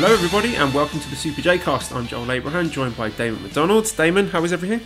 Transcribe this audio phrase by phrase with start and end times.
[0.00, 1.92] Hello, everybody, and welcome to the Super J Cast.
[1.92, 3.92] I'm Joel Abraham, joined by Damon McDonald.
[3.96, 4.80] Damon, how is everything?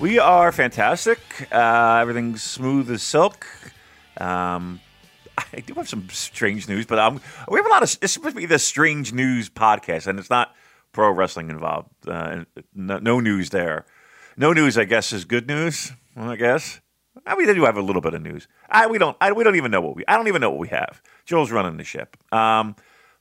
[0.00, 1.18] We are fantastic.
[1.52, 3.46] Uh, everything's smooth as silk.
[4.16, 4.80] Um,
[5.36, 7.94] I do have some strange news, but um, we have a lot of.
[8.00, 10.54] It's supposed to be the strange news podcast, and it's not
[10.92, 11.90] pro wrestling involved.
[12.08, 13.84] Uh, no, no news there.
[14.38, 15.92] No news, I guess, is good news.
[16.16, 16.80] I guess.
[17.26, 18.48] I mean, they do have a little bit of news.
[18.70, 19.14] I, we don't.
[19.20, 20.04] I, we don't even know what we.
[20.08, 21.02] I don't even know what we have.
[21.26, 22.16] Joel's running the ship.
[22.32, 22.76] Um,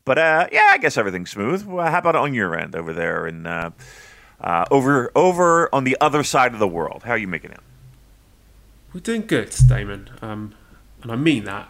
[0.05, 1.65] but uh, yeah, I guess everything's smooth.
[1.65, 3.71] Well, how about on your end over there and uh,
[4.41, 7.03] uh, over over on the other side of the world?
[7.03, 7.59] How are you making it?
[8.93, 10.53] We're doing good, Damon, um,
[11.01, 11.69] and I mean that.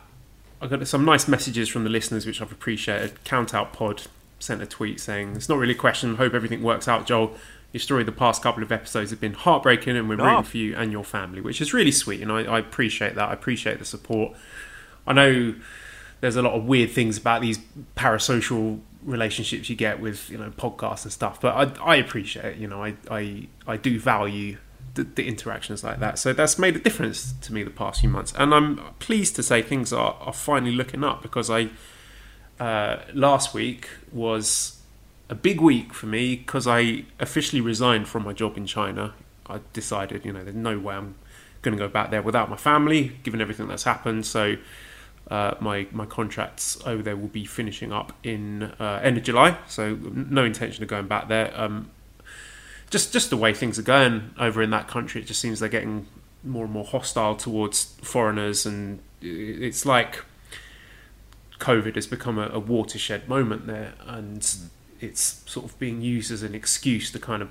[0.61, 3.23] I got some nice messages from the listeners, which I've appreciated.
[3.23, 4.03] Count Out Pod
[4.39, 6.15] sent a tweet saying, "It's not really a question.
[6.15, 7.35] Hope everything works out, Joel."
[7.71, 10.25] Your story the past couple of episodes have been heartbreaking, and we're Oh.
[10.25, 13.29] rooting for you and your family, which is really sweet, and I, I appreciate that.
[13.29, 14.37] I appreciate the support.
[15.07, 15.55] I know
[16.23, 17.59] there's a lot of weird things about these
[17.97, 22.57] parasocial relationships you get with you know podcasts and stuff but i, I appreciate it
[22.57, 24.55] you know I, I i do value
[24.93, 26.19] the, the interactions like that.
[26.19, 28.31] So that's made a difference to me the past few months.
[28.37, 31.69] And i'm pleased to say things are, are finally looking up because i
[32.59, 34.79] uh, last week was
[35.27, 39.13] a big week for me because i officially resigned from my job in china.
[39.47, 41.15] I decided you know there's no way i'm
[41.63, 44.25] going to go back there without my family given everything that's happened.
[44.25, 44.57] So
[45.33, 49.57] uh, my my contracts over there will be finishing up in uh, end of July,
[49.67, 51.51] so no intention of going back there.
[51.59, 51.89] Um,
[52.91, 55.69] just just the way things are going over in that country, it just seems they're
[55.69, 56.05] getting
[56.43, 60.23] more and more hostile towards foreigners, and it's like
[61.57, 64.47] COVID has become a, a watershed moment there, and
[65.01, 67.49] it's sort of being used as an excuse to kind of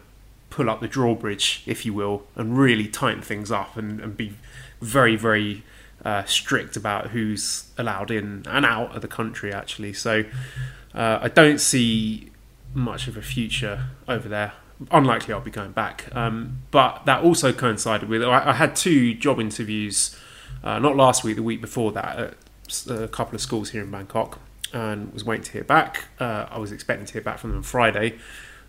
[0.51, 4.35] pull up the drawbridge, if you will, and really tighten things up and, and be
[4.81, 5.65] very very
[6.05, 9.93] uh, strict about who's allowed in and out of the country, actually.
[9.93, 10.25] So
[10.95, 12.31] uh, I don't see
[12.75, 14.53] much of a future over there.
[14.91, 16.15] Unlikely I'll be going back.
[16.15, 20.17] Um, but that also coincided with I, I had two job interviews,
[20.65, 22.35] uh, not last week, the week before that, at
[22.89, 24.41] a couple of schools here in Bangkok,
[24.73, 26.07] and was waiting to hear back.
[26.19, 28.19] Uh, I was expecting to hear back from them Friday.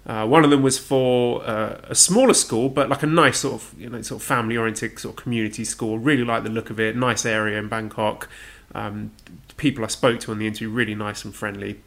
[0.06, 3.56] Uh, one of them was for uh, a smaller school, but like a nice sort
[3.56, 5.98] of you know sort of family oriented sort of community school.
[5.98, 6.96] Really like the look of it.
[6.96, 8.28] Nice area in Bangkok.
[8.76, 9.12] Um,
[9.56, 11.80] people I spoke to on the interview really nice and friendly,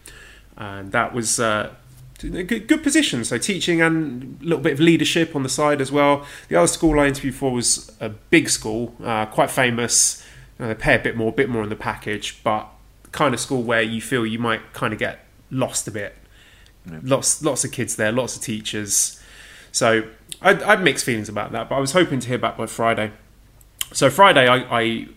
[0.57, 1.75] and that was uh,
[2.23, 3.23] a good, good position.
[3.25, 6.25] So teaching and a little bit of leadership on the side as well.
[6.49, 10.25] The other school I interviewed for was a big school, uh, quite famous.
[10.59, 12.69] You know, they pay a bit more, a bit more in the package, but
[13.13, 16.17] kind of school where you feel you might kind of get lost a bit
[17.03, 19.21] lots lots of kids there, lots of teachers.
[19.73, 20.09] So
[20.41, 22.67] I, I had mixed feelings about that, but I was hoping to hear back by
[22.67, 23.13] Friday.
[23.93, 25.09] So Friday, I, I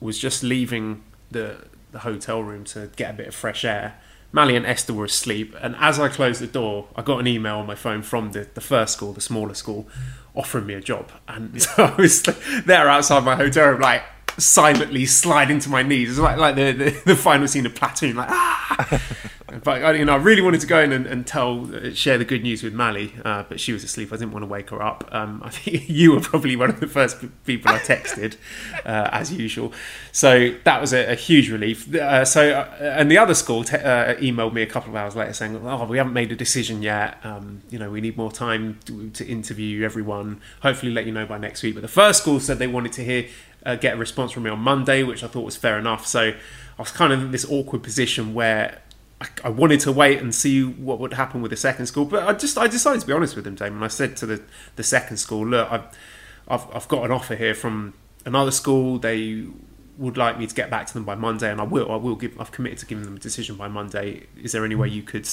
[0.00, 3.98] was just leaving the the hotel room to get a bit of fresh air.
[4.32, 7.56] Mally and Esther were asleep, and as I closed the door, I got an email
[7.56, 9.88] on my phone from the, the first school, the smaller school,
[10.34, 11.10] offering me a job.
[11.26, 12.22] And so I was
[12.66, 14.02] there outside my hotel room, like
[14.36, 16.10] silently sliding to my knees.
[16.10, 19.00] It's like like the, the, the final scene of Platoon, like ah.
[19.62, 22.18] But I- you know, I really wanted to go in and, and tell, uh, share
[22.18, 24.12] the good news with Mally, uh, but she was asleep.
[24.12, 25.08] I didn't want to wake her up.
[25.12, 28.36] Um, I think you were probably one of the first people I texted,
[28.84, 29.72] uh, as usual.
[30.12, 31.94] So that was a, a huge relief.
[31.94, 35.14] Uh, so, uh, and the other school te- uh, emailed me a couple of hours
[35.14, 37.18] later saying, "Oh, we haven't made a decision yet.
[37.24, 40.40] Um, you know, we need more time to, to interview everyone.
[40.62, 43.04] Hopefully, let you know by next week." But the first school said they wanted to
[43.04, 43.26] hear
[43.64, 46.06] uh, get a response from me on Monday, which I thought was fair enough.
[46.06, 46.34] So I
[46.82, 48.80] was kind of in this awkward position where
[49.20, 52.26] I, I wanted to wait and see what would happen with the second school, but
[52.28, 53.82] I just I decided to be honest with them, Damon.
[53.82, 54.42] I said to the
[54.76, 55.86] the second school, look, I've
[56.48, 58.98] I've, I've got an offer here from another school.
[58.98, 59.44] They
[59.98, 61.90] would like me to get back to them by Monday, and I will.
[61.90, 62.38] I will give.
[62.40, 64.26] I've committed to giving them a decision by Monday.
[64.40, 65.28] Is there any way you could,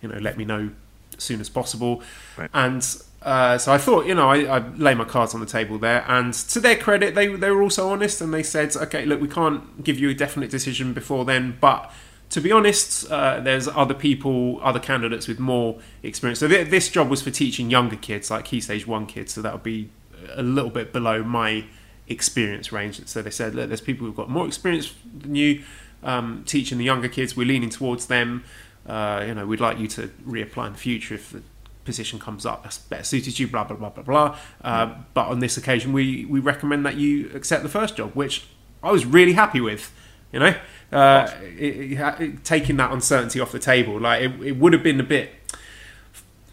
[0.00, 0.70] you know, let me know
[1.16, 2.02] as soon as possible?
[2.36, 2.50] Right.
[2.54, 2.86] And
[3.22, 6.04] uh, so I thought, you know, I, I lay my cards on the table there.
[6.06, 9.28] And to their credit, they they were also honest, and they said, okay, look, we
[9.28, 11.90] can't give you a definite decision before then, but
[12.34, 16.40] to be honest, uh, there's other people, other candidates with more experience.
[16.40, 19.32] So th- this job was for teaching younger kids, like key stage one kids.
[19.32, 19.88] So that would be
[20.34, 21.64] a little bit below my
[22.08, 23.06] experience range.
[23.06, 25.62] So they said, look, there's people who've got more experience than you
[26.02, 27.36] um, teaching the younger kids.
[27.36, 28.42] We're leaning towards them.
[28.84, 31.42] Uh, you know, we'd like you to reapply in the future if the
[31.84, 34.38] position comes up that's better suited to you, blah blah blah blah blah.
[34.64, 38.46] Uh, but on this occasion, we we recommend that you accept the first job, which
[38.82, 39.92] I was really happy with.
[40.32, 40.56] You know,
[40.92, 45.00] uh, it, it, taking that uncertainty off the table, like it, it would have been
[45.00, 45.30] a bit.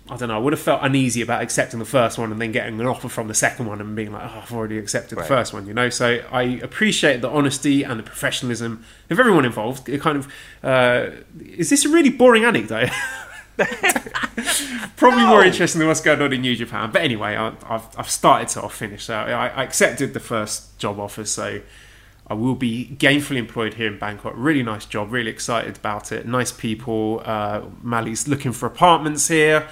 [0.09, 0.35] I don't know.
[0.35, 3.07] I would have felt uneasy about accepting the first one and then getting an offer
[3.07, 5.23] from the second one and being like, "Oh, I've already accepted Right.
[5.23, 5.89] the first one," you know.
[5.89, 9.87] So I appreciate the honesty and the professionalism of everyone involved.
[9.87, 10.27] It kind of
[10.63, 11.11] uh,
[11.41, 12.89] is this a really boring anecdote?
[14.97, 16.91] Probably more interesting than what's going on in New Japan.
[16.91, 19.05] But anyway, I, I've, I've started to I've finished.
[19.05, 21.25] So I, I accepted the first job offer.
[21.25, 21.61] So
[22.31, 24.31] I will be gainfully employed here in Bangkok.
[24.37, 25.11] Really nice job.
[25.11, 26.25] Really excited about it.
[26.25, 27.21] Nice people.
[27.25, 29.67] Uh, Mali's looking for apartments here,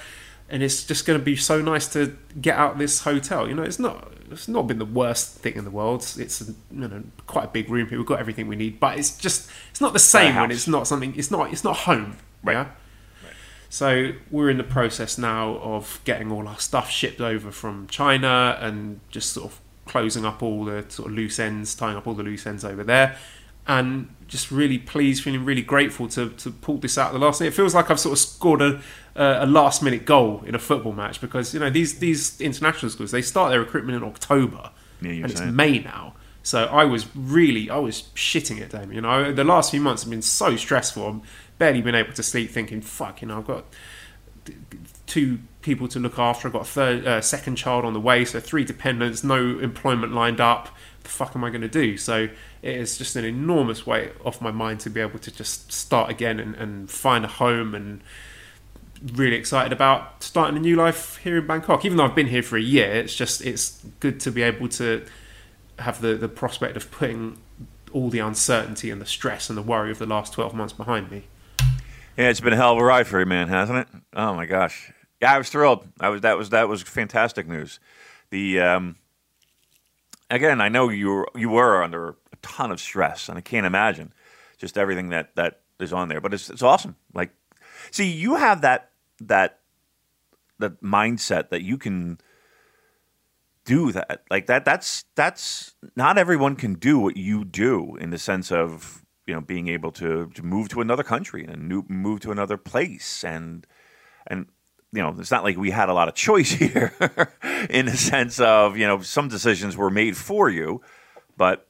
[0.50, 3.48] and it's just going to be so nice to get out of this hotel.
[3.48, 6.02] You know, it's not it's not been the worst thing in the world.
[6.18, 7.96] It's you know quite a big room here.
[7.96, 10.86] We've got everything we need, but it's just it's not the same when it's not
[10.86, 11.14] something.
[11.16, 12.18] It's not it's not home.
[12.42, 12.52] Right.
[12.52, 12.66] Yeah.
[13.70, 18.58] So we're in the process now of getting all our stuff shipped over from China
[18.60, 19.60] and just sort of
[19.90, 22.84] closing up all the sort of loose ends, tying up all the loose ends over
[22.84, 23.16] there,
[23.66, 27.52] and just really pleased, feeling really grateful to to pull this out the last minute.
[27.52, 28.80] It feels like I've sort of scored a
[29.16, 33.10] a last minute goal in a football match because you know these these international schools
[33.10, 34.70] they start their recruitment in October
[35.02, 35.56] Yeah, you're and it's saying.
[35.56, 36.14] May now.
[36.42, 38.94] So I was really, I was shitting it, Damon.
[38.94, 41.06] You know, the last few months have been so stressful.
[41.06, 41.20] I've
[41.58, 43.66] barely been able to sleep, thinking, "Fuck," you know, I've got
[45.06, 46.48] two people to look after.
[46.48, 50.12] I've got a third, uh, second child on the way, so three dependents, no employment
[50.12, 50.74] lined up.
[51.02, 51.96] The fuck am I going to do?
[51.96, 52.28] So
[52.62, 56.10] it is just an enormous weight off my mind to be able to just start
[56.10, 58.02] again and, and find a home and
[59.14, 61.84] really excited about starting a new life here in Bangkok.
[61.84, 64.68] Even though I've been here for a year, it's just it's good to be able
[64.68, 65.04] to
[65.78, 67.38] have the, the prospect of putting
[67.92, 71.10] all the uncertainty and the stress and the worry of the last 12 months behind
[71.10, 71.24] me.
[72.16, 73.88] Yeah, it's been a hell of a ride for you, man, hasn't it?
[74.14, 74.92] Oh my gosh.
[75.20, 75.86] Yeah, I was thrilled.
[76.00, 77.78] I was that was that was fantastic news.
[78.30, 78.96] The um,
[80.30, 83.66] again, I know you were you were under a ton of stress, and I can't
[83.66, 84.12] imagine
[84.58, 86.20] just everything that that is on there.
[86.20, 86.96] But it's it's awesome.
[87.12, 87.30] Like,
[87.90, 88.90] see, you have that
[89.20, 89.58] that
[90.58, 92.18] that mindset that you can
[93.64, 98.18] do that like that that's that's not everyone can do what you do in the
[98.18, 102.20] sense of you know being able to, to move to another country and new, move
[102.20, 103.66] to another place and
[104.26, 104.46] and
[104.92, 106.92] you know it's not like we had a lot of choice here
[107.70, 110.80] in the sense of you know some decisions were made for you
[111.36, 111.68] but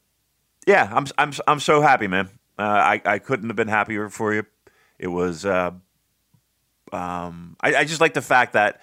[0.67, 2.29] yeah i'm i'm i'm so happy man.
[2.59, 4.45] Uh, i i couldn't have been happier for you.
[4.99, 5.71] It was uh
[6.93, 8.81] um i, I just like the fact that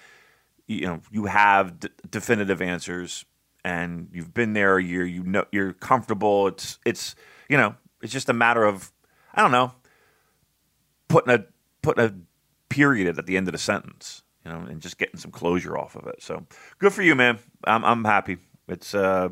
[0.65, 3.25] you know you have d- definitive answers
[3.63, 5.05] and you've been there a year.
[5.05, 6.47] You know you're comfortable.
[6.47, 7.15] It's it's
[7.49, 8.91] you know it's just a matter of
[9.33, 9.71] i don't know
[11.07, 11.45] putting a
[11.81, 12.13] putting a
[12.69, 15.95] period at the end of the sentence you know and just getting some closure off
[15.95, 16.21] of it.
[16.21, 16.45] So
[16.79, 17.39] good for you man.
[17.65, 18.37] I'm i'm happy.
[18.67, 19.29] It's uh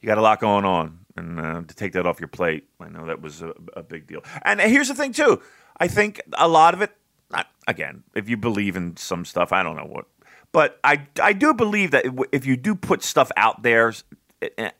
[0.00, 2.88] you got a lot going on and uh, to take that off your plate i
[2.88, 4.22] know that was a, a big deal.
[4.42, 5.40] And here's the thing too.
[5.78, 6.92] I think a lot of it
[7.30, 10.06] not, again if you believe in some stuff i don't know what
[10.52, 13.92] but i i do believe that if you do put stuff out there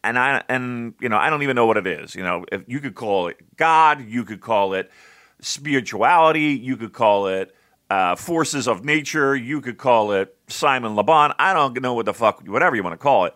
[0.05, 2.45] and i and you know i don't even know what it is you know.
[2.53, 4.91] If you could call it god you could call it
[5.41, 7.53] spirituality you could call it
[7.89, 12.15] uh, forces of nature you could call it simon laban i don't know what the
[12.15, 13.35] fuck whatever you want to call it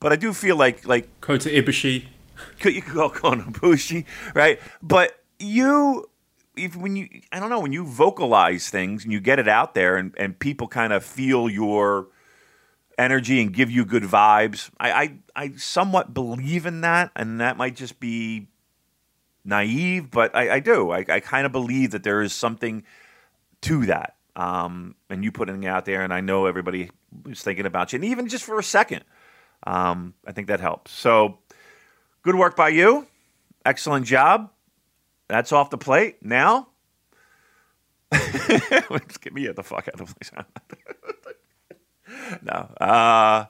[0.00, 2.06] but I do feel like like Kota Ibushi.
[2.64, 4.04] you could call Konobushi,
[4.34, 4.60] right?
[4.82, 6.08] But you,
[6.56, 9.74] if when you, I don't know, when you vocalize things and you get it out
[9.74, 12.08] there, and, and people kind of feel your
[12.96, 17.56] energy and give you good vibes, I, I I somewhat believe in that, and that
[17.56, 18.46] might just be
[19.44, 20.90] naive, but I, I do.
[20.90, 22.84] I, I kind of believe that there is something
[23.62, 24.16] to that.
[24.36, 26.90] Um, and you putting it out there, and I know everybody
[27.24, 29.04] was thinking about you, and even just for a second,
[29.66, 30.92] um, I think that helps.
[30.92, 31.38] So,
[32.22, 33.08] good work by you.
[33.64, 34.50] Excellent job.
[35.26, 36.18] That's off the plate.
[36.22, 36.68] Now,
[38.10, 40.30] get me the fuck out of the place.
[42.42, 42.52] no.
[42.80, 43.46] Uh,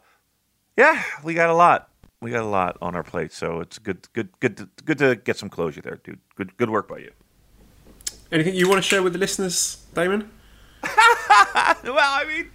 [0.76, 1.90] yeah, we got a lot.
[2.20, 5.16] We got a lot on our plate, so it's good, good, good, to, good to
[5.16, 6.18] get some closure there, dude.
[6.34, 7.12] Good, good work by you.
[8.30, 10.30] Anything you want to share with the listeners, Damon?
[10.82, 10.94] well,
[11.84, 12.50] I mean,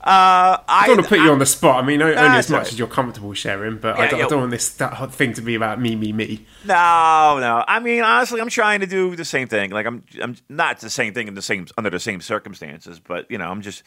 [0.00, 1.82] uh, I don't want to put you on the spot.
[1.82, 2.72] I mean, only Nah, as much alright.
[2.72, 4.20] as you're comfortable sharing, but Yeah, I, don't.
[4.22, 6.46] I don't want this that hot thing to be about me, me, me.
[6.64, 7.64] No, no.
[7.68, 9.70] I mean, honestly, I'm trying to do the same thing.
[9.70, 13.30] Like, I'm, I'm not the same thing in the same under the same circumstances, but
[13.30, 13.82] you know, I'm just,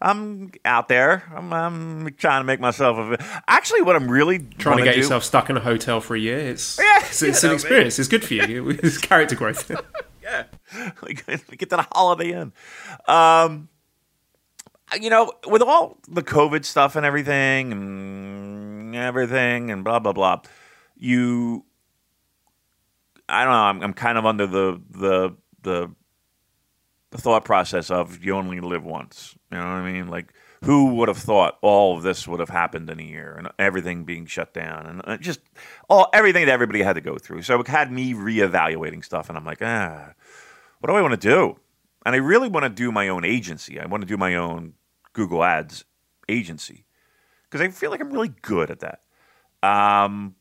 [0.00, 1.24] I'm out there.
[1.34, 2.96] I'm, I'm trying to make myself.
[2.98, 6.14] A, actually, what I'm really Trying to get do, yourself stuck in a hotel for
[6.16, 6.38] a year.
[6.38, 7.98] It's Yeah, it's, it's you an know, experience.
[7.98, 8.70] It's good for you.
[8.70, 9.70] It's character growth.
[10.26, 10.44] yeah,
[11.02, 12.52] like, get to the Holiday Inn.
[13.06, 13.68] Um,
[15.00, 20.40] you know, with all the COVID stuff and everything and everything and blah blah blah,
[20.96, 21.64] you,
[23.28, 23.58] I don't know.
[23.58, 25.90] I'm, I'm kind of under the the the
[27.10, 29.36] the thought process of you only live once.
[29.50, 30.08] You know what I mean?
[30.08, 30.32] Like,
[30.64, 34.04] who would have thought all of this would have happened in a year and everything
[34.04, 35.40] being shut down and uh, just
[35.88, 37.42] all everything that everybody had to go through?
[37.42, 40.12] So it had me reevaluating stuff, and I'm like, ah,
[40.80, 41.58] what do I want to do?
[42.04, 43.80] And I really want to do my own agency.
[43.80, 44.74] I want to do my own
[45.12, 45.84] Google Ads
[46.28, 46.84] agency
[47.44, 49.00] because I feel like I'm really good at that.
[49.62, 50.36] Um,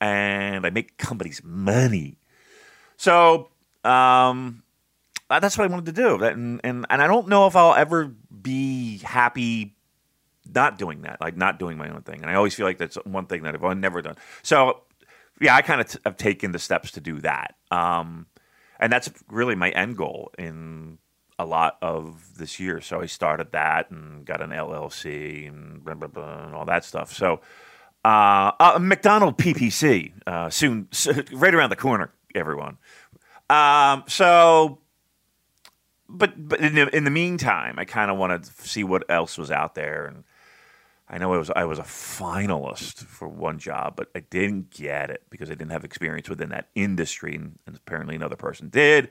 [0.00, 2.18] and I make companies money.
[2.96, 3.50] So
[3.84, 4.62] um,
[5.28, 6.22] that's what I wanted to do.
[6.22, 9.76] And, and and I don't know if I'll ever be happy
[10.52, 12.22] not doing that, like not doing my own thing.
[12.22, 14.16] And I always feel like that's one thing that I've never done.
[14.42, 14.82] So
[15.40, 17.54] yeah, I kind of t- have taken the steps to do that.
[17.70, 18.26] Um,
[18.78, 20.98] and that's really my end goal in
[21.38, 22.80] a lot of this year.
[22.80, 26.84] So I started that and got an LLC and blah, blah, blah, and all that
[26.84, 27.12] stuff.
[27.12, 27.40] So
[28.04, 30.88] uh, uh, McDonald PPC uh, soon,
[31.32, 32.78] right around the corner, everyone.
[33.48, 34.79] Um, so,
[36.10, 39.38] but but in the, in the meantime, I kind of wanted to see what else
[39.38, 40.24] was out there, and
[41.08, 45.10] I know I was I was a finalist for one job, but I didn't get
[45.10, 49.10] it because I didn't have experience within that industry, and, and apparently another person did.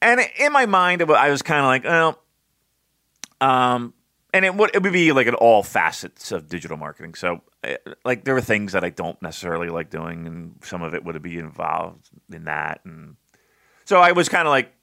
[0.00, 2.22] And in my mind, I was kind of like, well,
[3.40, 3.94] um,
[4.32, 7.14] and it would it would be like in all facets of digital marketing.
[7.14, 10.94] So, eh, like there were things that I don't necessarily like doing, and some of
[10.94, 13.16] it would be involved in that, and
[13.84, 14.73] so I was kind of like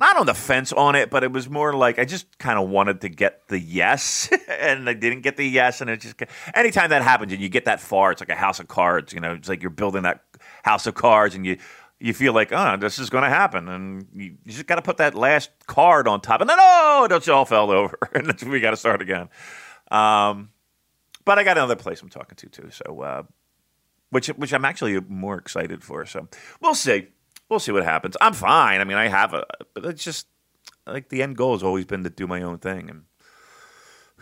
[0.00, 2.68] not on the fence on it, but it was more like I just kind of
[2.68, 6.16] wanted to get the yes, and I didn't get the yes, and it just
[6.54, 9.12] anytime that happens and you get that far, it's like a house of cards.
[9.12, 10.24] You know, it's like you're building that
[10.62, 11.58] house of cards, and you
[12.00, 14.82] you feel like, oh, this is going to happen, and you, you just got to
[14.82, 18.60] put that last card on top, and then oh, it all fell over, and we
[18.60, 19.28] got to start again.
[19.90, 20.50] Um,
[21.26, 23.22] but I got another place I'm talking to too, so uh,
[24.08, 26.06] which which I'm actually more excited for.
[26.06, 26.26] So
[26.60, 27.08] we'll see
[27.50, 28.16] we'll see what happens.
[28.20, 28.80] I'm fine.
[28.80, 30.26] I mean, I have a, but it's just
[30.86, 33.04] like the end goal has always been to do my own thing, and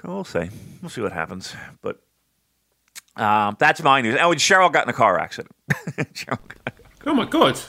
[0.02, 0.48] we'll see.
[0.82, 1.54] We'll see what happens.
[1.82, 2.00] But
[3.16, 4.16] um, that's my news.
[4.20, 5.54] Oh, and Cheryl got in a car accident.
[6.14, 6.38] Cheryl
[7.06, 7.60] oh my god!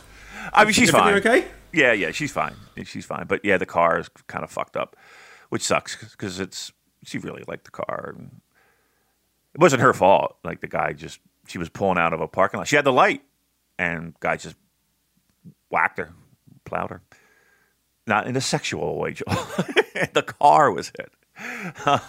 [0.53, 1.15] I mean, she's fine.
[1.15, 1.45] Okay.
[1.71, 2.55] Yeah, yeah, she's fine.
[2.85, 3.27] She's fine.
[3.27, 4.95] But yeah, the car is kind of fucked up,
[5.49, 6.71] which sucks because it's
[7.03, 8.15] she really liked the car.
[9.53, 10.37] It wasn't her fault.
[10.43, 12.67] Like the guy just she was pulling out of a parking lot.
[12.67, 13.21] She had the light,
[13.77, 14.55] and guy just
[15.69, 16.13] whacked her,
[16.65, 17.01] plowed her.
[18.07, 19.35] Not in a sexual way, Joel.
[20.13, 21.11] the car was hit.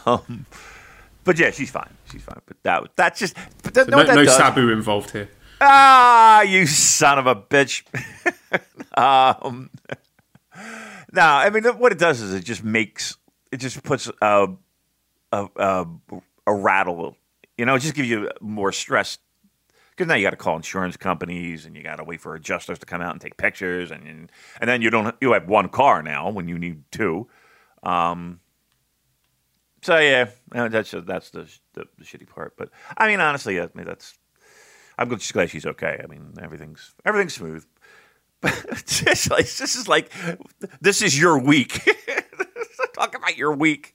[0.07, 0.47] Um,
[1.25, 1.91] but yeah, she's fine.
[2.11, 2.41] She's fine.
[2.47, 5.29] But that that's just but that, so no, no Sabu involved here.
[5.61, 7.85] Ah, you son of a bitch.
[8.99, 9.71] um,
[11.13, 13.17] no, I mean what it does is it just makes
[13.53, 14.49] it just puts a
[15.33, 15.87] a, a,
[16.47, 17.17] a rattle.
[17.59, 19.19] You know, it just gives you more stress
[20.01, 22.79] because now you got to call insurance companies and you got to wait for adjusters
[22.79, 26.03] to come out and take pictures and and then you don't you have one car
[26.03, 27.29] now when you need two.
[27.83, 28.41] Um,
[29.83, 32.57] so yeah, that's that's the, the, the shitty part.
[32.57, 34.19] But I mean, honestly, I mean, that's
[34.97, 36.01] I'm just glad she's okay.
[36.03, 37.67] I mean, everything's everything's smooth.
[38.43, 38.55] But
[38.87, 40.11] just this is like
[40.81, 41.87] this is your week.
[43.01, 43.95] Talk about your week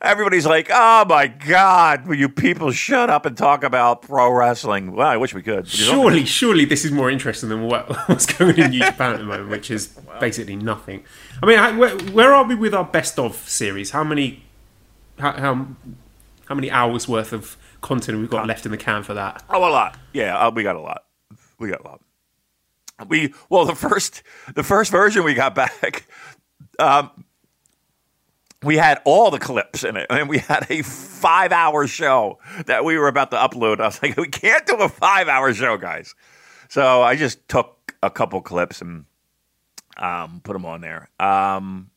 [0.00, 4.92] everybody's like, "Oh my God, will you people shut up and talk about pro wrestling?"
[4.92, 5.66] Well, I wish we could.
[5.66, 9.18] Surely, surely this is more interesting than what, what's going on in New Japan at
[9.18, 11.04] the moment, which is basically nothing.
[11.42, 13.90] I mean, where, where, are we with our best of series?
[13.90, 14.44] How many,
[15.18, 15.66] how, how,
[16.46, 19.42] how many hours worth of content we've got left in the can for that?
[19.48, 19.98] Oh, a lot.
[20.12, 21.04] Yeah, uh, we got a lot.
[21.58, 22.00] We got a lot.
[23.08, 24.22] We well, the first
[24.54, 26.06] the first version we got back.
[26.76, 27.10] Um,
[28.64, 32.98] we had all the clips in it, and we had a five-hour show that we
[32.98, 33.80] were about to upload.
[33.80, 36.14] I was like, we can't do a five-hour show, guys.
[36.68, 39.04] So I just took a couple clips and
[39.96, 41.08] um, put them on there.
[41.20, 41.90] Um,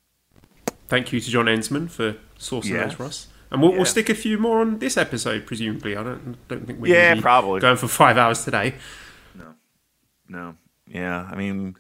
[0.88, 2.89] Thank you to John Ensman for sourcing yes.
[2.89, 3.27] those for us.
[3.50, 3.77] And we'll, yeah.
[3.77, 5.95] we'll, stick a few more on this episode, presumably.
[5.95, 8.75] I don't don't think we're yeah, probably going for five hours today.
[9.36, 9.55] No,
[10.27, 10.55] no,
[10.86, 11.29] yeah.
[11.31, 11.75] I mean,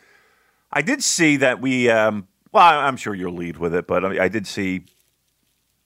[0.71, 4.27] I did see that we um, well, I'm sure you'll lead with it, but I
[4.27, 4.85] did see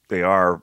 [0.09, 0.61] they are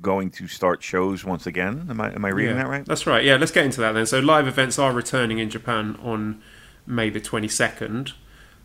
[0.00, 1.86] going to start shows once again.
[1.88, 2.84] Am I am I reading yeah, that right?
[2.84, 3.24] That's right.
[3.24, 4.06] Yeah, let's get into that then.
[4.06, 6.42] So live events are returning in Japan on
[6.86, 8.12] May the 22nd.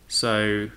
[0.08, 0.70] So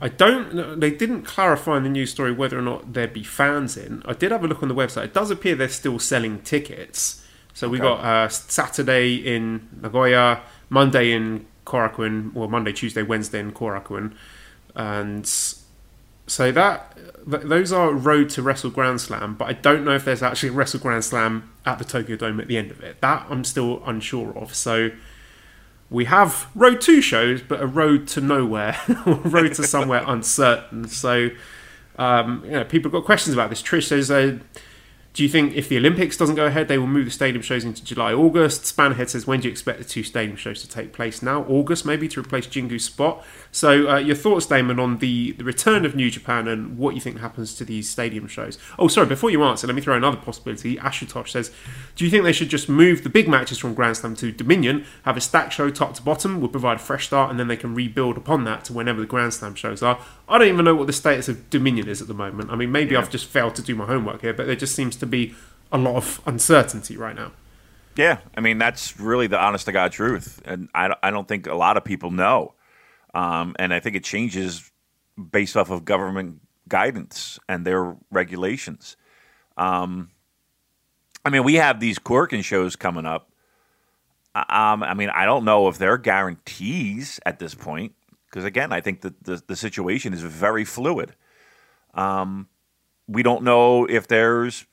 [0.00, 0.80] I don't.
[0.80, 4.02] They didn't clarify in the news story whether or not there'd be fans in.
[4.04, 5.04] I did have a look on the website.
[5.04, 7.24] It does appear they're still selling tickets.
[7.54, 13.50] So we got uh, Saturday in Nagoya, Monday in Korakuen, or Monday, Tuesday, Wednesday in
[13.50, 14.14] Korakuen
[14.78, 15.26] and
[16.26, 16.96] So that
[17.30, 20.50] th- those are Road to Wrestle Grand Slam, but I don't know if there's actually
[20.50, 23.00] a Wrestle Grand Slam at the Tokyo Dome at the end of it.
[23.00, 24.54] That I'm still unsure of.
[24.54, 24.90] So
[25.90, 30.88] we have Road to shows, but a road to nowhere, or road to somewhere uncertain.
[30.88, 31.30] So
[31.98, 33.62] um, you know, people have got questions about this.
[33.62, 34.10] Trish says.
[34.10, 34.38] Uh,
[35.14, 37.64] do you think if the Olympics doesn't go ahead, they will move the stadium shows
[37.64, 38.66] into July, August?
[38.66, 41.22] Spanhead says, when do you expect the two stadium shows to take place?
[41.22, 43.24] Now, August, maybe to replace Jingu's spot.
[43.50, 47.00] So, uh, your thoughts, Damon, on the, the return of New Japan and what you
[47.00, 48.58] think happens to these stadium shows?
[48.78, 50.76] Oh, sorry, before you answer, let me throw another possibility.
[50.76, 51.50] Ashutosh says,
[51.96, 54.84] do you think they should just move the big matches from Grand Slam to Dominion,
[55.02, 57.56] have a stack show top to bottom, would provide a fresh start, and then they
[57.56, 59.98] can rebuild upon that to whenever the Grand Slam shows are?
[60.28, 62.50] I don't even know what the status of Dominion is at the moment.
[62.50, 63.00] I mean, maybe yeah.
[63.00, 65.34] I've just failed to do my homework here, but there just seems to be
[65.72, 67.32] a lot of uncertainty right now.
[67.96, 71.48] Yeah, I mean that's really the honest to god truth, and I, I don't think
[71.48, 72.54] a lot of people know,
[73.12, 74.70] um, and I think it changes
[75.32, 78.96] based off of government guidance and their regulations.
[79.56, 80.10] Um,
[81.24, 83.32] I mean, we have these Korakuen shows coming up.
[84.36, 87.94] Um, I mean, I don't know if they're guarantees at this point
[88.28, 91.14] because again, I think that the, the situation is very fluid.
[91.94, 92.48] Um,
[93.06, 94.66] we don't know if there's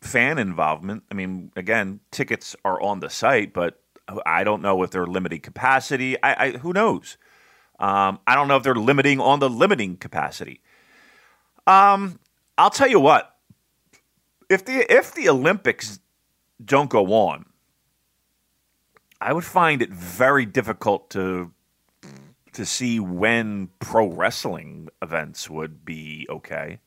[0.00, 1.02] fan involvement.
[1.10, 3.80] I mean, again, tickets are on the site, but
[4.24, 6.20] I don't know if they're limiting capacity.
[6.22, 7.16] I, I who knows?
[7.78, 10.60] Um, I don't know if they're limiting on the limiting capacity.
[11.66, 12.18] Um,
[12.58, 13.36] I'll tell you what.
[14.48, 16.00] If the if the Olympics
[16.62, 17.46] don't go on,
[19.20, 21.52] I would find it very difficult to
[22.52, 26.80] to see when pro wrestling events would be okay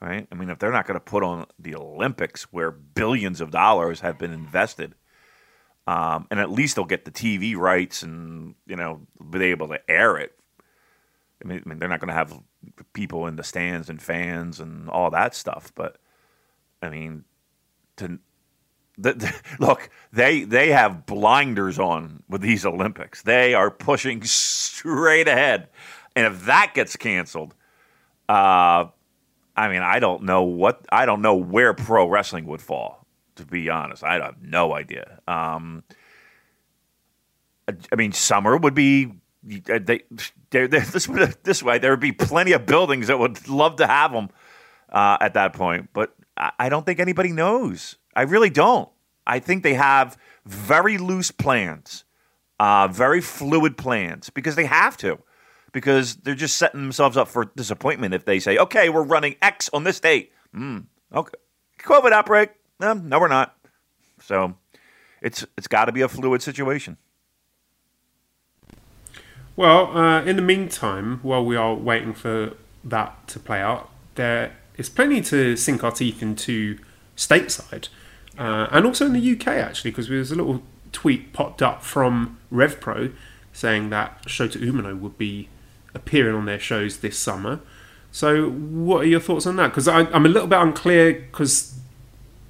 [0.00, 0.26] right?
[0.30, 4.00] I mean, if they're not going to put on the Olympics where billions of dollars
[4.00, 4.94] have been invested,
[5.86, 9.90] um, and at least they'll get the TV rights and you know be able to
[9.90, 10.38] air it.
[11.42, 12.38] I mean, I mean they're not going to have
[12.92, 15.98] people in the stands and fans and all that stuff, but
[16.82, 17.24] I mean,
[17.96, 18.18] to
[18.98, 23.22] the, the, look, they they have blinders on with these Olympics.
[23.22, 25.68] They are pushing straight ahead,
[26.14, 27.54] and if that gets canceled,
[28.28, 28.86] uh,
[29.56, 33.06] I mean, I don't know what I don't know where pro wrestling would fall.
[33.36, 35.20] To be honest, I have no idea.
[35.28, 35.84] Um,
[37.68, 40.02] I mean, summer would be they, they,
[40.50, 41.06] this,
[41.42, 41.78] this way.
[41.78, 44.30] There would be plenty of buildings that would love to have them
[44.90, 47.96] uh, at that point, but I, I don't think anybody knows.
[48.18, 48.88] I really don't.
[49.28, 52.02] I think they have very loose plans,
[52.58, 55.20] uh, very fluid plans because they have to
[55.70, 59.70] because they're just setting themselves up for disappointment if they say, okay, we're running X
[59.72, 60.32] on this date.
[60.52, 61.38] Mm, okay.
[61.78, 62.50] COVID outbreak.
[62.80, 63.56] Um, no, we're not.
[64.20, 64.56] So
[65.22, 66.96] it's it's got to be a fluid situation.
[69.54, 74.56] Well, uh, in the meantime, while we are waiting for that to play out, there
[74.76, 76.78] is plenty to sink our teeth into
[77.16, 77.88] stateside,
[78.38, 82.38] uh, and also in the UK actually, because there's a little tweet popped up from
[82.52, 83.12] RevPro
[83.52, 85.48] saying that Shota Umino would be
[85.94, 87.60] appearing on their shows this summer.
[88.10, 89.68] So, what are your thoughts on that?
[89.68, 91.78] Because I'm a little bit unclear because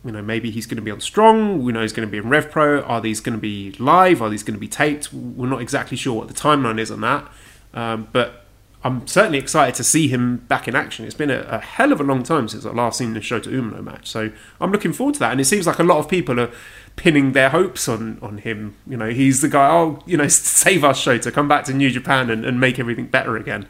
[0.05, 1.63] you know maybe he's going to be on Strong.
[1.63, 2.89] We know he's going to be in RevPro.
[2.89, 4.23] Are these going to be live?
[4.23, 5.13] Are these going to be taped?
[5.13, 7.31] We're not exactly sure what the timeline is on that.
[7.75, 8.45] Um, but
[8.85, 11.05] I'm certainly excited to see him back in action.
[11.05, 13.47] It's been a, a hell of a long time since I last seen the Shota
[13.47, 15.33] Umino match, so I'm looking forward to that.
[15.33, 16.51] And it seems like a lot of people are
[16.95, 18.77] pinning their hopes on on him.
[18.87, 19.71] You know, he's the guy.
[19.71, 21.33] Oh, you know, save us, Shota.
[21.33, 23.69] Come back to New Japan and, and make everything better again.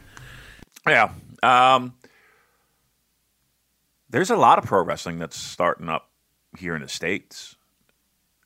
[0.87, 1.11] Yeah.
[1.41, 1.93] Um,
[4.09, 6.09] there's a lot of pro wrestling that's starting up
[6.57, 7.55] here in the states.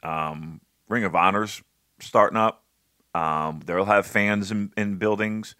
[0.04, 1.62] Um, Ring of Honor's
[1.99, 2.63] starting up.
[3.15, 5.56] Um, they'll have fans in, in, buildings.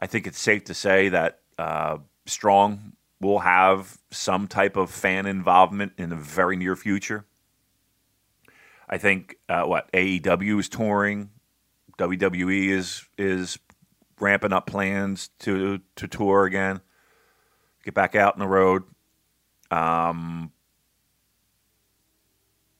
[0.00, 5.26] I think it's safe to say that uh, Strong will have some type of fan
[5.26, 7.24] involvement in the very near future.
[8.88, 11.30] I think uh, what AEW is touring,
[11.98, 13.58] WWE is is
[14.20, 16.80] ramping up plans to to tour again,
[17.84, 18.84] get back out on the road.
[19.70, 20.52] Um,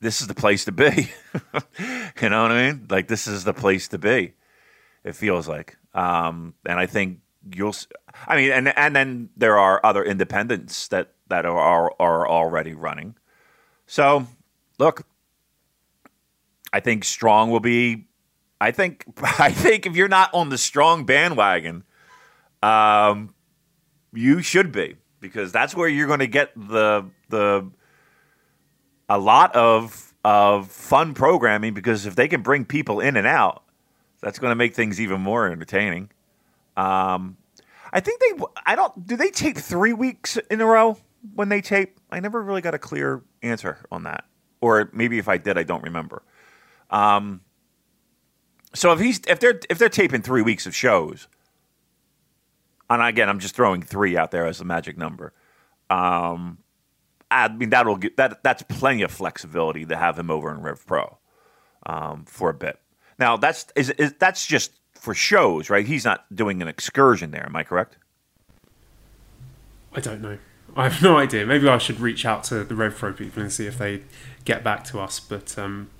[0.00, 1.10] this is the place to be.
[2.22, 2.86] you know what I mean?
[2.88, 4.34] Like this is the place to be.
[5.04, 7.20] It feels like, um, and I think
[7.54, 7.74] you'll.
[8.26, 13.14] I mean, and and then there are other independents that that are are, already running.
[13.86, 14.26] So,
[14.78, 15.06] look,
[16.72, 18.06] I think Strong will be.
[18.60, 19.04] I think
[19.38, 21.84] I think if you're not on the Strong bandwagon,
[22.62, 23.34] um,
[24.12, 27.70] you should be because that's where you're going to get the the
[29.08, 31.74] a lot of of fun programming.
[31.74, 33.62] Because if they can bring people in and out,
[34.20, 36.10] that's going to make things even more entertaining.
[36.76, 37.36] Um,
[37.92, 38.44] I think they.
[38.66, 39.06] I don't.
[39.06, 40.98] Do they tape three weeks in a row
[41.34, 41.98] when they tape?
[42.10, 44.24] I never really got a clear answer on that,
[44.60, 46.22] or maybe if I did, I don't remember.
[46.90, 47.40] Um.
[48.74, 51.26] So if he's if they're if they're taping three weeks of shows,
[52.90, 55.32] and again, I'm just throwing three out there as a magic number.
[55.88, 56.58] Um,
[57.30, 60.84] I mean that'll get that that's plenty of flexibility to have him over in Rev
[60.86, 61.18] Pro
[61.86, 62.78] um, for a bit.
[63.18, 65.86] Now that's is, is that's just for shows, right?
[65.86, 67.46] He's not doing an excursion there.
[67.46, 67.96] Am I correct?
[69.94, 70.38] I don't know.
[70.76, 71.46] I have no idea.
[71.46, 74.02] Maybe I should reach out to the RevPro people and see if they
[74.44, 75.20] get back to us.
[75.20, 75.90] But um,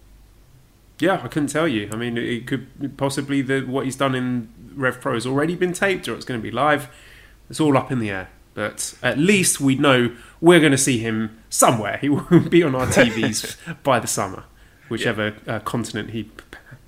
[0.99, 1.89] yeah, I couldn't tell you.
[1.93, 6.09] I mean, it could possibly the what he's done in RevPro has already been taped,
[6.09, 6.89] or it's going to be live.
[7.51, 8.29] It's all up in the air.
[8.55, 11.99] But at least we know we're going to see him somewhere.
[12.01, 14.45] He will be on our TVs by the summer,
[14.89, 16.31] whichever uh, continent he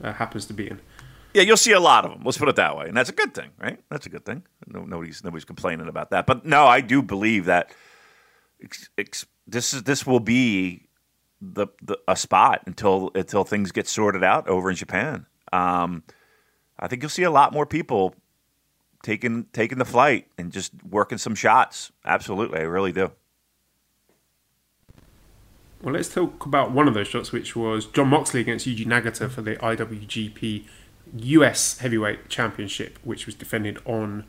[0.02, 0.80] uh, happens to be in.
[1.32, 2.22] Yeah, you'll see a lot of them.
[2.24, 3.80] Let's put it that way, and that's a good thing, right?
[3.88, 4.42] That's a good thing.
[4.66, 6.26] No, nobody's nobody's complaining about that.
[6.26, 7.70] But no, I do believe that
[8.62, 10.88] ex, ex, this is this will be
[11.40, 15.26] the, the, a spot until until things get sorted out over in Japan.
[15.52, 16.02] Um,
[16.78, 18.14] I think you'll see a lot more people
[19.02, 21.92] taking taking the flight and just working some shots.
[22.04, 23.12] Absolutely, I really do.
[25.82, 29.30] Well, let's talk about one of those shots, which was Jon Moxley against Yuji Nagata
[29.30, 30.64] for the IWGP
[31.20, 34.24] US Heavyweight Championship, which was defended on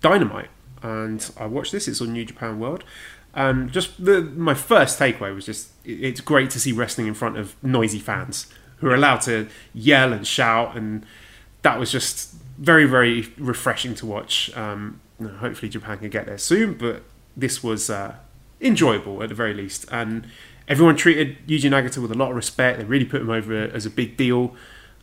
[0.00, 0.50] Dynamite.
[0.82, 2.84] And I watched this; it's on New Japan World.
[3.34, 7.36] And just the, my first takeaway was just it's great to see wrestling in front
[7.36, 11.04] of noisy fans who are allowed to yell and shout, and
[11.62, 14.56] that was just very very refreshing to watch.
[14.56, 17.02] Um, hopefully Japan can get there soon, but
[17.36, 18.14] this was uh,
[18.60, 20.28] enjoyable at the very least, and
[20.68, 22.78] everyone treated Yuji Nagata with a lot of respect.
[22.78, 24.54] They really put him over as a big deal.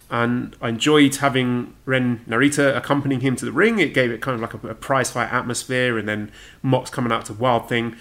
[0.10, 3.80] And I enjoyed having Ren Narita accompanying him to the ring.
[3.80, 7.14] It gave it kind of like a, a prize fight atmosphere, and then Mox coming
[7.14, 7.96] out to Wild Thing.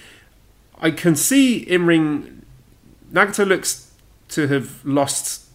[0.81, 2.45] I can see in ring
[3.13, 3.93] Nagata looks
[4.31, 5.47] to have lost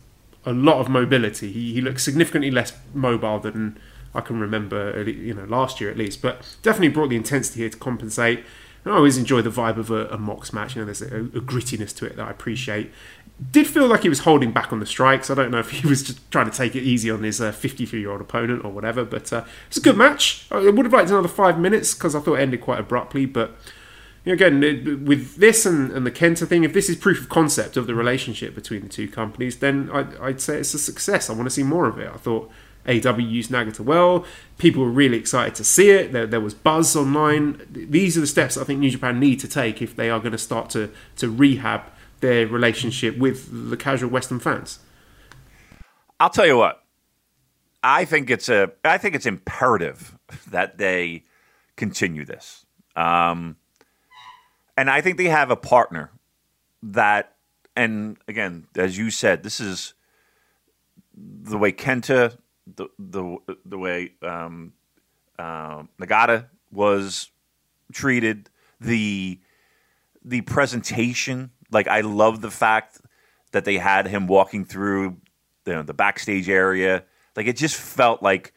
[0.45, 1.51] a lot of mobility.
[1.51, 3.77] He, he looks significantly less mobile than
[4.13, 6.21] I can remember, you know, last year at least.
[6.21, 8.45] But definitely brought the intensity here to compensate.
[8.85, 10.75] And I always enjoy the vibe of a, a Mox match.
[10.75, 12.91] You know, there's a, a, grittiness to it that I appreciate.
[13.51, 15.29] Did feel like he was holding back on the strikes.
[15.29, 17.97] I don't know if he was just trying to take it easy on his 53
[17.97, 19.03] uh, year old opponent or whatever.
[19.03, 20.47] But uh, it's a good match.
[20.51, 23.25] I would have liked another five minutes because I thought it ended quite abruptly.
[23.25, 23.57] But
[24.25, 24.61] again,
[25.03, 27.95] with this and, and, the Kenta thing, if this is proof of concept of the
[27.95, 31.29] relationship between the two companies, then I'd, I'd say it's a success.
[31.29, 32.07] I want to see more of it.
[32.07, 32.51] I thought
[32.85, 34.25] AEW used Nagata well.
[34.57, 36.11] People were really excited to see it.
[36.11, 37.61] There, there was buzz online.
[37.69, 40.31] These are the steps I think New Japan need to take if they are going
[40.31, 41.81] to start to, to rehab
[42.19, 44.79] their relationship with the casual Western fans.
[46.19, 46.81] I'll tell you what.
[47.83, 48.71] I think it's a.
[48.83, 50.17] I think it's imperative
[50.49, 51.25] that they
[51.75, 52.65] continue this.
[52.95, 53.57] Um,
[54.77, 56.11] and I think they have a partner
[56.81, 57.35] that,
[57.75, 59.93] and again, as you said, this is
[61.15, 64.73] the way Kenta, the the the way um,
[65.37, 67.29] uh, Nagata was
[67.91, 68.49] treated,
[68.79, 69.39] the
[70.23, 71.51] the presentation.
[71.71, 73.01] Like I love the fact
[73.51, 75.17] that they had him walking through
[75.65, 77.03] you know, the backstage area.
[77.35, 78.53] Like it just felt like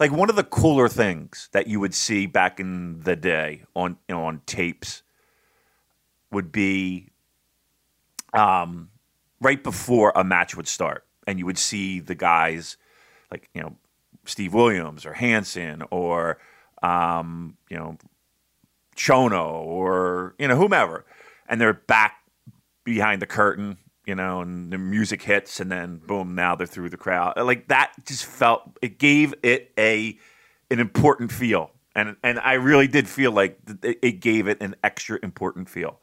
[0.00, 3.96] like one of the cooler things that you would see back in the day on
[4.08, 5.02] you know on tapes
[6.30, 7.08] would be
[8.32, 8.90] um,
[9.40, 12.76] right before a match would start, and you would see the guys
[13.34, 13.76] like you know
[14.24, 16.38] Steve Williams or Hansen or
[16.82, 17.98] um, you know
[18.96, 21.04] Chono or you know whomever,
[21.48, 22.18] and they're back
[22.84, 26.90] behind the curtain, you know, and the music hits, and then boom, now they're through
[26.90, 27.34] the crowd.
[27.36, 30.16] Like that just felt it gave it a
[30.70, 35.18] an important feel, and and I really did feel like it gave it an extra
[35.22, 35.98] important feel.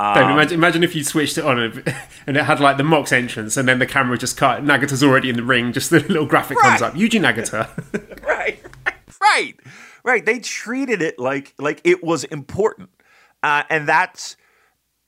[0.00, 1.58] Um, imagine, imagine, if you switched it on
[2.26, 4.62] and it had like the Mox entrance, and then the camera just cut.
[4.62, 5.72] Nagata's already in the ring.
[5.72, 6.78] Just the little graphic right.
[6.78, 6.94] comes up.
[6.94, 8.22] Yuji Nagata.
[8.26, 8.60] right,
[9.20, 9.58] right,
[10.04, 10.24] right.
[10.24, 12.90] They treated it like like it was important,
[13.42, 14.36] uh, and that's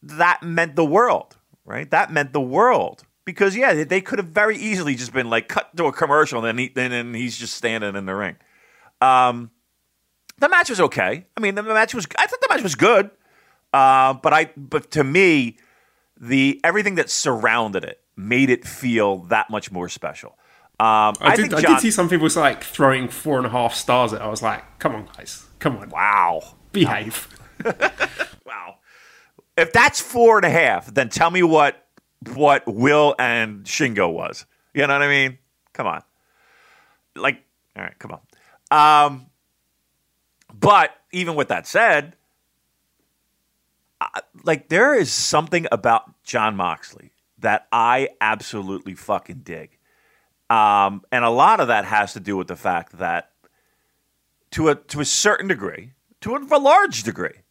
[0.03, 1.89] that meant the world, right?
[1.91, 5.77] That meant the world because yeah, they could have very easily just been like cut
[5.77, 8.37] to a commercial, and then he, then he's just standing in the ring.
[9.01, 9.53] Um,
[10.39, 11.27] the match was okay.
[11.37, 12.09] I mean, the match was.
[12.19, 13.11] I thought the match was good.
[13.73, 15.59] Uh, but I, but to me,
[16.21, 20.37] the everything that surrounded it made it feel that much more special.
[20.79, 23.51] Um, I, I, did, John, I, did, see some people like throwing four and a
[23.51, 24.21] half stars at.
[24.21, 24.25] It.
[24.25, 27.29] I was like, come on, guys, come on, wow, behave.
[28.47, 28.77] wow.
[29.59, 31.87] If that's four and a half, then tell me what
[32.35, 34.47] what Will and Shingo was.
[34.75, 35.39] You know what I mean?
[35.73, 36.03] Come on.
[37.17, 37.43] Like,
[37.77, 38.19] all right, come
[38.71, 39.07] on.
[39.07, 39.27] Um,
[40.53, 42.17] But even with that said,
[44.45, 49.79] like there is something about Jon Moxley that I absolutely fucking dig.
[50.49, 53.31] Um, and a lot of that has to do with the fact that
[54.53, 57.43] to a to a certain degree, to a, large degree,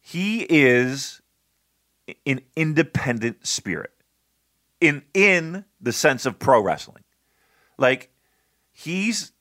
[0.00, 1.20] he is
[2.26, 3.92] an independent spirit
[4.80, 7.04] in in the sense of pro wrestling.
[7.78, 8.10] Like
[8.72, 9.32] he's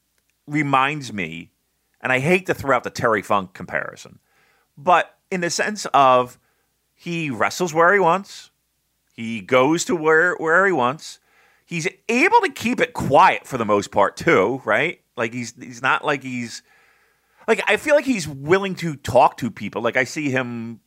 [0.46, 1.52] reminds me,
[2.00, 4.20] and I hate to throw out the Terry Funk comparison,
[4.78, 6.38] but in the sense of
[6.94, 8.52] he wrestles where he wants,
[9.14, 11.20] he goes to where where he wants.
[11.66, 15.02] He's able to keep it quiet for the most part too, right?
[15.16, 16.62] Like he's he's not like he's
[17.48, 19.82] like I feel like he's willing to talk to people.
[19.82, 20.82] Like I see him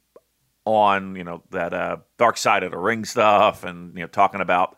[0.64, 4.40] on you know that uh, dark side of the ring stuff, and you know talking
[4.40, 4.76] about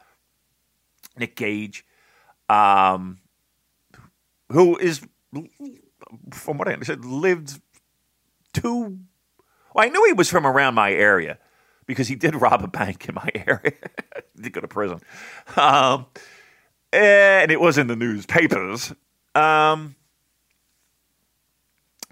[1.16, 1.84] Nick Gage,
[2.48, 3.18] um,
[4.50, 5.00] who is
[6.32, 7.60] from what I understand lived
[8.52, 8.98] two.
[9.76, 11.38] Well, I knew he was from around my area
[11.84, 13.74] because he did rob a bank in my area.
[14.34, 15.00] he did go to prison,
[15.54, 16.06] um,
[16.94, 18.94] and it was in the newspapers.
[19.34, 19.94] Um,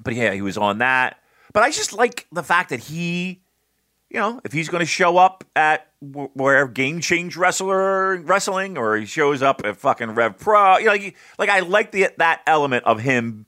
[0.02, 1.20] but yeah, he was on that.
[1.54, 3.40] But I just like the fact that he,
[4.10, 8.98] you know, if he's going to show up at where Game Change Wrestler Wrestling, or
[8.98, 12.42] he shows up at fucking Rev Pro, you know, like, like I like the that
[12.46, 13.46] element of him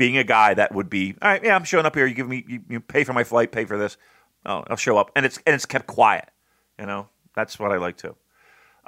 [0.00, 2.06] being a guy that would be, all right, yeah, I'm showing up here.
[2.06, 3.98] You give me, you, you pay for my flight, pay for this.
[4.46, 6.30] Oh, I'll show up, and it's and it's kept quiet.
[6.78, 8.16] You know, that's what I like too.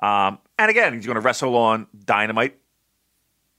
[0.00, 2.58] Um, and again, he's going to wrestle on Dynamite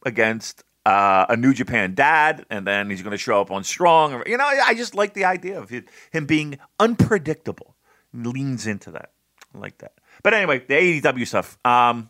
[0.04, 4.24] against uh, a New Japan dad, and then he's going to show up on Strong.
[4.26, 7.76] You know, I just like the idea of him being unpredictable.
[8.12, 9.12] He leans into that.
[9.54, 9.94] I like that.
[10.24, 11.60] But anyway, the AEW stuff.
[11.64, 12.10] Um,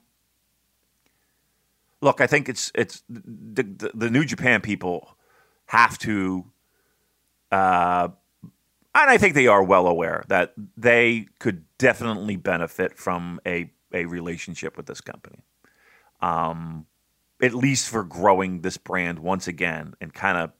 [1.99, 5.17] look, I think it's it's the, the, the New Japan people
[5.67, 6.45] have to,
[7.51, 8.09] uh,
[8.95, 14.05] and I think they are well aware that they could definitely benefit from a a
[14.05, 15.43] relationship with this company.
[16.21, 16.87] Um,
[17.41, 20.51] at least for growing this brand once again and kind of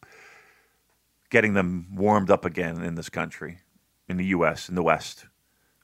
[1.30, 3.60] getting them warmed up again in this country,
[4.08, 5.26] in the U.S., in the West.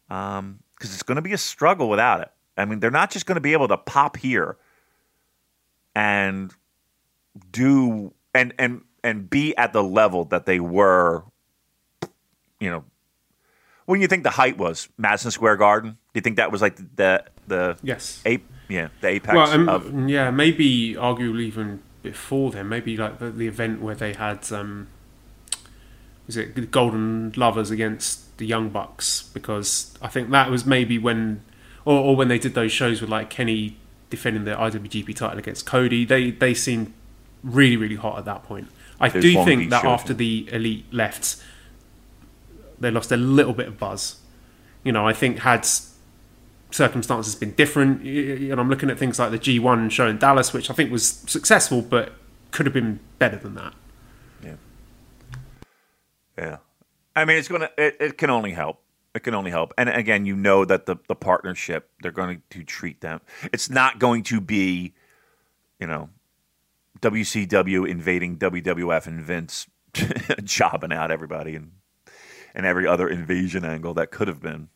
[0.07, 2.29] Because um, it's going to be a struggle without it.
[2.57, 4.57] I mean, they're not just going to be able to pop here
[5.95, 6.53] and
[7.51, 11.23] do and and and be at the level that they were.
[12.59, 12.83] You know,
[13.85, 16.75] when you think the height was Madison Square Garden, do you think that was like
[16.95, 19.35] the the yes ape yeah, the apex.
[19.35, 20.09] Well, um, of...
[20.09, 24.87] yeah, maybe arguably even before then, maybe like the, the event where they had um,
[26.27, 29.29] was it the Golden Lovers against the Young Bucks?
[29.33, 31.41] Because I think that was maybe when,
[31.83, 33.77] or, or when they did those shows with like Kenny
[34.11, 36.05] defending the IWGP title against Cody.
[36.05, 36.93] They they seemed
[37.43, 38.67] really really hot at that point.
[38.99, 41.41] I do think that after the Elite left,
[42.79, 44.19] they lost a little bit of buzz.
[44.83, 45.65] You know, I think had
[46.71, 48.01] circumstances been different.
[48.01, 51.07] And I'm looking at things like the G1 show in Dallas, which I think was
[51.07, 52.13] successful, but
[52.51, 53.73] could have been better than that.
[54.43, 54.55] Yeah.
[56.37, 56.57] Yeah.
[57.15, 58.81] I mean, it's going to, it, it can only help.
[59.15, 59.73] It can only help.
[59.77, 63.21] And again, you know that the, the partnership, they're going to treat them.
[63.51, 64.93] It's not going to be,
[65.79, 66.09] you know,
[67.01, 69.67] WCW invading WWF and Vince
[70.45, 71.71] chopping out everybody and
[72.55, 74.69] and every other invasion angle that could have been.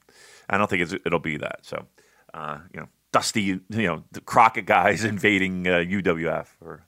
[0.49, 1.59] I don't think it'll be that.
[1.63, 1.85] So,
[2.33, 6.85] uh, you know, Dusty, you know, the Crockett guys invading uh, UWF or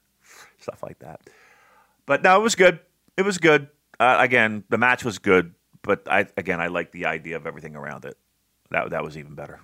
[0.60, 1.22] stuff like that.
[2.06, 2.80] But no, it was good.
[3.18, 3.70] It was good.
[4.00, 7.76] Uh, again, the match was good, but I again I like the idea of everything
[7.76, 8.18] around it.
[8.72, 9.62] That that was even better.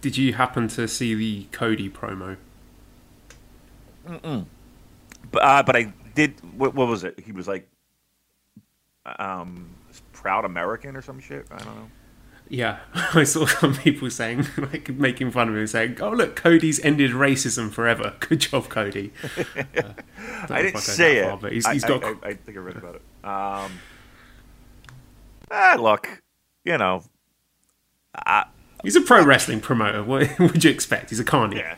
[0.00, 2.36] Did you happen to see the Cody promo?
[4.08, 4.46] Mm-mm.
[5.30, 6.40] But uh, but I did.
[6.56, 7.20] What, what was it?
[7.20, 7.68] He was like,
[9.18, 9.74] um,
[10.12, 11.46] proud American or some shit.
[11.50, 11.88] I don't know.
[12.48, 16.82] Yeah, I saw some people saying, like, making fun of him, saying, "Oh, look, Cody's
[16.84, 18.14] ended racism forever.
[18.20, 19.12] Good job, Cody."
[19.56, 19.92] Uh,
[20.48, 22.04] I didn't say it, far, but he's, he's I, got.
[22.04, 23.02] I, I, think I read about it.
[23.22, 23.78] Um,
[25.50, 26.22] ah, look,
[26.64, 27.02] you know,
[28.14, 28.46] I,
[28.82, 30.02] he's a pro wrestling promoter.
[30.02, 31.10] What would you expect?
[31.10, 31.56] He's a carny.
[31.58, 31.76] Yeah,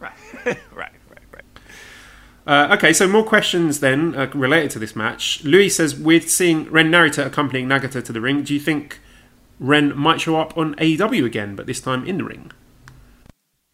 [0.00, 0.92] right, right.
[2.46, 5.42] Uh, okay, so more questions then uh, related to this match.
[5.42, 9.00] Louis says, we're seeing Ren Narita accompanying Nagata to the ring, do you think?
[9.58, 12.52] Ren might show up on AEW again, but this time in the ring.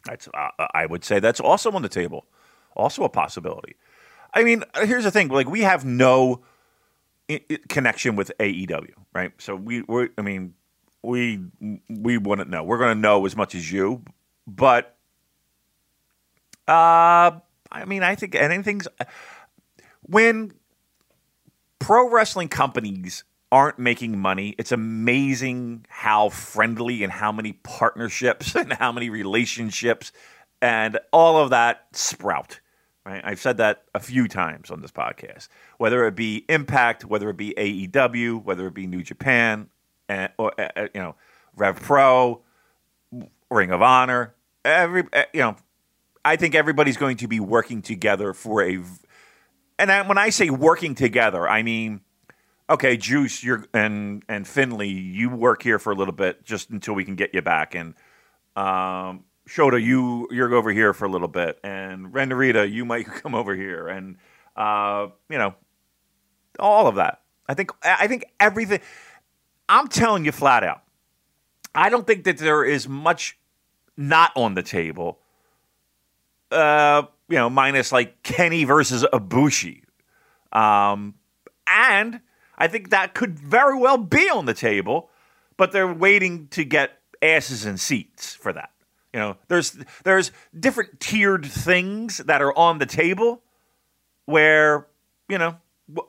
[0.06, 2.24] That's, uh, I would say that's also on the table,
[2.74, 3.76] also a possibility.
[4.35, 6.42] I mean, here's the thing: like we have no
[7.30, 9.32] I- I connection with AEW, right?
[9.38, 10.54] So we, we, I mean,
[11.02, 11.40] we
[11.88, 12.64] we wouldn't know.
[12.64, 14.02] We're going to know as much as you,
[14.46, 14.96] but
[16.66, 17.32] uh,
[17.72, 18.87] I mean, I think anything's
[20.02, 20.52] when
[21.78, 28.72] pro wrestling companies aren't making money, it's amazing how friendly and how many partnerships and
[28.72, 30.12] how many relationships
[30.61, 32.61] and all of that sprout.
[33.04, 33.20] Right?
[33.24, 35.48] I've said that a few times on this podcast.
[35.78, 39.68] Whether it be Impact, whether it be AEW, whether it be New Japan,
[40.08, 41.16] and, or uh, uh, you know,
[41.56, 42.42] Rev Pro,
[43.50, 45.02] Ring of Honor, every
[45.35, 45.56] you know,
[46.24, 48.80] I think everybody's going to be working together for a.
[49.78, 52.02] And I, when I say working together, I mean
[52.72, 56.94] okay, Juice, you're and and Finlay, you work here for a little bit just until
[56.94, 57.94] we can get you back, and
[58.56, 63.06] um, Shota, you you're over here for a little bit, and Ren Narita, you might
[63.22, 64.16] come over here, and
[64.56, 65.54] uh, you know,
[66.58, 67.20] all of that.
[67.48, 68.80] I think I think everything.
[69.68, 70.82] I'm telling you flat out,
[71.74, 73.38] I don't think that there is much
[73.96, 75.20] not on the table.
[76.52, 79.82] Uh, you know, minus like Kenny versus Ibushi.
[80.52, 81.14] um,
[81.66, 82.20] and
[82.58, 85.10] I think that could very well be on the table,
[85.56, 88.70] but they're waiting to get asses and seats for that.
[89.12, 93.42] You know, there's there's different tiered things that are on the table
[94.26, 94.86] where,
[95.28, 95.56] you know,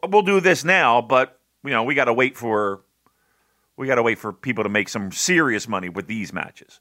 [0.08, 2.82] we'll do this now, but you know, we got to wait for
[3.77, 6.79] we got to wait for people to make some serious money with these matches.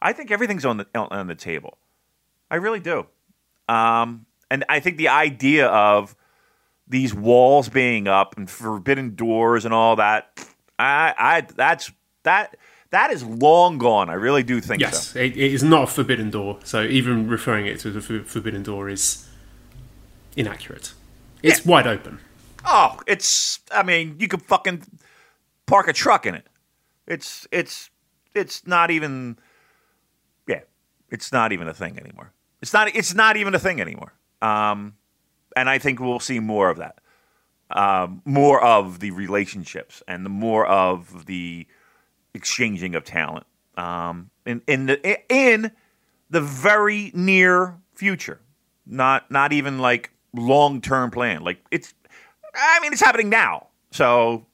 [0.00, 1.78] I think everything's on the on the table.
[2.52, 3.06] I really do.
[3.68, 6.14] Um, and I think the idea of
[6.86, 10.46] these walls being up and forbidden doors and all that.
[10.78, 11.90] I, I that's
[12.22, 12.56] that
[12.90, 14.10] that is long gone.
[14.10, 15.18] I really do think yes, so.
[15.18, 16.58] it, it is not a forbidden door.
[16.64, 19.26] So even referring it to the forbidden door is
[20.36, 20.92] inaccurate.
[21.42, 21.70] It's yeah.
[21.70, 22.18] wide open.
[22.64, 23.60] Oh, it's.
[23.72, 24.82] I mean, you could fucking
[25.66, 26.46] park a truck in it.
[27.06, 27.90] It's it's
[28.34, 29.38] it's not even.
[30.46, 30.60] Yeah,
[31.10, 32.32] it's not even a thing anymore.
[32.62, 32.94] It's not.
[32.94, 34.14] It's not even a thing anymore.
[34.40, 34.94] Um,
[35.56, 37.00] and I think we'll see more of that,
[37.70, 41.66] um, more of the relationships and the more of the
[42.34, 43.46] exchanging of talent
[43.76, 45.72] um, in in the in
[46.30, 48.40] the very near future.
[48.86, 51.42] Not not even like long term plan.
[51.42, 51.94] Like it's,
[52.54, 53.68] I mean, it's happening now.
[53.90, 54.46] So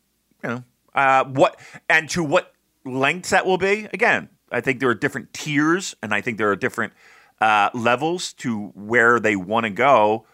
[0.43, 2.53] you know uh, what and to what
[2.85, 3.89] lengths that will be.
[3.93, 6.93] Again, I think there are different tiers, and I think there are different
[7.41, 10.27] uh, levels to where they want to go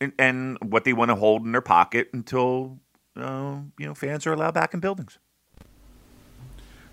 [0.00, 2.78] and, and what they want to hold in their pocket until
[3.16, 5.18] uh, you know fans are allowed back in buildings.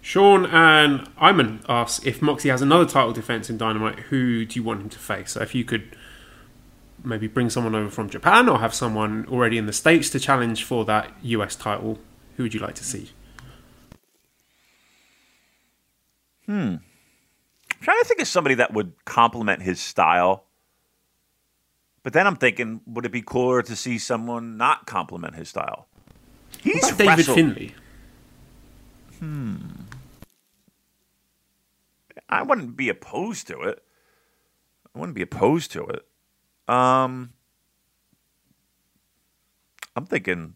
[0.01, 4.63] Sean and Iman asks if Moxie has another title defense in Dynamite, who do you
[4.63, 5.31] want him to face?
[5.31, 5.95] So if you could
[7.03, 10.63] maybe bring someone over from Japan or have someone already in the States to challenge
[10.63, 11.99] for that US title,
[12.37, 13.11] who would you like to see?
[16.45, 16.75] Hmm.
[17.79, 20.43] I'm trying to think of somebody that would complement his style.
[22.03, 25.87] But then I'm thinking, would it be cooler to see someone not compliment his style?
[26.61, 27.35] He's David wrestled.
[27.35, 27.73] Finlay.
[29.19, 29.55] Hmm.
[32.27, 33.81] I wouldn't be opposed to it.
[34.93, 36.05] I wouldn't be opposed to it.
[36.67, 37.31] Um,
[39.95, 40.55] I'm thinking.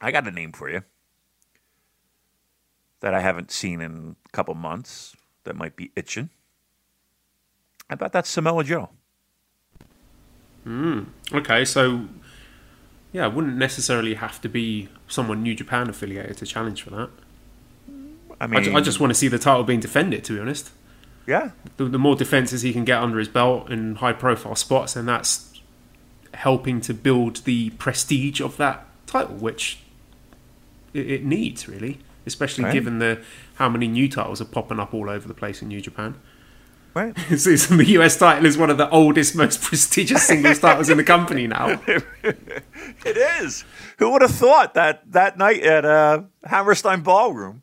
[0.00, 0.82] I got a name for you
[3.00, 5.14] that I haven't seen in a couple months
[5.46, 6.30] that might be itching.
[7.88, 8.90] How about that Samoa Joe?
[10.66, 12.06] Mm, okay, so
[13.12, 17.10] yeah, it wouldn't necessarily have to be someone New Japan affiliated to challenge for that.
[18.40, 20.24] I mean, I, I just want to see the title being defended.
[20.24, 20.70] To be honest,
[21.26, 21.50] yeah.
[21.76, 25.60] The, the more defenses he can get under his belt in high-profile spots, and that's
[26.34, 29.78] helping to build the prestige of that title, which
[30.92, 32.72] it, it needs really, especially right.
[32.72, 33.22] given the
[33.56, 36.14] how many new titles are popping up all over the place in New Japan.
[36.94, 37.14] Right.
[37.36, 41.04] so the US title is one of the oldest, most prestigious singles titles in the
[41.04, 41.78] company now.
[41.86, 43.64] it is.
[43.98, 47.62] Who would have thought that that night at uh, Hammerstein Ballroom,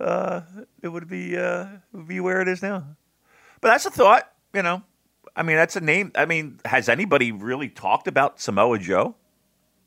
[0.00, 0.40] uh,
[0.82, 2.84] it would be uh, would be where it is now.
[3.60, 4.82] But that's a thought, you know.
[5.36, 6.10] I mean, that's a name.
[6.16, 9.14] I mean, has anybody really talked about Samoa Joe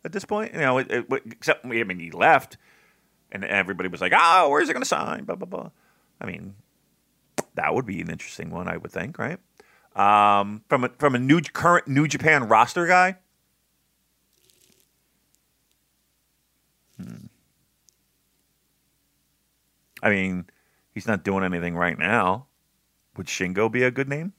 [0.05, 0.53] at this point?
[0.53, 2.55] You know, it, it, except I mean, he left,
[3.31, 5.69] and everybody was like, "Oh, where's he going to sign?" Blah blah blah.
[6.19, 6.55] I mean,
[7.55, 9.39] that would be an interesting one, I would think, right?
[9.95, 13.17] Um, from a from a new current New Japan roster guy.
[16.97, 17.25] Hmm.
[20.03, 20.45] I mean,
[20.93, 22.47] he's not doing anything right now.
[23.17, 24.33] Would Shingo be a good name?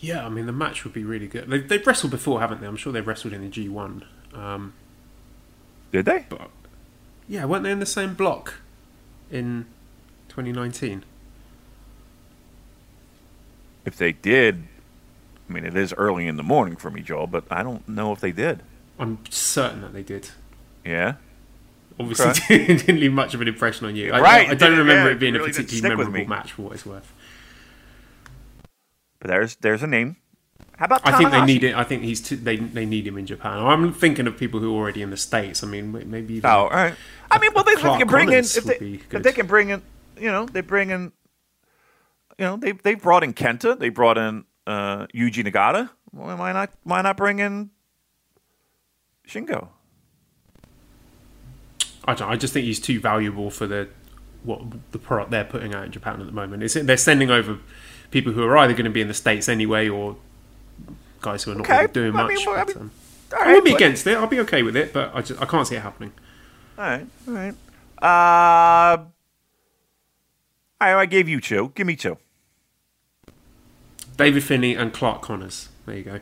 [0.00, 1.48] Yeah, I mean the match would be really good.
[1.48, 2.66] They, have wrestled before, haven't they?
[2.66, 4.04] I'm sure they've wrestled in the G1.
[4.34, 4.74] Um,
[5.92, 6.26] Did they?
[6.28, 6.50] But
[7.28, 8.54] yeah, weren't they in the same block
[9.30, 9.66] in
[10.28, 11.04] 2019?
[13.84, 14.64] If they did,
[15.48, 18.12] I mean, it is early in the morning for me, Joel, but I don't know
[18.12, 18.62] if they did.
[18.98, 20.30] I'm certain that they did.
[20.84, 21.14] Yeah.
[21.98, 22.66] Obviously, Okay.
[22.76, 24.12] didn't leave much of an impression on you.
[24.12, 26.62] I, Right, I, don't remember yeah, it being a really didn't particularly memorable match for
[26.62, 27.12] what it's worth.
[29.20, 30.16] But there's there's a name.
[30.76, 31.74] How about I think they need it.
[31.74, 33.58] I think he's too, they they need him in Japan.
[33.58, 35.64] I'm thinking of people who are already in the states.
[35.64, 36.94] I mean, maybe even Oh, all right.
[37.30, 39.82] I mean, well, they, they can bring in if they, if they can bring in,
[40.18, 41.12] you know, they bring in,
[42.38, 45.88] you know, they they brought in Kenta, they brought in uh, Yuji Nagata.
[46.10, 46.70] Why not?
[46.84, 47.70] Why not bring in
[49.26, 49.68] Shingo?
[52.04, 53.88] I, don't, I just think he's too valuable for the
[54.44, 54.60] what
[54.92, 56.62] the product they're putting out in Japan at the moment.
[56.62, 57.58] It's, they're sending over
[58.10, 60.16] people who are either going to be in the states anyway, or
[61.26, 62.34] guys who are not Okay, really doing I much.
[62.36, 62.90] mean, well, I but, mean, um,
[63.32, 64.16] All I right, wouldn't be but- against it.
[64.16, 66.12] I'll be okay with it, but I, just, I can't see it happening.
[66.78, 67.54] All right, all right.
[68.02, 69.04] Uh,
[70.80, 71.72] I, I gave you two.
[71.74, 72.18] Give me two.
[74.16, 75.68] David Finlay and Clark Connors.
[75.86, 76.20] There you go.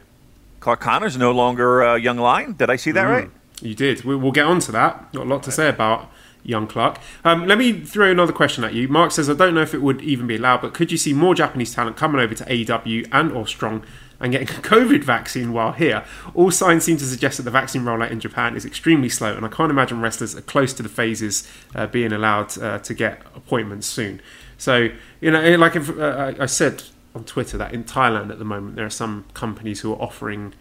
[0.60, 2.54] Clark Connor's no longer uh, Young Lion.
[2.54, 3.30] Did I see that right?
[3.60, 4.04] You did.
[4.04, 5.12] We, we'll get on to that.
[5.12, 6.10] Got a lot to say about
[6.42, 6.98] young Clark.
[7.24, 8.88] Um, let me throw another question at you.
[8.88, 11.12] Mark says, I don't know if it would even be allowed, but could you see
[11.12, 13.84] more Japanese talent coming over to AEW and or Strong
[14.24, 16.02] and getting a COVID vaccine while here?
[16.34, 19.44] All signs seem to suggest that the vaccine rollout in Japan is extremely slow, and
[19.44, 23.22] I can't imagine wrestlers are close to the phases uh, being allowed uh, to get
[23.36, 24.20] appointments soon.
[24.56, 24.88] So,
[25.20, 26.82] you know, like if, uh, I I said
[27.14, 30.54] on Twitter that in Thailand at the moment, there are some companies who are offering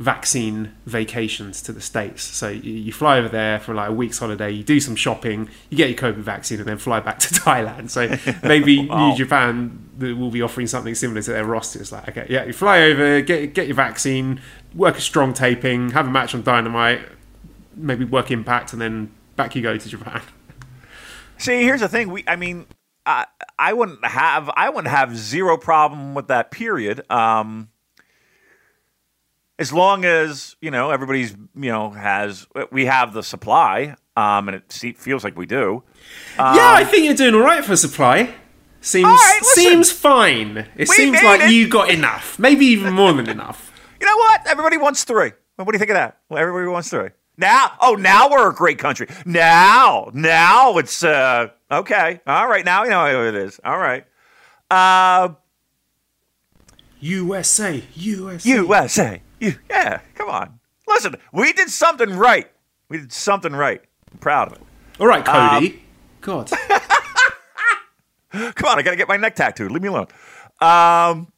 [0.00, 2.22] vaccine vacations to the states.
[2.22, 5.50] So you, you fly over there for like a week's holiday, you do some shopping,
[5.68, 7.90] you get your COVID vaccine, and then fly back to Thailand.
[7.90, 8.08] So
[8.42, 9.10] maybe Wow.
[9.10, 11.92] New Japan will be offering something similar to their rosters.
[11.92, 14.40] Like, okay, yeah, you fly over, get get your vaccine,
[14.74, 17.02] work a strong taping, have a match on Dynamite,
[17.76, 20.22] maybe work Impact, and then back you go to Japan.
[21.38, 22.10] See, here's the thing.
[22.10, 22.66] We, I mean,
[23.04, 23.26] I,
[23.58, 26.50] I wouldn't have, I wouldn't have zero problem with that.
[26.50, 27.02] Period.
[27.10, 27.69] Um,
[29.60, 34.56] as long as you know everybody's, you know, has we have the supply, um, and
[34.56, 35.84] it feels like we do.
[36.38, 38.34] yeah, I think you're doing all right for supply.
[38.80, 40.66] Seems right, seems fine.
[40.76, 41.52] It seems like it.
[41.52, 43.68] you got enough, maybe even more than enough.
[44.00, 44.46] You know what?
[44.46, 45.32] Everybody wants three.
[45.56, 46.20] What do you think of that?
[46.30, 47.10] Well, everybody wants three.
[47.36, 49.08] Now, oh, now we're a great country.
[49.26, 52.22] Now, now it's uh, okay.
[52.26, 53.60] All right, now you know what it is.
[53.62, 54.06] All right.
[54.70, 55.34] Uh,
[57.00, 58.48] USA, USA.
[58.48, 59.22] USA.
[59.40, 60.60] You, yeah, come on.
[60.86, 62.50] Listen, we did something right.
[62.88, 63.82] We did something right.
[64.12, 64.62] I'm proud of it.
[65.00, 65.72] All right, Cody.
[65.72, 65.80] Um,
[66.20, 66.50] God.
[68.30, 69.72] Come on, I gotta get my neck tattooed.
[69.72, 70.06] Leave me alone.
[70.60, 71.32] Um,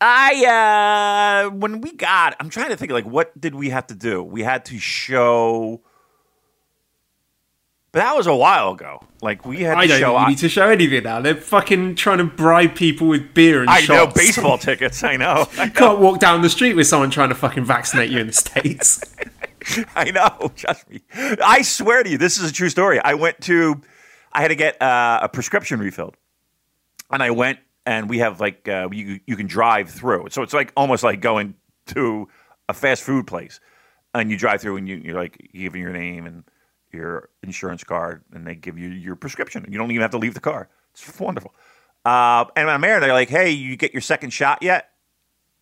[0.00, 3.94] I uh, when we got, I'm trying to think like what did we have to
[3.94, 4.22] do?
[4.22, 5.80] We had to show,
[7.92, 9.00] but that was a while ago.
[9.20, 10.20] Like we had to I don't show.
[10.20, 11.20] you need to show anything now.
[11.20, 15.04] They're fucking trying to bribe people with beer and I know baseball tickets.
[15.04, 15.46] I know.
[15.58, 18.26] I You can't walk down the street with someone trying to fucking vaccinate you in
[18.26, 19.00] the States.
[19.94, 20.50] I know.
[20.56, 21.02] Trust me.
[21.14, 22.98] I swear to you, this is a true story.
[22.98, 23.80] I went to,
[24.32, 26.16] I had to get uh, a prescription refilled,
[27.10, 30.52] and I went, and we have like uh, you you can drive through, so it's
[30.52, 31.54] like almost like going
[31.88, 32.28] to
[32.68, 33.60] a fast food place,
[34.14, 36.42] and you drive through, and you you're like giving your name and
[36.92, 39.66] your insurance card, and they give you your prescription.
[39.68, 40.68] You don't even have to leave the car.
[40.92, 41.54] It's wonderful.
[42.04, 44.92] Uh, and I'm there, they're like, "Hey, you get your second shot yet?"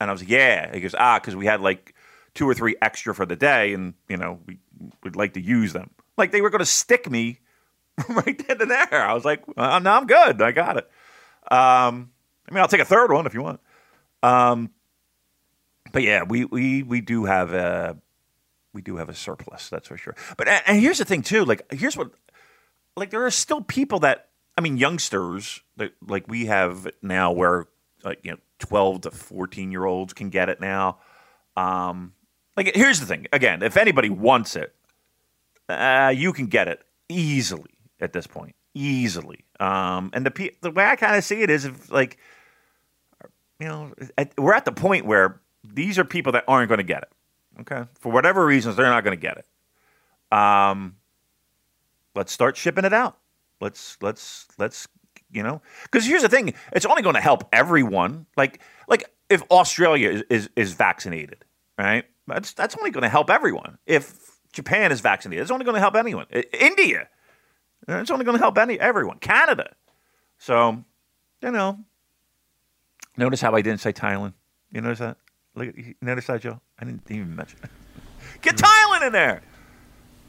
[0.00, 0.74] And I was like, yeah.
[0.74, 1.94] He goes, ah, because we had like
[2.34, 4.58] two or three extra for the day, and you know we
[5.04, 5.90] would like to use them.
[6.16, 7.40] Like they were going to stick me
[8.08, 9.02] right then and there.
[9.06, 10.40] I was like, uh, no, I'm good.
[10.40, 10.90] I got it.
[11.50, 12.10] Um,
[12.48, 13.60] I mean, I'll take a third one if you want.
[14.22, 14.70] Um,
[15.92, 17.98] but yeah, we we we do have a
[18.72, 19.68] we do have a surplus.
[19.68, 20.14] That's for sure.
[20.36, 21.44] But and here's the thing too.
[21.44, 22.10] Like here's what
[22.96, 27.66] like there are still people that I mean youngsters that like we have now where
[28.04, 30.98] like you know 12 to 14 year olds can get it now.
[31.56, 32.14] Um
[32.56, 33.26] like here's the thing.
[33.32, 34.74] Again, if anybody wants it,
[35.68, 38.54] uh, you can get it easily at this point.
[38.74, 39.44] Easily.
[39.58, 42.18] Um and the the way I kind of see it is if like
[43.60, 46.84] you know, at, we're at the point where these are people that aren't going to
[46.84, 47.12] get it.
[47.60, 47.84] Okay?
[47.98, 50.36] For whatever reasons they're not going to get it.
[50.36, 50.96] Um
[52.14, 53.18] let's start shipping it out.
[53.60, 54.88] Let's let's let's
[55.32, 58.26] you know because here's the thing: it's only going to help everyone.
[58.36, 61.44] Like like if Australia is is, is vaccinated,
[61.78, 62.04] right?
[62.26, 63.78] That's that's only going to help everyone.
[63.86, 66.26] If Japan is vaccinated, it's only going to help anyone.
[66.52, 67.08] India,
[67.86, 69.18] it's only going to help any everyone.
[69.18, 69.74] Canada,
[70.38, 70.84] so
[71.42, 71.78] you know.
[73.16, 74.32] Notice how I didn't say Thailand.
[74.72, 75.18] You notice that?
[75.54, 76.60] Look, at- you notice that, Joe?
[76.78, 77.58] I didn't even mention.
[77.62, 77.70] it.
[78.42, 79.42] Get Thailand in there.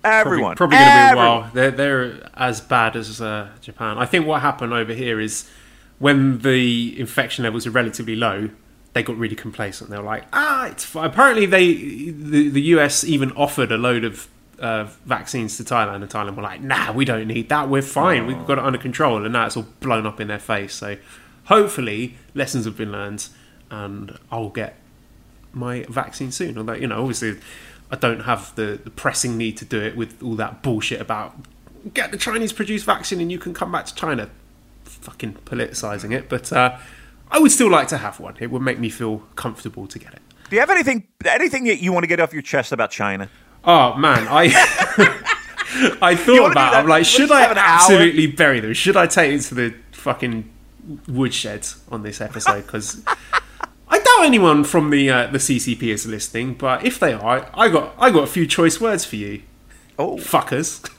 [0.03, 1.51] Everyone, Probably, going to be a while.
[1.53, 3.99] They're, they're as bad as uh, Japan.
[3.99, 5.47] I think what happened over here is
[5.99, 8.49] when the infection levels are relatively low,
[8.93, 9.91] they got really complacent.
[9.91, 11.05] They were like, ah, it's fine.
[11.05, 11.73] Apparently, they
[12.09, 14.27] the, the US even offered a load of
[14.59, 17.69] uh, vaccines to Thailand, and Thailand were like, nah, we don't need that.
[17.69, 18.25] We're fine.
[18.25, 19.23] We've got it under control.
[19.23, 20.73] And now it's all blown up in their face.
[20.73, 20.97] So
[21.45, 23.27] hopefully, lessons have been learned,
[23.69, 24.77] and I'll get
[25.53, 26.57] my vaccine soon.
[26.57, 27.39] Although, you know, obviously,
[27.89, 31.35] I don't have the, the pressing need to do it with all that bullshit about
[31.93, 34.29] get the Chinese produced vaccine and you can come back to China.
[34.83, 36.29] Fucking politicizing it.
[36.29, 36.77] But uh,
[37.29, 38.35] I would still like to have one.
[38.39, 40.21] It would make me feel comfortable to get it.
[40.49, 43.29] Do you have anything anything that you want to get off your chest about China?
[43.63, 44.47] Oh man, I
[46.01, 46.73] I thought about.
[46.75, 47.75] I'm like, should I an hour.
[47.75, 48.73] absolutely bury them?
[48.73, 50.49] Should I take it to the fucking
[51.07, 52.65] woodshed on this episode?
[52.65, 53.01] Because
[53.91, 56.53] I doubt anyone from the uh, the CCP is listening.
[56.53, 59.43] But if they are, I got I got a few choice words for you,
[59.99, 60.89] Oh, fuckers.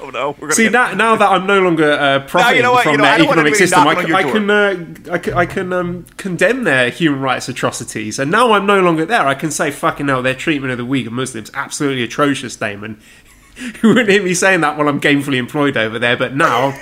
[0.00, 2.72] oh no, we're gonna See get, now, now that I'm no longer uh, profiting know
[2.72, 5.46] what, from you know, their economic system, I, can, I can, uh, I can, I
[5.46, 8.18] can um, condemn their human rights atrocities.
[8.18, 9.26] And now I'm no longer there.
[9.26, 13.00] I can say, fucking hell, their treatment of the Uyghur Muslims absolutely atrocious, Damon.
[13.56, 16.78] you wouldn't hear me saying that while I'm gainfully employed over there, but now.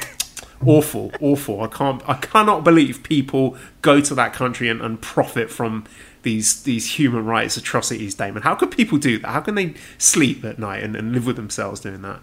[0.67, 1.63] Awful, awful.
[1.63, 2.07] I can't.
[2.09, 5.85] I cannot believe people go to that country and, and profit from
[6.23, 8.43] these these human rights atrocities, Damon.
[8.43, 9.29] How could people do that?
[9.29, 12.21] How can they sleep at night and, and live with themselves doing that?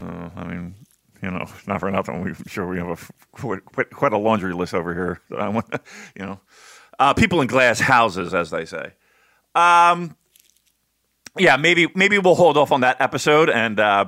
[0.00, 0.74] I mean,
[1.22, 2.22] you know, not for nothing.
[2.22, 5.20] We, I'm sure we have a quite, quite a laundry list over here.
[5.38, 5.66] I want,
[6.18, 6.40] you know,
[6.98, 8.92] uh, people in glass houses, as they say.
[9.54, 10.16] Um,
[11.38, 14.06] yeah, maybe maybe we'll hold off on that episode, and uh,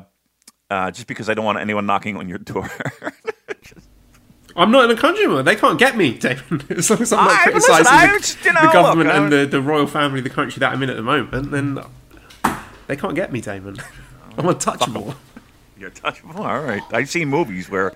[0.71, 2.71] uh, just because I don't want anyone knocking on your door.
[4.59, 5.45] I'm not in a country mode.
[5.45, 6.63] They can't get me, Damon.
[6.71, 9.11] As long as I'm not I- but listen, criticising the, just, you know, the government
[9.11, 11.79] and the, the royal family, of the country that I'm in at the moment, then
[12.87, 13.77] they can't get me, Damon.
[14.37, 15.15] I'm untouchable.
[15.79, 16.37] You're touchable.
[16.41, 16.83] All right.
[16.93, 17.93] I've seen movies where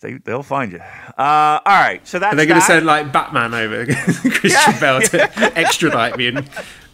[0.00, 0.80] they they'll find you.
[0.80, 2.06] Uh, all right.
[2.06, 5.22] So that's And they're going to send like Batman over Christian Yeah, Bale to
[5.58, 6.48] extradite me and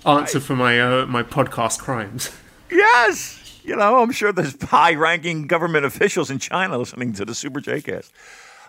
[0.06, 2.30] answer for my uh, my podcast crimes.
[2.70, 3.60] Yes.
[3.64, 7.60] You know, I'm sure there's high ranking government officials in China listening to the Super
[7.60, 8.12] J cast.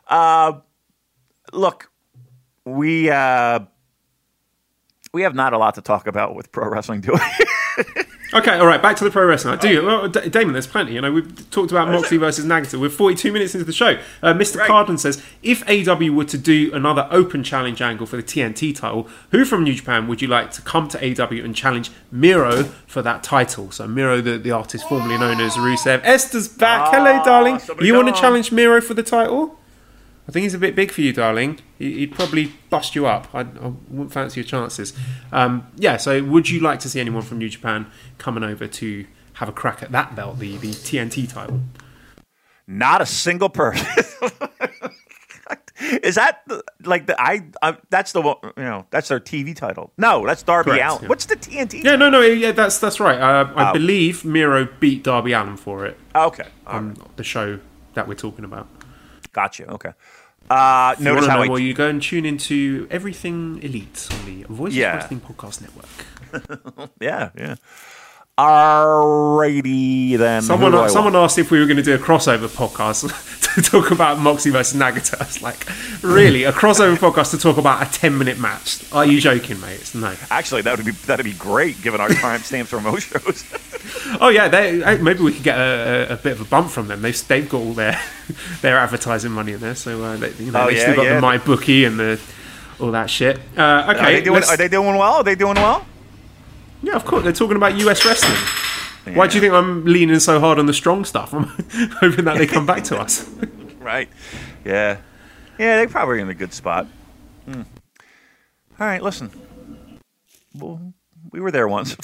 [0.09, 0.59] Uh,
[1.53, 1.91] look,
[2.65, 3.59] we uh,
[5.13, 7.85] we have not a lot to talk about with pro wrestling, do we?
[8.31, 9.55] Okay, all right, back to the pro wrestling.
[9.55, 9.83] I do.
[9.83, 10.93] Well, D- Damon, there's plenty.
[10.93, 12.79] You know, we've talked about Moxley versus Nagata.
[12.79, 13.99] We're 42 minutes into the show.
[14.21, 14.57] Uh, Mr.
[14.57, 14.67] Right.
[14.67, 19.07] Carden says, if AEW were to do another open challenge angle for the TNT title,
[19.31, 23.01] who from New Japan would you like to come to AEW and challenge Miro for
[23.01, 23.71] that title?
[23.71, 26.01] So Miro, the, the artist formerly known as Rusev.
[26.03, 26.93] Esther's back.
[26.93, 27.59] Hello, darling.
[27.81, 29.57] You want to challenge Miro for the title?
[30.29, 31.57] I think he's a bit big for you, darling.
[31.79, 33.27] He- He'd probably bust you up.
[33.33, 34.93] I, I wouldn't fancy your chances.
[35.31, 37.87] Um, yeah, so would you like to see anyone from New Japan
[38.19, 41.61] coming over to have a crack at that belt, the, the TNT title?
[42.67, 43.87] not a single person.
[46.03, 46.43] Is that
[46.83, 47.77] like the I, I?
[47.89, 48.35] That's the one.
[48.57, 49.91] You know, that's their TV title.
[49.97, 51.01] No, that's Darby Correct, Allin.
[51.03, 51.07] yeah.
[51.09, 51.83] What's the TNT?
[51.83, 53.19] Yeah, no, no, yeah, that's that's right.
[53.19, 53.73] Uh, I Oh.
[53.73, 57.17] believe Miro beat Darby Allin for it Okay, on right.
[57.17, 57.59] the show
[57.95, 58.67] that we're talking about.
[59.31, 59.65] gotcha.
[59.71, 59.93] Okay.
[60.49, 64.07] Uh, If you notice how know I more, you go and tune into Everything Elite
[64.11, 64.93] on the Voice Yeah.
[64.95, 66.89] of Wrestling Podcast Network.
[66.99, 67.55] Yeah, yeah.
[68.39, 70.41] Alrighty then.
[70.41, 73.91] Someone, Who someone asked if we were going to do a crossover podcast to talk
[73.91, 75.19] about Moxie versus Nagata.
[75.21, 75.67] I was like,
[76.01, 78.89] really, a crossover podcast to talk about a ten-minute match?
[78.93, 79.75] Are you joking, mate?
[79.81, 80.15] It's no.
[80.29, 83.43] Actually, that would be that'd be great given our time stamps for most shows.
[84.21, 86.87] Oh yeah, they, maybe we could get a, a, a bit of a bump from
[86.87, 87.01] them.
[87.01, 87.99] They've they've got all their
[88.61, 91.05] their advertising money in there, so uh, they, you know, Oh, they've yeah, still got
[91.05, 91.19] yeah.
[91.19, 92.19] the MyBookie and the
[92.79, 93.37] all that shit.
[93.57, 94.43] Uh, okay, are they doing?
[94.43, 95.13] Are they doing well?
[95.15, 95.85] Are they doing well?
[96.81, 97.23] Yeah, of course.
[97.23, 99.15] They're talking about US wrestling.
[99.15, 101.33] Why do you think I'm leaning so hard on the strong stuff?
[101.33, 101.45] I'm
[101.99, 103.29] hoping that they come back to us.
[103.79, 104.09] Right.
[104.65, 104.97] Yeah.
[105.57, 106.85] Yeah, they're probably in a good spot.
[107.45, 107.61] Hmm.
[108.79, 109.31] All right, listen.
[110.53, 110.93] Well,
[111.31, 111.95] we were there once.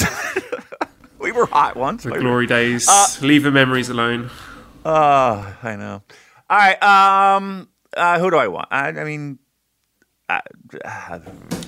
[1.19, 2.03] we were hot once.
[2.03, 2.87] The glory days.
[3.21, 4.31] Leave the memories alone.
[4.83, 6.01] Uh, I know.
[6.49, 6.81] All right.
[6.81, 7.67] Um.
[7.95, 8.69] Uh, who do I want?
[8.71, 9.37] I, I mean,
[10.29, 10.39] uh,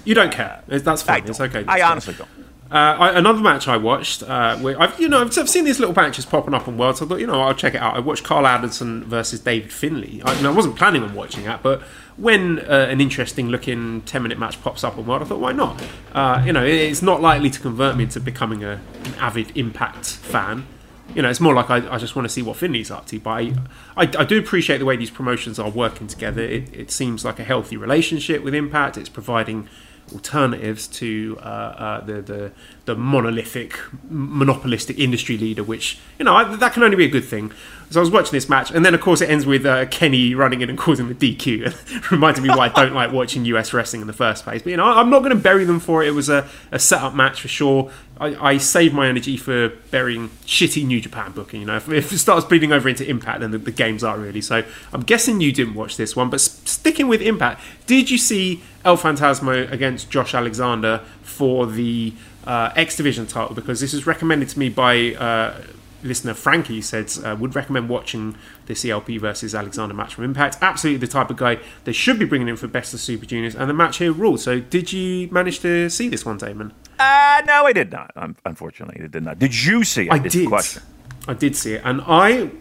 [0.03, 0.63] You don't care.
[0.67, 1.29] That's I fine.
[1.29, 1.63] It's okay.
[1.67, 2.29] I It's honestly don't.
[2.69, 5.79] Uh, I, another match I watched, uh, where I've you know I've, I've seen these
[5.79, 7.95] little matches popping up on World, so I thought you know I'll check it out.
[7.95, 10.21] I watched Karl Anderson versus David Finlay.
[10.25, 11.81] I, I wasn't planning on watching that, but
[12.17, 15.53] when uh, an interesting looking ten minute match pops up on World, I thought why
[15.53, 15.81] not?
[16.13, 19.55] Uh, you know, it, it's not likely to convert me into becoming a, an avid
[19.55, 20.67] Impact fan.
[21.15, 23.19] You know, it's more like I, I just want to see what Finlay's up to.
[23.19, 23.53] But I,
[23.95, 26.41] I, I do appreciate the way these promotions are working together.
[26.41, 28.97] It, it seems like a healthy relationship with Impact.
[28.97, 29.69] It's providing
[30.13, 32.51] alternatives to uh, uh, the, the
[32.87, 33.77] the monolithic,
[34.09, 37.51] monopolistic industry leader, which you know I, that can only be a good thing.
[37.89, 40.33] So I was watching this match, and then of course it ends with uh, Kenny
[40.33, 42.11] running in and causing the DQ.
[42.11, 44.61] Reminded me why I don't like watching US wrestling in the first place.
[44.61, 46.07] But you know, I'm not going to bury them for it.
[46.07, 47.91] It was a, a setup match for sure.
[48.19, 51.61] I, I save my energy for burying shitty New Japan booking.
[51.61, 54.17] You know, if, if it starts bleeding over into Impact, then the, the, games are
[54.17, 54.41] really.
[54.41, 58.63] So I'm guessing you didn't watch this one, but sticking with Impact, did you see
[58.83, 62.13] El Phantasmo against Josh Alexander for the
[62.47, 63.53] uh, X Division title?
[63.53, 65.13] Because this was recommended to me by.
[65.13, 65.61] Uh,
[66.03, 68.35] listener Frankie said uh, would recommend watching
[68.67, 70.57] the ELP versus Alexander match from Impact.
[70.61, 73.55] Absolutely the type of guy they should be bringing in for Best of Super Juniors,
[73.55, 74.39] and the match here ruled.
[74.39, 76.73] So, did you manage to see this one, Damon?
[76.99, 78.11] Uh, no, I did not.
[78.45, 79.39] Unfortunately, I did not.
[79.39, 80.11] Did you see it?
[80.11, 80.47] I did.
[80.47, 80.83] Question.
[81.27, 82.51] I did see it, and I,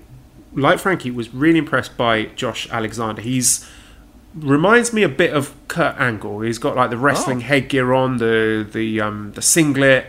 [0.52, 3.22] like Frankie, was really impressed by Josh Alexander.
[3.22, 3.68] He's
[4.36, 6.40] reminds me a bit of Kurt Angle.
[6.40, 7.42] He's got like the wrestling oh.
[7.42, 10.06] headgear on, the the um, the singlet,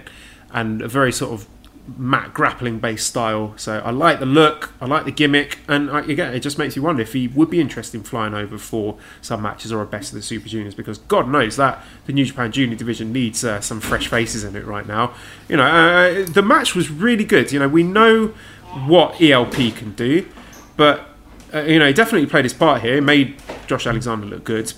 [0.51, 1.47] and a very sort of
[1.95, 3.53] mat grappling based style.
[3.55, 6.75] So I like the look, I like the gimmick, and I, again, it just makes
[6.75, 9.86] you wonder if he would be interested in flying over for some matches or a
[9.86, 13.43] best of the Super Juniors because God knows that the New Japan Junior division needs
[13.43, 15.13] uh, some fresh faces in it right now.
[15.47, 17.51] You know, uh, the match was really good.
[17.51, 18.28] You know, we know
[18.86, 20.28] what ELP can do,
[20.75, 21.16] but
[21.54, 22.98] uh, you know, he definitely played his part here.
[22.98, 24.74] It made Josh Alexander look good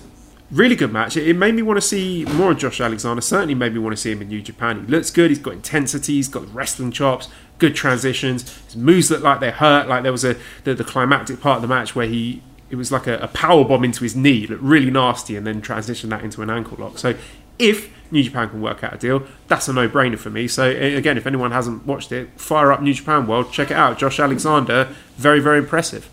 [0.50, 1.16] really good match.
[1.16, 3.20] It, made me want to see more of Josh Alexander.
[3.20, 4.84] Certainly made me want to see him in New Japan.
[4.84, 5.30] He looks good.
[5.30, 6.14] He's got intensity.
[6.14, 7.28] He's got wrestling chops.
[7.58, 8.56] Good transitions.
[8.66, 9.88] His moves look like they hurt.
[9.88, 12.92] Like there was a the, the climactic part of the match where he it was
[12.92, 16.22] like a, a power bomb into his knee, looked really nasty, and then transitioned that
[16.22, 16.98] into an ankle lock.
[16.98, 17.16] So
[17.58, 20.46] if New Japan can work out a deal, that's a no-brainer for me.
[20.48, 23.98] So again, if anyone hasn't watched it, fire up New Japan World, check it out.
[23.98, 26.08] Josh Alexander, very very impressive.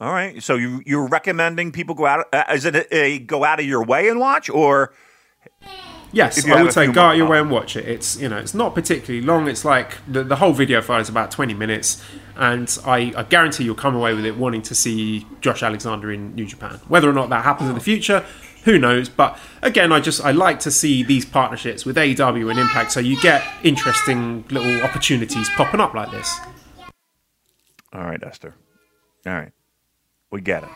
[0.00, 0.42] All right.
[0.42, 2.26] So you you're recommending people go out?
[2.32, 4.92] Uh, is it a, a, go out of your way and watch, or
[6.12, 7.88] yes, I would say go out your way and watch it.
[7.88, 9.48] It's you know it's not particularly long.
[9.48, 12.04] It's like the, the whole video file is about twenty minutes,
[12.36, 16.34] and I, I guarantee you'll come away with it wanting to see Josh Alexander in
[16.34, 16.78] New Japan.
[16.88, 18.22] Whether or not that happens in the future,
[18.64, 19.08] who knows?
[19.08, 23.00] But again, I just I like to see these partnerships with AEW and Impact, so
[23.00, 26.38] you get interesting little opportunities popping up like this.
[27.94, 28.54] All right, Esther.
[29.24, 29.52] All right.
[30.36, 30.68] We get it.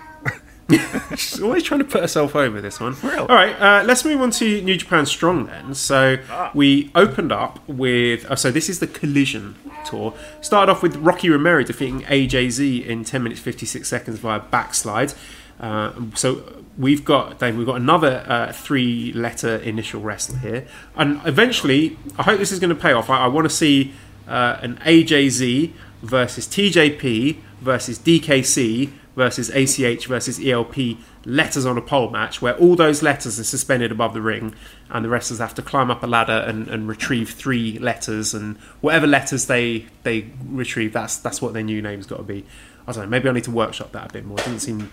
[1.18, 2.96] She's always trying to put herself over this one.
[3.02, 3.18] Really?
[3.18, 5.74] All right, uh, let's move on to New Japan Strong then.
[5.74, 6.50] So ah.
[6.54, 8.24] we opened up with.
[8.30, 10.14] Oh, so this is the Collision tour.
[10.40, 15.12] Started off with Rocky Romero defeating AJZ in 10 minutes 56 seconds via backslide.
[15.60, 21.98] Uh, so we've got Dave, we've got another uh, three-letter initial wrestler here, and eventually,
[22.18, 23.10] I hope this is going to pay off.
[23.10, 23.92] I, I want to see
[24.26, 30.96] uh, an AJZ versus TJP versus DKC versus ACH versus ELP
[31.26, 34.54] letters on a pole match where all those letters are suspended above the ring
[34.88, 38.56] and the wrestlers have to climb up a ladder and, and retrieve three letters and
[38.80, 42.46] whatever letters they they retrieve that's that's what their new name's got to be
[42.88, 44.90] I don't know maybe I need to workshop that a bit more it doesn't seem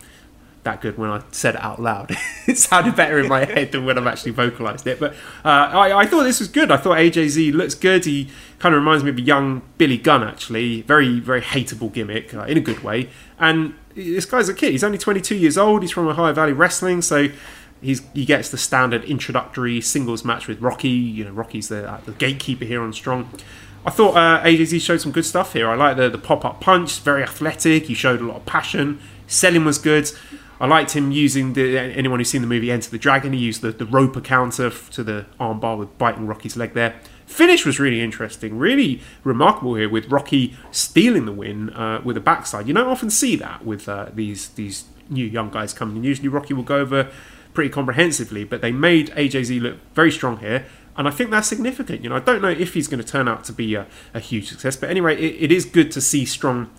[0.68, 2.12] that good when I said it out loud.
[2.48, 5.00] it sounded better in my head than when I've actually vocalized it.
[5.00, 5.14] But
[5.46, 6.72] uh, I, I, thought this was good.
[6.72, 8.04] I thought AJZ looks good.
[8.04, 10.82] He kind of reminds me of a young Billy Gunn, actually.
[10.82, 13.10] Very, very hateable gimmick uh, in a good way.
[13.40, 14.72] And this guy's a kid.
[14.72, 15.82] He's only 22 years old.
[15.82, 17.28] He's from Ohio Valley Wrestling, so
[17.82, 20.90] he's he gets the standard introductory singles match with Rocky.
[20.90, 23.30] You know, Rocky's the, uh, the gatekeeper here on Strong.
[23.86, 25.70] I thought uh, AJZ showed some good stuff here.
[25.70, 27.86] I like the, the pop up punch, very athletic.
[27.86, 29.00] He showed a lot of passion.
[29.28, 30.12] Selling was good.
[30.60, 33.34] I liked him using the anyone who's seen the movie Enter the Dragon.
[33.34, 37.00] He used the, the roper counter to the armbar with biting Rocky's leg there.
[37.28, 42.22] Finish was really interesting, really remarkable here with Rocky stealing the win uh, with a
[42.22, 42.68] backside.
[42.68, 46.04] You don't often see that with uh, these these new young guys coming in.
[46.04, 47.12] Usually Rocky will go over
[47.54, 50.66] pretty comprehensively, but they made AJZ look very strong here.
[50.96, 52.02] And I think that's significant.
[52.02, 54.20] You know, I don't know if he's going to turn out to be a, a
[54.20, 56.72] huge success, but anyway, it, it is good to see Strong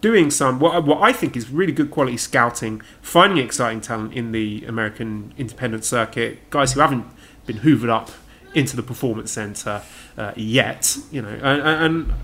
[0.00, 4.32] doing some what, what I think is really good quality scouting, finding exciting talent in
[4.32, 7.06] the American independent circuit, guys who haven't
[7.44, 8.10] been hoovered up
[8.56, 9.82] into the performance center
[10.16, 12.14] uh, yet, you know, and, and,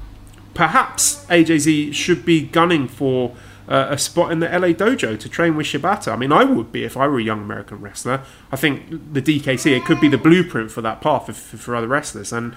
[0.55, 3.35] perhaps AJZ should be gunning for
[3.68, 6.12] uh, a spot in the LA dojo to train with Shibata.
[6.12, 8.22] I mean, I would be if I were a young American wrestler.
[8.51, 11.87] I think the DKC it could be the blueprint for that path for, for other
[11.87, 12.55] wrestlers, and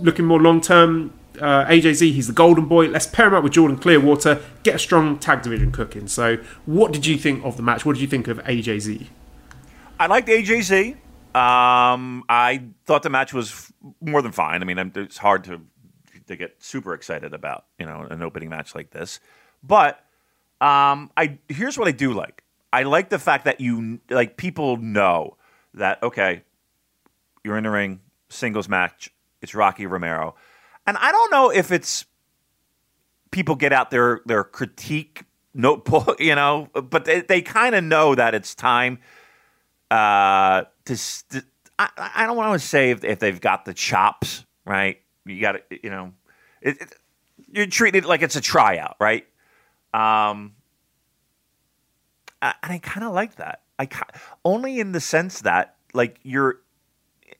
[0.00, 2.88] looking more long term uh, AJZ, he's the golden boy.
[2.88, 6.08] Let's pair him up with Jordan Clearwater, get a strong tag division cooking.
[6.08, 7.84] So, what did you think of the match?
[7.84, 9.06] What did you think of AJZ?
[10.00, 10.96] I liked AJZ.
[11.34, 14.62] Um, I thought the match was more than fine.
[14.62, 15.60] I mean, it's hard to
[16.26, 19.20] to get super excited about you know an opening match like this,
[19.62, 20.04] but
[20.60, 22.42] um, I here's what I do like.
[22.72, 25.36] I like the fact that you like people know
[25.74, 26.42] that okay,
[27.44, 29.12] You're in the ring, singles match.
[29.40, 30.34] It's Rocky Romero,
[30.86, 32.06] and I don't know if it's
[33.30, 35.24] people get out their their critique
[35.54, 38.98] notebook, you know, but they, they kind of know that it's time
[39.90, 40.96] uh, to.
[40.96, 41.44] St-
[41.78, 45.00] I, I don't want to say if, if they've got the chops, right?
[45.24, 46.12] You got to, you know,
[46.60, 46.94] it, it,
[47.52, 49.26] you're treating it like it's a tryout, right?
[49.94, 50.54] Um,
[52.42, 53.62] and I kind of like that.
[53.78, 53.88] I
[54.44, 56.60] only in the sense that like you're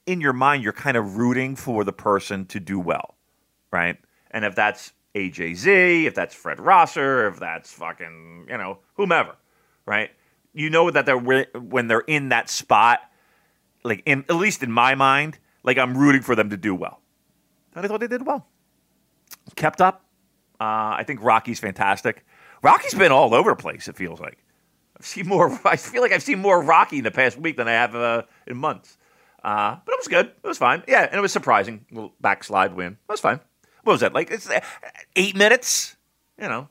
[0.07, 3.15] in your mind, you're kind of rooting for the person to do well,
[3.71, 3.99] right?
[4.31, 9.37] And if that's AJZ, if that's Fred Rosser, if that's fucking you know whomever,
[9.87, 10.11] right?
[10.53, 13.01] You know that they're when they're in that spot,
[13.83, 17.01] like in at least in my mind, like I'm rooting for them to do well.
[17.75, 18.47] And I thought they did well.
[19.57, 20.05] Kept up.
[20.61, 22.25] Uh, I think Rocky's fantastic.
[22.63, 23.89] Rocky's been all over the place.
[23.89, 24.39] It feels like
[24.99, 25.59] I've seen more.
[25.65, 28.23] I feel like I've seen more Rocky in the past week than I have uh,
[28.47, 28.99] in months.
[29.43, 30.27] Uh, but it was good.
[30.27, 30.83] It was fine.
[30.87, 31.87] Yeah, and it was surprising.
[31.91, 32.93] A little backslide win.
[32.93, 33.41] It was fine.
[33.85, 34.13] What was that?
[34.13, 34.61] Like it's uh,
[35.17, 35.97] eight minutes.
[36.39, 36.69] You know,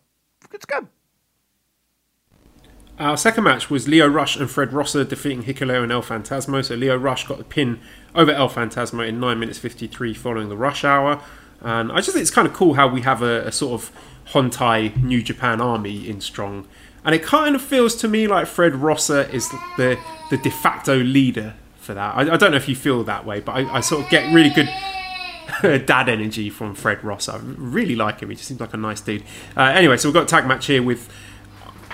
[0.54, 0.88] it's good.
[3.00, 6.64] Our second match was Lio Rush and Fred Rosser defeating Hikuleo and El Phantasmo.
[6.66, 7.80] So Lio Rush got the pin
[8.14, 11.22] over El Phantasmo in 9 minutes 53 following the rush hour.
[11.62, 13.92] And I just think it's kind of cool how we have a, a sort of
[14.34, 16.68] Hontai New Japan army in Strong.
[17.06, 19.98] And it kind of feels to me like Fred Rosser is the,
[20.30, 22.16] the de facto leader for that.
[22.16, 24.34] I, I don't know if you feel that way, but I, I sort of get
[24.34, 24.68] really good
[25.86, 27.32] dad energy from Fred Rosser.
[27.32, 28.30] I really like him.
[28.30, 29.24] He just seems like a nice dude.
[29.56, 31.10] Uh, anyway, so we've got a tag match here with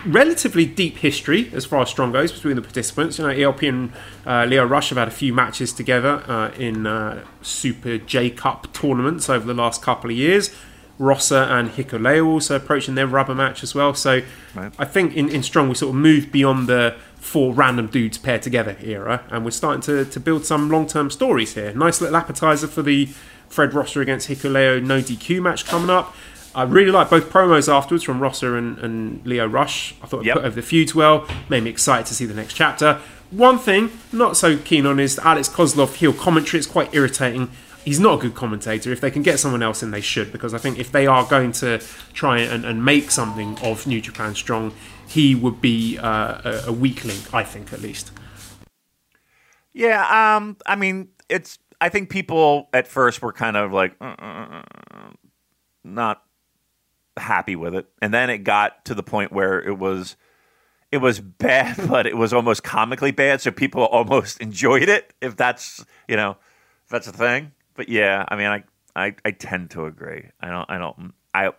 [0.06, 3.18] relatively deep history as far as strong goes between the participants.
[3.20, 3.94] You know, ELP and
[4.26, 8.72] uh, Lio Rush have had a few matches together uh, in uh, Super J Cup
[8.74, 10.54] tournaments over the last couple of years.
[10.98, 13.94] Rosser and Hikuleo also approaching their rubber match as well.
[13.94, 14.22] So
[14.54, 14.72] right.
[14.80, 18.42] I think in, in Strong we sort of moved beyond the four random dudes paired
[18.42, 21.74] together era and we're starting to, to build some long term stories here.
[21.74, 23.08] Nice little appetizer for the
[23.50, 26.16] Fred Rosser against Hikuleo no DQ match coming up.
[26.56, 29.94] I really like both promos afterwards from Rosser and, and Lio Rush.
[30.02, 30.38] I thought it yep.
[30.38, 33.02] put over the feuds well, made me excited to see the next chapter.
[33.30, 36.60] One thing not so keen on is Alex Koslov heel commentary.
[36.60, 37.52] It's quite irritating.
[37.84, 38.92] He's not a good commentator.
[38.92, 41.26] If they can get someone else in, they should, because I think if they are
[41.26, 41.80] going to
[42.14, 44.74] try and, and make something of New Japan Strong,
[45.08, 48.12] he would be uh, a, a weak link, I think, at least.
[49.74, 51.60] Yeah, um, I mean, it's.
[51.82, 55.12] I think people at first were kind of like, uh, uh, uh
[55.84, 56.25] not
[57.18, 60.16] happy with it, and then it got to the point where it was
[60.92, 65.14] it was bad, but it was almost comically bad, so people almost enjoyed it.
[65.22, 66.38] If that's you know,
[66.84, 67.52] if that's a thing.
[67.74, 68.64] But yeah, I mean, I
[68.96, 70.30] I, I tend to agree.
[70.40, 71.52] I don't I don't I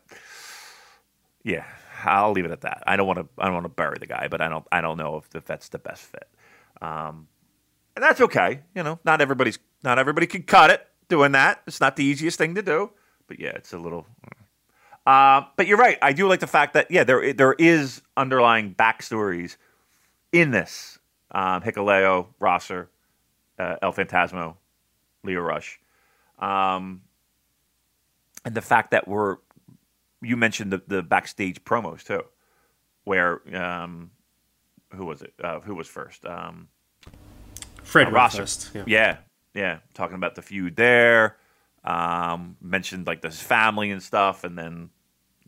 [1.44, 1.64] yeah.
[2.04, 2.82] I'll leave it at that.
[2.86, 3.28] I don't want to.
[3.38, 4.66] I don't want to bury the guy, but I don't.
[4.70, 6.28] I don't know if, if that's the best fit.
[6.82, 7.28] Um,
[7.94, 8.60] and that's okay.
[8.74, 9.58] You know, not everybody's.
[9.82, 11.62] Not everybody can cut it doing that.
[11.66, 12.90] It's not the easiest thing to do.
[13.26, 14.06] But yeah, it's a little.
[15.06, 15.98] Uh, but you're right.
[16.02, 19.56] I do like the fact that yeah, there there is underlying backstories
[20.32, 20.98] in this.
[21.30, 22.88] Um, Hikuleo, Rosser,
[23.58, 24.56] uh, El Phantasmo,
[25.22, 25.78] Lio Rush,
[26.38, 27.02] um,
[28.44, 29.38] and the fact that we're
[30.22, 32.22] you mentioned the, the backstage promos too,
[33.04, 34.10] where um,
[34.94, 35.34] who was it?
[35.42, 36.24] Uh, who was first?
[36.26, 36.68] Um,
[37.82, 38.46] Fred uh, Rosser.
[38.74, 38.84] Yeah.
[38.86, 39.16] yeah,
[39.54, 41.36] yeah, talking about the feud there.
[41.84, 44.90] Um, mentioned like this family and stuff, and then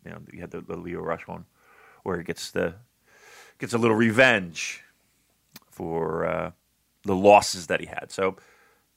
[0.08, 1.44] you know, you had the, the Lio Rush one
[2.02, 2.74] where he gets the
[3.58, 4.82] gets a little revenge
[5.70, 6.50] for uh,
[7.04, 8.10] the losses that he had.
[8.10, 8.36] So,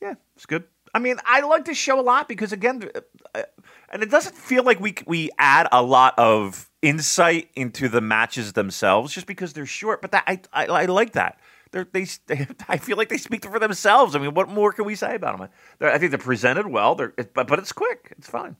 [0.01, 0.64] yeah, it's good.
[0.93, 2.89] I mean, I like this show a lot because again,
[3.36, 3.43] uh,
[3.89, 8.53] and it doesn't feel like we we add a lot of insight into the matches
[8.53, 10.01] themselves just because they're short.
[10.01, 11.39] But that I I, I like that.
[11.72, 14.16] They're, they they I feel like they speak for themselves.
[14.16, 15.49] I mean, what more can we say about them?
[15.80, 16.95] They're, I think they're presented well.
[16.95, 18.14] They're but but it's quick.
[18.18, 18.55] It's fine.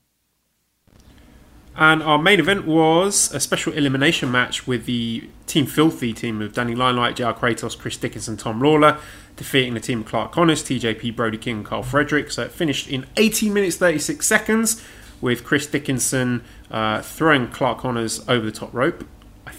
[1.74, 6.52] And our main event was a special elimination match with the Team Filthy team of
[6.52, 9.00] Danny Limelight, JR Kratos, Chris Dickinson, Tom Lawlor,
[9.36, 12.30] defeating the team of Clark Connors, TJP, Brody King, and Karl Frederick.
[12.30, 14.82] So it finished in 18 minutes 36 seconds
[15.22, 19.04] with Chris Dickinson uh, throwing Clark Connors over the top rope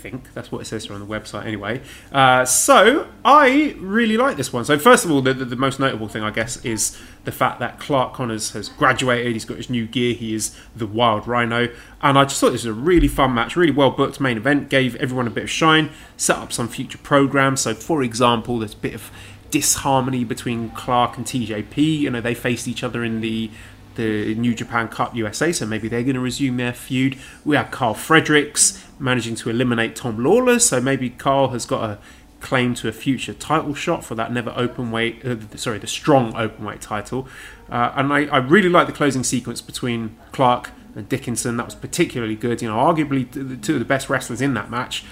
[0.04, 0.34] think.
[0.34, 1.82] That's what it says here on the website, anyway.
[2.12, 4.66] Uh, so I really like this one.
[4.66, 7.60] So first of all, the, the, the, most notable thing, I guess, is the fact
[7.62, 9.32] that Clark Connors has graduated.
[9.32, 10.14] He's got his new gear.
[10.14, 11.70] He is the Wild Rhino,
[12.01, 14.70] and I just thought this was a really fun match, really well booked main event.
[14.70, 15.89] Gave everyone a bit of shine.
[16.18, 17.62] Set up some future programs.
[17.62, 19.10] So, for example, there's a bit of
[19.49, 21.78] disharmony between Clark and TJP.
[21.78, 23.49] You know, they faced each other in the
[23.95, 27.18] the New Japan Cup USA, so maybe they're going to resume their feud.
[27.45, 31.99] We have Karl Fredericks managing to eliminate Tom Lawlor, so maybe Karl has got a
[32.39, 36.36] claim to a future title shot for that never open weight, uh, sorry, the strong
[36.36, 37.28] open weight title.
[37.70, 41.58] Uh, and I, I really like the closing sequence between Clark and Dickinson.
[41.58, 42.62] That was particularly good.
[42.62, 43.30] You know, arguably
[43.62, 45.04] two of the best wrestlers in that match.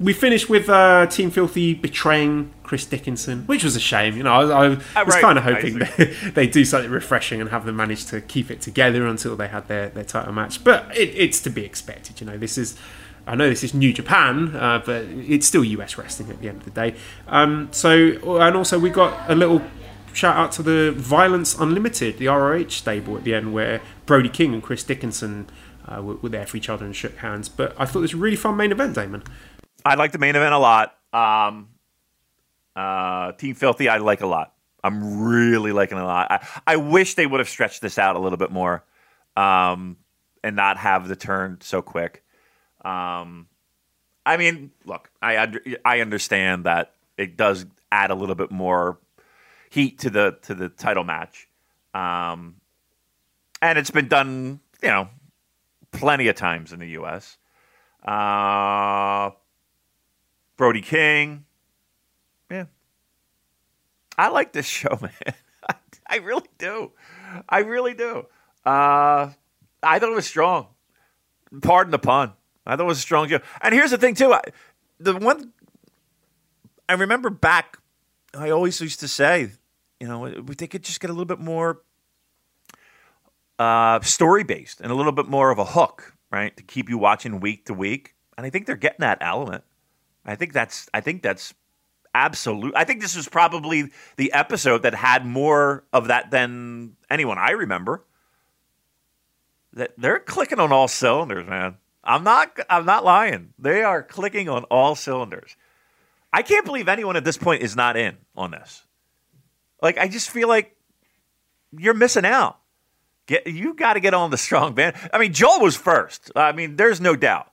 [0.00, 4.16] We finished with uh, Team Filthy betraying Chris Dickinson, which was a shame.
[4.16, 5.20] You know, I, I was right.
[5.20, 8.60] kind of hoping they, they do something refreshing and have them manage to keep it
[8.60, 10.62] together until they had their, their title match.
[10.62, 12.20] But it, it's to be expected.
[12.20, 12.78] You know, this is
[13.28, 16.58] I know this is New Japan, uh, but it's still US wrestling at the end
[16.58, 16.94] of the day.
[17.26, 19.62] Um, so, and also we got a little
[20.14, 24.54] shout out to the Violence Unlimited, the ROH stable at the end, where Brody King
[24.54, 25.46] and Chris Dickinson
[25.86, 27.48] uh, were, were, there for each other and shook hands.
[27.48, 29.22] But I thought it was a really fun main event, Damon.
[29.88, 30.94] I like the main event a lot.
[31.12, 31.70] Um,
[32.76, 34.52] uh, Team Filthy, I like a lot.
[34.84, 36.30] I'm really liking a lot.
[36.30, 38.84] I, I wish they would have stretched this out a little bit more
[39.34, 39.96] um,
[40.44, 42.22] and not have the turn so quick.
[42.84, 43.48] Um,
[44.26, 45.52] I mean, look, I
[45.84, 48.98] I understand that it does add a little bit more
[49.70, 51.48] heat to the to the title match,
[51.94, 52.56] um,
[53.62, 55.08] and it's been done, you know,
[55.92, 57.38] plenty of times in the U.S.
[58.06, 59.30] Uh,
[60.58, 61.46] Brody King,
[62.50, 62.64] yeah,
[64.18, 65.34] I like this show, man.
[66.06, 66.92] I really do.
[67.48, 68.26] I really do.
[68.64, 69.30] Uh,
[69.82, 70.68] I thought it was strong.
[71.62, 72.32] Pardon the pun.
[72.66, 73.40] I thought it was a strong show.
[73.60, 74.32] And here's the thing, too.
[74.32, 74.40] I,
[74.98, 75.52] the one
[76.88, 77.78] I remember back,
[78.34, 79.50] I always used to say,
[80.00, 81.82] you know, they could just get a little bit more
[83.58, 86.96] uh, story based and a little bit more of a hook, right, to keep you
[86.98, 88.14] watching week to week.
[88.36, 89.64] And I think they're getting that element.
[90.24, 90.88] I think that's.
[90.92, 91.54] I think that's
[92.14, 92.74] absolute.
[92.76, 97.50] I think this was probably the episode that had more of that than anyone I
[97.50, 98.04] remember.
[99.74, 101.76] That they're clicking on all cylinders, man.
[102.02, 103.52] I'm not I'm not lying.
[103.58, 105.56] They are clicking on all cylinders.
[106.32, 108.84] I can't believe anyone at this point is not in on this.
[109.82, 110.76] Like I just feel like
[111.76, 112.58] you're missing out.
[113.26, 114.96] Get you got to get on the strong band.
[115.12, 116.32] I mean, Joel was first.
[116.34, 117.52] I mean, there's no doubt.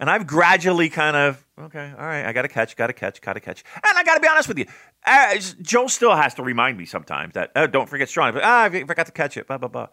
[0.00, 2.24] And I've gradually kind of okay, all right.
[2.24, 3.64] I got to catch, got to catch, got to catch.
[3.74, 4.66] And I got to be honest with you,
[5.04, 8.32] uh, Joel still has to remind me sometimes that oh, don't forget strong.
[8.32, 9.46] But ah, I forgot to catch it.
[9.46, 9.88] Blah blah blah.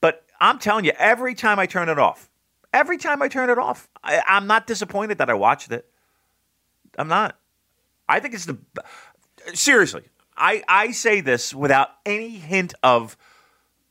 [0.00, 2.30] But I'm telling you, every time I turn it off,
[2.76, 5.88] Every time I turn it off, I, I'm not disappointed that I watched it.
[6.98, 7.38] I'm not.
[8.06, 8.58] I think it's the
[9.54, 10.02] seriously.
[10.36, 13.16] I I say this without any hint of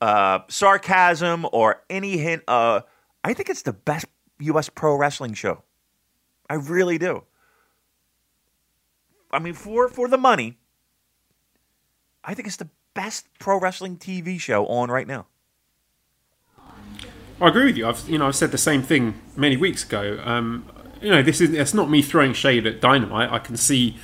[0.02, 2.84] uh, sarcasm or any hint of.
[3.24, 4.06] I think it's the best
[4.40, 4.70] U.S.
[4.70, 5.64] pro wrestling show.
[6.50, 7.24] I really do.
[9.32, 10.58] I mean, for for the money,
[12.24, 15.28] I think it's the best pro wrestling TV show on right now.
[17.42, 17.88] I agree with you.
[17.88, 20.22] I've you know I've said the same thing many weeks ago.
[20.24, 20.66] Um,
[21.02, 23.32] you know, this is it's not me throwing shade at Dynamite.
[23.32, 23.98] I can see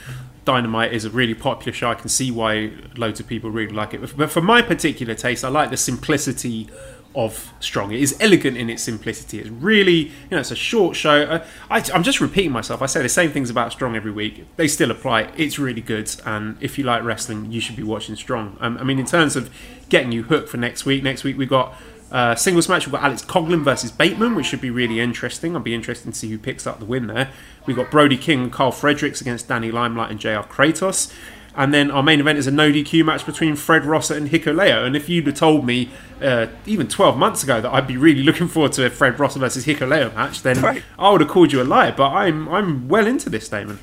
[0.44, 1.90] Dynamite is a really popular show.
[1.90, 4.18] I can see why loads of people really like it.
[4.18, 6.68] But for my particular taste, I like the simplicity
[7.16, 7.92] of Strong.
[7.92, 9.40] It is elegant in its simplicity.
[9.40, 11.42] It's really, you know, it's a short show.
[11.70, 12.82] I, am just repeating myself.
[12.82, 14.46] I say the same things about Strong every week.
[14.56, 15.32] They still apply.
[15.38, 16.10] It's really good.
[16.26, 18.58] And if you like wrestling, you should be watching Strong.
[18.60, 19.54] Um, I mean, in terms of
[19.90, 21.76] getting you hooked for next week, next week we've got
[22.12, 25.56] uh, singles match, we've got Alex Coughlin versus Bateman, which should be really interesting.
[25.56, 27.30] I'll be interested to see who picks up the win there.
[27.66, 31.14] We've got Brody King and Karl Fredericks against Danny Limelight and JR Kratos.
[31.56, 34.86] And then our main event is a no DQ match between Fred Rosser and Hikuleo.
[34.86, 35.90] And if you'd have told me
[36.22, 39.40] uh, even 12 months ago that I'd be really looking forward to a Fred Rosser
[39.40, 40.84] versus Hikuleo match, then right.
[40.98, 41.94] I would have called you a liar.
[41.96, 43.80] But I'm I'm well into this, Damon.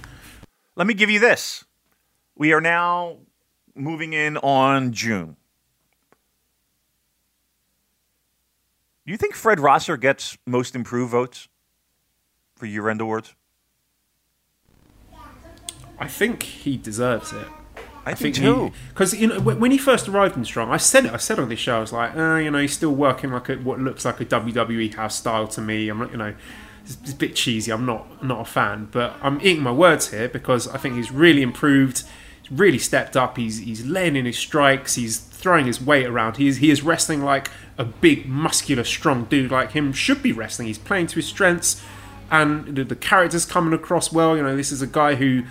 [0.76, 1.64] Let me give you this.
[2.36, 3.18] We are now
[3.74, 5.36] moving in on June.
[9.04, 11.48] Do you think Fred Rosser gets most improved votes
[12.56, 13.34] for year end awards?
[15.98, 17.46] I think he deserves it.
[18.08, 18.72] I, I think, too.
[18.88, 21.12] Because you know when he first arrived in Strong, I said it.
[21.12, 23.48] I said on this show, I was like, uh, you know, he's still working like
[23.50, 25.88] a, what looks like a WWE house style to me.
[25.88, 26.34] I'm not, you know,
[26.84, 27.70] it's, it's a bit cheesy.
[27.70, 31.12] I'm not not a fan, but I'm eating my words here because I think he's
[31.12, 32.04] really improved.
[32.42, 33.36] He's really stepped up.
[33.36, 34.94] He's he's laying in his strikes.
[34.94, 36.38] He's throwing his weight around.
[36.38, 40.32] He is he is wrestling like a big, muscular, strong dude like him should be
[40.32, 40.66] wrestling.
[40.66, 41.82] He's playing to his strengths,
[42.30, 44.34] and the, the character's coming across well.
[44.36, 45.42] You know, this is a guy who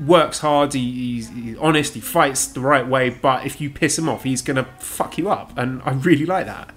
[0.00, 0.72] works hard.
[0.74, 1.94] He, he's, he's, honest.
[1.94, 3.10] He fights the right way.
[3.10, 5.56] But if you piss him off, he's gonna fuck you up.
[5.56, 6.74] And I really like that.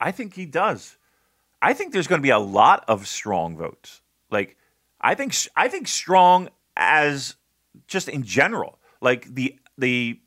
[0.00, 0.96] I think he does.
[1.60, 4.00] I think there's going to be a lot of strong votes.
[4.30, 4.56] Like,
[5.00, 7.36] I think I think strong as
[7.86, 8.78] just in general.
[9.00, 10.20] Like the the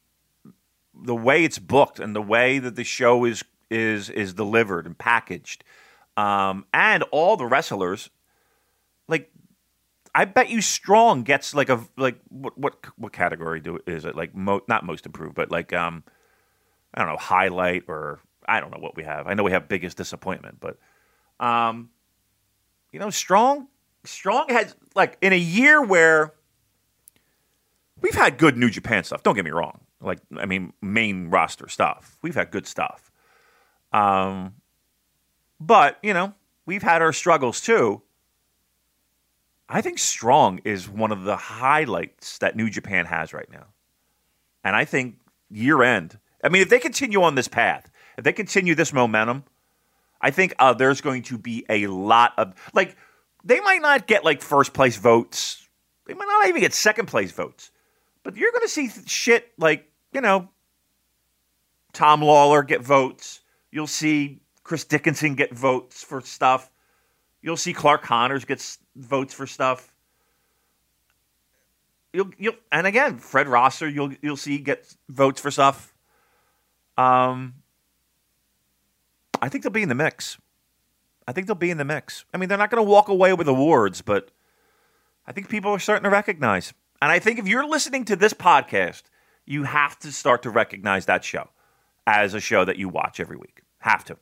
[0.94, 4.98] the way it's booked and the way that the show is is is delivered and
[4.98, 5.64] packaged,
[6.18, 8.10] um, and all the wrestlers,
[10.14, 14.16] I bet you Strong gets like a like what what what category do is it
[14.16, 16.04] like mo, not most improved but like um
[16.94, 19.28] I don't know highlight or I don't know what we have.
[19.28, 20.78] I know we have biggest disappointment, but
[21.40, 21.90] um
[22.92, 23.68] you know Strong
[24.04, 26.34] Strong has like in a year where
[28.02, 29.24] we've had good New Japan stuff.
[29.24, 29.80] Don't get me wrong.
[30.02, 32.18] Like I mean main roster stuff.
[32.22, 33.12] We've had good stuff.
[33.94, 34.56] Um
[35.62, 36.34] but, you know,
[36.66, 38.02] we've had our struggles too.
[39.74, 43.68] I think Strong is one of the highlights that New Japan has right now.
[44.64, 45.16] And I think
[45.50, 49.44] year end, I mean, if they continue on this path, if they continue this momentum,
[50.20, 52.98] I think uh, there's going to be a lot of, like,
[53.44, 55.68] they might not get like first place votes.
[56.06, 57.72] They might not even get second place votes.
[58.24, 60.50] But you're going to see shit like, you know,
[61.94, 63.42] Tom Lawlor get votes.
[63.72, 66.70] You'll see Chris Dickinson get votes for stuff.
[67.42, 69.94] You'll see Clark Connors gets votes for stuff.
[72.14, 75.94] You'll you'll and again Fred Rosser you'll you'll see get votes for stuff.
[76.98, 77.56] Um,
[79.42, 80.38] I think they'll be in the mix.
[81.28, 82.26] I think they'll be in the mix.
[82.34, 84.32] I mean, they're not going to walk away with awards, but
[85.26, 86.74] I think people are starting to recognize.
[87.02, 89.04] And I think if you're listening to this podcast,
[89.46, 91.50] you have to start to recognize that show
[92.06, 93.62] as a show that you watch every week.
[93.80, 94.18] Have to.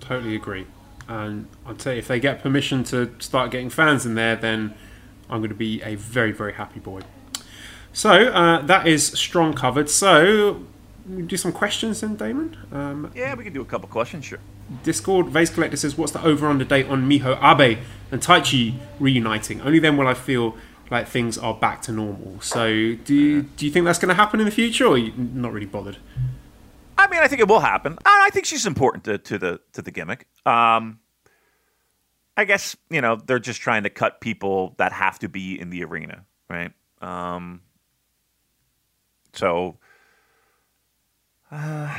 [0.00, 0.66] Totally agree.
[1.08, 4.74] And I'd say if they get permission to start getting fans in there, then
[5.30, 7.00] I'm going to be a very, very happy boy.
[7.92, 9.88] So uh, that is strong covered.
[9.88, 10.64] So
[11.08, 12.56] we do some questions then, Damon.
[12.70, 14.38] Um, Yeah, we can do a couple questions, sure.
[14.82, 17.78] Discord Vase Collector says, "What's the over under date on Miho Abe
[18.12, 19.62] and Taichi reuniting?
[19.62, 20.56] Only then will I feel
[20.90, 24.14] like things are back to normal." So do you, do you think that's going to
[24.14, 25.96] happen in the future, or are you not really bothered?
[27.08, 27.96] I mean, I think it will happen.
[28.04, 30.26] I I think she's important to, to the to the gimmick.
[30.44, 31.00] Um,
[32.36, 35.70] I guess you know they're just trying to cut people that have to be in
[35.70, 36.72] the arena, right?
[37.00, 37.62] Um,
[39.32, 39.78] so,
[41.50, 41.96] uh,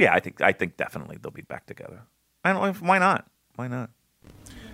[0.00, 2.02] yeah, I think I think definitely they'll be back together.
[2.44, 2.82] I don't.
[2.82, 3.30] Why not?
[3.54, 3.90] Why not?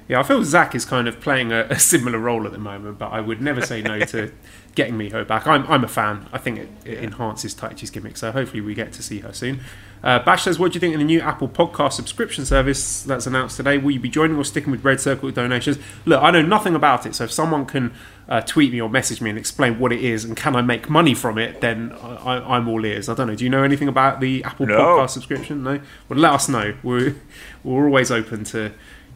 [0.08, 2.98] Yeah, I feel Zach is kind of playing a, a similar role at the moment,
[2.98, 4.32] but I would never say no to
[4.76, 5.46] getting Miho back.
[5.48, 6.28] I'm, I'm a fan.
[6.32, 9.60] I think it, it enhances Taichi's gimmick, so hopefully we get to see her soon.
[10.04, 13.26] Uh, Bash says, What do you think of the new Apple podcast subscription service that's
[13.26, 13.78] announced today?
[13.78, 15.78] Will you be joining or sticking with Red Circle donations?
[16.04, 17.92] Look, I know nothing about it, so if someone can
[18.28, 20.88] uh, tweet me or message me and explain what it is and can I make
[20.90, 23.08] money from it, then I, I, I'm all ears.
[23.08, 23.34] I don't know.
[23.34, 24.74] Do you know anything about the Apple No.
[24.78, 25.62] podcast subscription?
[25.64, 25.80] No?
[26.08, 26.74] Well, let us know.
[26.82, 27.16] We're,
[27.64, 28.72] we're always open to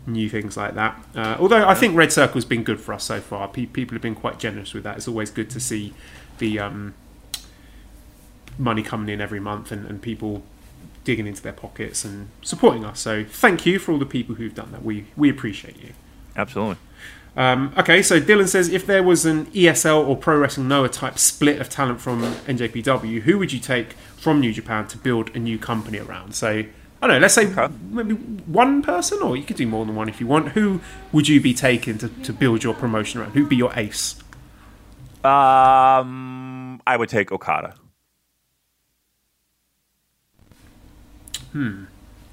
[0.07, 1.03] new things like that.
[1.15, 3.49] Uh, although I think Red Circle's been good for us so far.
[3.49, 4.97] Pe- people have been quite generous with that.
[4.97, 5.93] It's always good to see
[6.39, 6.95] the um,
[8.59, 10.43] money coming in every month and, and people
[11.05, 13.01] digging into their pockets and supporting us.
[13.01, 14.85] So thank you for all the people who've done that.
[14.85, 15.93] We we appreciate you.
[16.37, 16.77] Absolutely.
[17.37, 21.19] Um, okay, so Dylan says if there was an ESL or Pro Wrestling Noah type
[21.19, 25.39] split of talent from NJPW, who would you take from New Japan to build a
[25.39, 26.35] new company around?
[26.35, 26.65] So
[27.03, 27.73] I don't know, let's say Okay.
[27.91, 30.51] maybe one person, or you could do more than one if you want.
[30.51, 30.81] Who
[31.13, 33.33] would you be taking to, to build your promotion around?
[33.33, 34.17] Who'd be your ace?
[35.25, 37.75] Um, I would take Okada.
[41.53, 41.85] Hmm.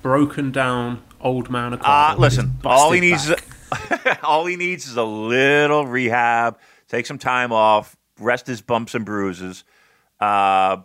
[0.01, 1.74] Broken down old man.
[1.74, 3.36] Uh, Okada his listen, all he needs is
[4.24, 6.59] all he needs is a little rehab.
[6.88, 9.63] Take some time off, rest his bumps and bruises.
[10.20, 10.78] Uh,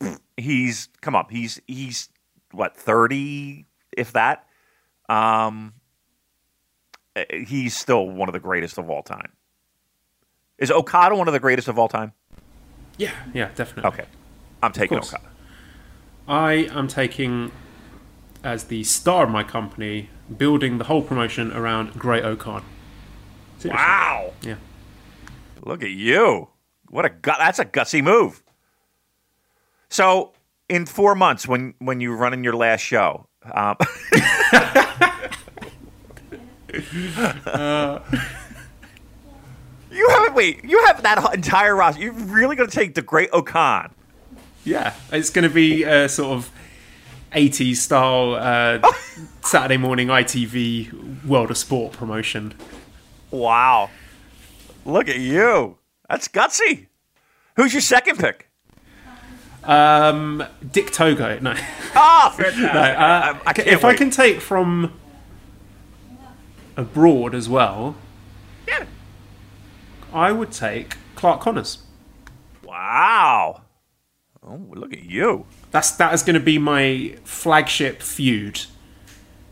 [0.36, 1.30] he's come up.
[1.30, 2.08] He's he's
[2.52, 4.46] what thirty, if that.
[5.08, 5.74] Um,
[7.16, 9.32] eh, he's still one of the greatest of all time.
[10.58, 12.12] Is Okada one of the greatest of all time?
[12.98, 13.88] yeah, yeah, definitely.
[13.90, 14.04] Okay,
[14.62, 14.98] I'm taking.
[14.98, 15.30] Okada.
[16.28, 17.50] I am taking
[18.44, 22.64] as the star of my company, building the whole promotion around Great-O-Khan.
[23.58, 23.70] Seriously.
[23.84, 24.56] Wow, Yeah.
[25.64, 26.48] look at you!
[26.88, 27.36] What a gut.
[27.38, 28.42] That's a gutsy move.
[29.88, 30.32] So,
[30.68, 33.76] in four months, when when you're running your last show, um,
[39.90, 40.64] you have wait.
[40.64, 42.02] You have that entire roster.
[42.02, 43.94] You're really going to take the Great-O-Khan?
[44.64, 46.50] Yeah, it's going to be a sort of
[47.32, 48.92] 80s style uh,
[49.42, 52.54] Saturday morning ITV World of Sport promotion.
[53.30, 53.90] Wow!
[54.84, 55.78] Look at you.
[56.08, 56.86] That's gutsy.
[57.56, 58.48] Who's your second pick?
[59.64, 61.38] Um, Dick Togo.
[61.40, 61.54] No.
[61.94, 62.34] Ah.
[62.38, 64.92] No, uh, I, I if I can take from
[66.76, 67.96] abroad as well,
[68.66, 68.86] Yeah.
[70.12, 71.78] I would take Clark Connors.
[72.64, 73.62] Wow.
[74.42, 75.46] Oh, look at you.
[75.70, 78.62] That's that is going to be my flagship feud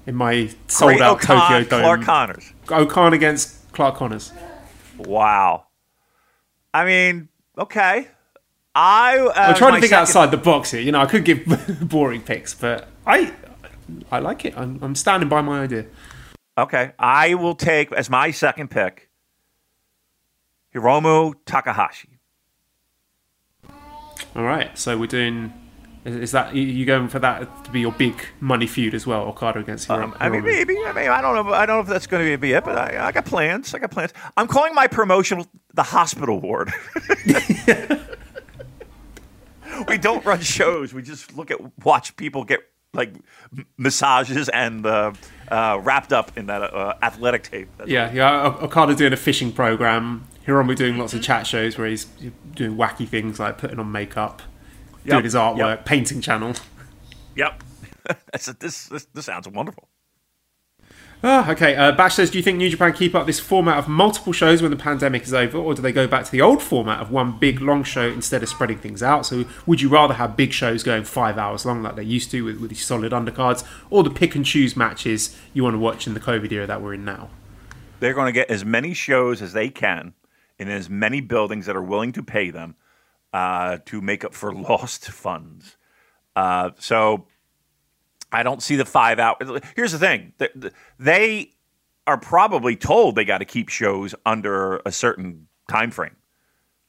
[0.07, 1.81] in my sold Great out O'Con- Tokyo Dome.
[1.83, 2.53] Clark Connors.
[2.71, 4.33] O'Khan against Clark Connors.
[4.99, 5.67] Wow.
[6.75, 8.09] I mean, okay.
[8.75, 10.81] I uh, I'm trying to think second- outside the box here.
[10.81, 11.45] You know, I could give
[11.83, 13.33] boring picks, but I
[14.11, 14.57] I like it.
[14.57, 15.87] I'm, I'm standing by my idea.
[16.57, 19.09] Okay, I will take as my second pick
[20.75, 22.19] Hiromu Takahashi.
[24.37, 25.53] All right, so we're doing.
[26.03, 29.23] Is, that you- you going for that to be your big money feud as well?
[29.25, 30.05] Okada against Hiromu.
[30.05, 30.79] Um, I mean, maybe.
[30.79, 31.53] I mean, I don't know.
[31.53, 33.75] I don't know if that's going to be it, but I, I got plans.
[33.75, 34.15] I got plans.
[34.37, 35.45] I'm calling my promotion
[35.75, 36.73] the hospital ward.
[39.89, 40.93] we don't run shows.
[40.95, 42.61] We just look at watch people get
[42.93, 43.15] like
[43.77, 45.13] massages and uh,
[45.49, 47.69] uh, wrapped up in that uh, athletic tape.
[47.79, 48.57] That's Yeah, yeah.
[48.61, 50.27] Okada doing a fishing program.
[50.47, 52.07] Hiromu doing lots of chat shows where he's
[52.55, 54.43] doing wacky things like putting on makeup,
[55.05, 55.85] Yep, doing his artwork, yep.
[55.85, 56.55] painting channel.
[57.37, 57.65] Yep.
[58.33, 58.47] This,
[58.89, 59.07] this.
[59.15, 59.89] This sounds wonderful.
[61.23, 61.77] Ah, okay.
[61.77, 64.63] Uh, Bash says, do you think New Japan keep up this format of multiple shows
[64.63, 67.11] when the pandemic is over, or do they go back to the old format of
[67.11, 69.27] one big long show instead of spreading things out?
[69.27, 72.43] So, would you rather have big shows going five hours long like they used to
[72.43, 76.07] with, with these solid undercards, or the pick and choose matches you want to watch
[76.07, 77.29] in the COVID era that we're in now?
[78.01, 80.15] They're going to get as many shows as they can
[80.59, 82.77] in as many buildings that are willing to pay them
[83.35, 85.77] uh, to make up for lost funds.
[86.35, 87.27] Uh, so
[88.33, 89.61] I don't see the five hours.
[89.77, 91.53] Here's the thing: Th- th- they
[92.07, 96.17] are probably told they got to keep shows under a certain time frame.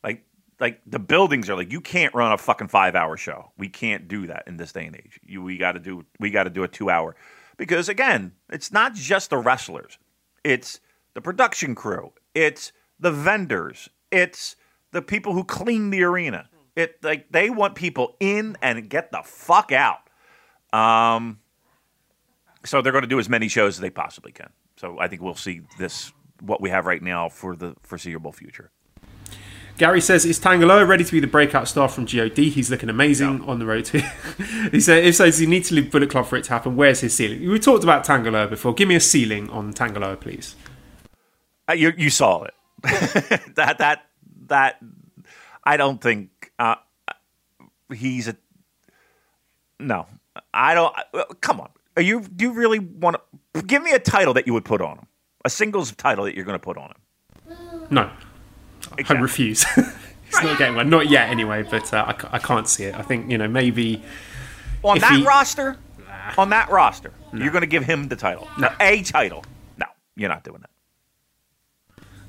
[0.03, 0.23] Like,
[0.59, 3.51] like the buildings are like, you can't run a fucking five hour show.
[3.57, 5.19] We can't do that in this day and age.
[5.23, 7.15] You, we got to do, we got to do a two hour
[7.57, 9.97] because again, it's not just the wrestlers.
[10.43, 10.79] It's
[11.13, 12.13] the production crew.
[12.33, 13.89] It's the vendors.
[14.11, 14.55] It's
[14.91, 16.49] the people who clean the arena.
[16.75, 20.09] It like they want people in and get the fuck out.
[20.73, 21.39] Um,
[22.63, 24.49] so they're going to do as many shows as they possibly can.
[24.77, 28.71] So I think we'll see this what we have right now for the foreseeable future.
[29.77, 32.37] Gary says, "Is Tanga Loa ready to be the breakout star from God?
[32.37, 33.99] He's looking amazing on the road to."
[34.71, 36.75] he said, "If so, does he need to leave Bullet Club for it to happen?
[36.75, 38.73] Where's his ceiling?" We talked about Tanga Loa before.
[38.73, 40.55] Give me a ceiling on Tanga Loa, please.
[41.69, 42.53] Uh, you you saw it.
[43.55, 44.05] that that
[44.47, 44.79] that
[45.63, 46.75] I don't think uh,
[47.93, 48.35] he's a
[49.79, 50.05] no.
[50.53, 50.95] I don't.
[51.41, 51.69] Come on.
[51.97, 52.21] Are you?
[52.21, 53.17] Do you really want
[53.53, 55.07] to give me a title that you would put on him?
[55.43, 57.87] A singles title that you're going to put on him?
[57.89, 58.09] No,
[59.09, 59.63] I refuse.
[59.75, 61.63] He's not getting one, not yet anyway.
[61.63, 62.95] But uh, I, I can't see it.
[62.95, 64.01] I think you know maybe
[64.83, 65.77] On that he- roster,
[66.37, 68.47] on that roster, you're going to give him the title,
[68.79, 69.43] a title.
[69.77, 70.69] No, you're not doing that.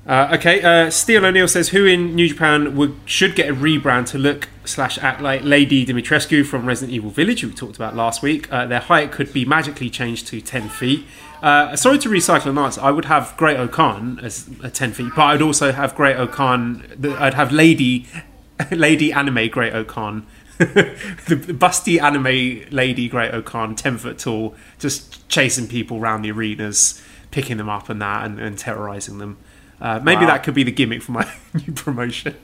[0.05, 4.07] Uh, okay, uh, Steel O'Neill says who in New Japan would, should get a rebrand
[4.07, 7.95] to look slash act like Lady Dimitrescu from Resident Evil Village, who we talked about
[7.95, 8.51] last week.
[8.51, 11.05] Uh, their height could be magically changed to 10 feet.
[11.41, 12.79] Uh, sorry to recycle an answer.
[12.81, 16.85] I would have Great-O-Khan as a 10 feet, but I'd also have Great-O-Khan.
[17.19, 18.07] I'd have Lady
[18.71, 20.25] Lady Anime Great-O-Khan.
[20.59, 27.01] the busty anime lady Great-O-Khan, 10 foot tall, just chasing people around the arenas,
[27.31, 29.37] picking them up and that, and, and terrorizing them.
[29.81, 30.27] Uh, maybe Wow.
[30.27, 32.35] that could be the gimmick for my new promotion.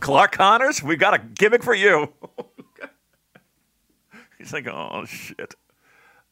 [0.00, 2.12] Clark Connors, we got a gimmick for you.
[4.38, 5.54] He's like, oh shit.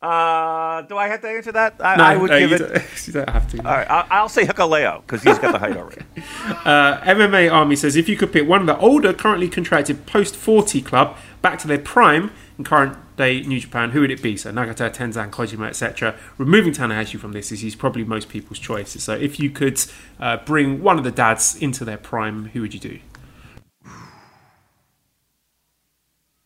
[0.00, 1.76] Uh, do I have to answer that?
[1.80, 2.58] I, I would no, give you, it.
[2.58, 3.58] Don't, you don't have to.
[3.58, 6.02] All right, I'll, I'll say Hikuleo because he's got the height already.
[6.64, 10.34] Uh, MMA Army says if you could pick one of the older, currently contracted post
[10.34, 14.36] 40 club back to their prime in current day New Japan, who would it be?
[14.36, 16.16] So Nagata, Tenzan, Kojima, etc.
[16.38, 18.92] Removing Tanahashi from this is he's probably most people's choice.
[19.02, 19.80] So if you could
[20.18, 22.98] uh, bring one of the dads into their prime, who would you do?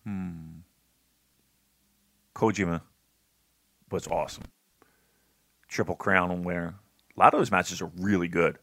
[0.04, 0.60] Hmm.
[2.34, 2.80] Kojima
[3.90, 4.44] was awesome.
[5.68, 6.74] Triple Crown winner.
[7.16, 8.58] A lot of those matches are really good.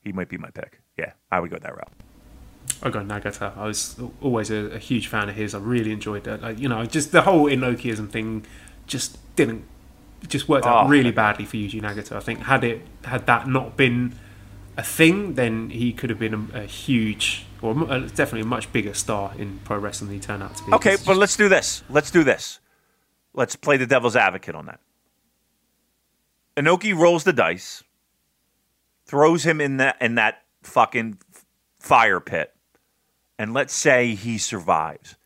[0.00, 0.80] He might be my pick.
[0.96, 1.92] Yeah, I would go that route.
[2.82, 3.56] I go Nagata.
[3.56, 5.54] I was always a, a huge fan of his.
[5.54, 6.42] I really enjoyed that.
[6.42, 8.44] Like, you know, just the whole Inokiism thing
[8.86, 9.64] just didn't
[10.28, 12.16] just worked out Oh, really badly for Yuji Nagata.
[12.16, 14.14] I think had it had that not been
[14.76, 18.46] a thing, then he could have been a, a huge, or mu- uh, definitely a
[18.46, 20.72] much bigger star in pro wrestling than he turned out to be.
[20.72, 21.82] Okay, but let's do this.
[21.88, 22.60] Let's do this.
[23.34, 24.80] Let's play the devil's advocate on that.
[26.56, 27.82] Inoki rolls the dice,
[29.06, 31.18] throws him in that in that fucking
[31.78, 32.54] fire pit,
[33.38, 35.16] and let's say he survives.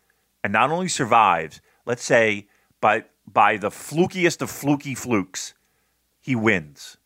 [0.44, 2.46] And not only survives, let's say
[2.80, 5.54] by by the flukiest of fluky flukes,
[6.20, 6.96] he wins,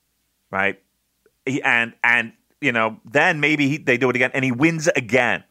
[0.50, 0.78] right?
[1.46, 4.88] He, and and you know then maybe he, they do it again, and he wins
[4.96, 5.44] again.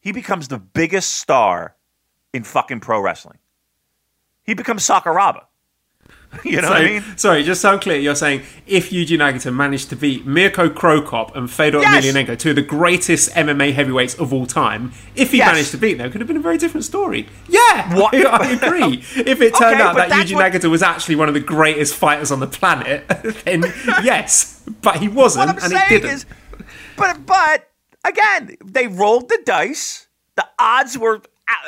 [0.00, 1.76] He becomes the biggest star
[2.32, 3.38] in fucking pro wrestling.
[4.42, 5.44] he becomes Sakuraba.
[6.44, 7.04] You know so, what I mean?
[7.18, 11.02] Sorry, just so I'm clear, you're saying if Yuji Nagata managed to beat Mirko Cro
[11.02, 12.06] Cop and Fedor Yes!
[12.06, 15.52] Emelianenko, two of the greatest MMA heavyweights of all time, if he Yes.
[15.52, 17.28] managed to beat them, it could have been a very different story.
[17.50, 18.14] Yeah, What?
[18.14, 19.04] I, I agree.
[19.14, 21.94] if it turned Okay, out that Yuji what- Nagata was actually one of the greatest
[21.94, 23.06] fighters on the planet,
[23.44, 23.62] then
[24.02, 24.51] yes,
[24.82, 26.10] but he wasn't, What I'm and he saying didn't.
[26.10, 26.26] is,
[26.96, 27.70] but but
[28.04, 30.06] again, they rolled the dice.
[30.36, 31.20] The odds were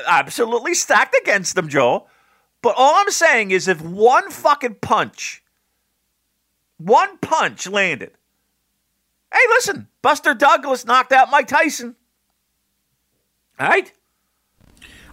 [0.07, 2.09] absolutely stacked against them, Joel.
[2.63, 5.43] But all I'm saying is, if one fucking punch,
[6.79, 8.13] one punch landed.
[9.33, 11.97] Hey, listen, Buster Douglas knocked out Mike Tyson.
[13.59, 13.93] All right.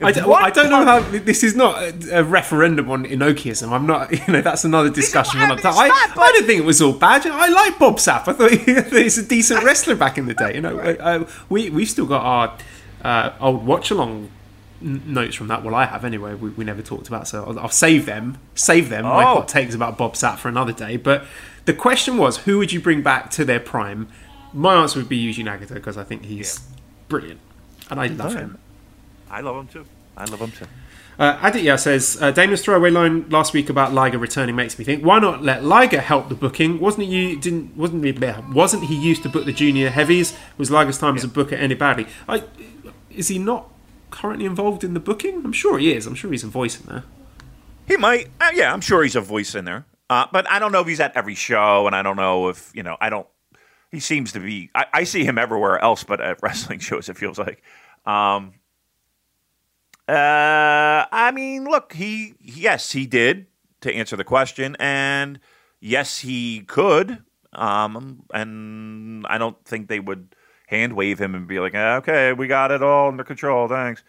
[0.03, 3.71] I, d- one I don't know how this is not a, a referendum on Inokiism.
[3.71, 5.33] I'm not, you know, that's another discussion.
[5.33, 5.91] for I another mean, time.
[5.91, 7.25] it's I, I didn't think it was all bad.
[7.27, 8.27] I like Bob Sapp.
[8.27, 8.51] I thought
[8.91, 10.55] he, he's a decent wrestler back in the day.
[10.55, 12.57] You know, uh, we we've still got our
[13.03, 14.29] uh, old watch along
[14.81, 15.63] notes from that.
[15.63, 16.33] Well, I have anyway.
[16.33, 18.39] We, we never talked about, so I'll, I'll save them.
[18.55, 19.03] Save them.
[19.03, 19.35] My Oh.
[19.35, 20.97] hot takes about Bob Sapp for another day.
[20.97, 21.25] But
[21.65, 24.07] the question was, who would you bring back to their prime?
[24.53, 26.59] My answer would be Yuji Nagata because I think he's
[27.07, 27.39] brilliant
[27.89, 28.57] and I love him.
[29.31, 29.85] I love him too.
[30.17, 30.67] I love him too.
[31.17, 35.03] Uh, Aditya says uh, Damon's throwaway line last week about Liger returning makes me think
[35.03, 36.79] why not let Liger help the booking?
[36.79, 38.11] Wasn't he didn't wasn't he
[38.53, 40.37] wasn't he used to book the junior heavies?
[40.57, 42.07] Was Liger's time as a booker any badly?
[42.27, 42.43] I,
[43.09, 43.69] is he not
[44.09, 45.43] currently involved in the booking?
[45.45, 46.05] I'm sure he is.
[46.05, 47.03] I'm sure he's a voice in there.
[47.87, 48.29] He might.
[48.39, 49.85] Uh, yeah, I'm sure he's a voice in there.
[50.09, 52.71] Uh, but I don't know if he's at every show, and I don't know if
[52.73, 52.97] you know.
[52.99, 53.27] I don't.
[53.91, 54.69] He seems to be.
[54.75, 57.61] I, I see him everywhere else, but at wrestling shows, it feels like.
[58.05, 58.53] Um,
[60.07, 63.47] uh, I mean, look, he yes, he did
[63.81, 65.39] to answer the question, and
[65.79, 67.23] yes, he could.
[67.53, 70.35] Um, and I don't think they would
[70.67, 74.03] hand wave him and be like, "Ah, "Okay, we got it all under control, thanks."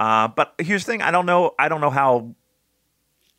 [0.00, 1.54] Uh, but here's the thing: I don't know.
[1.58, 2.34] I don't know how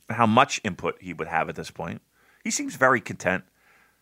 [0.09, 2.01] how much input he would have at this point.
[2.43, 3.43] He seems very content.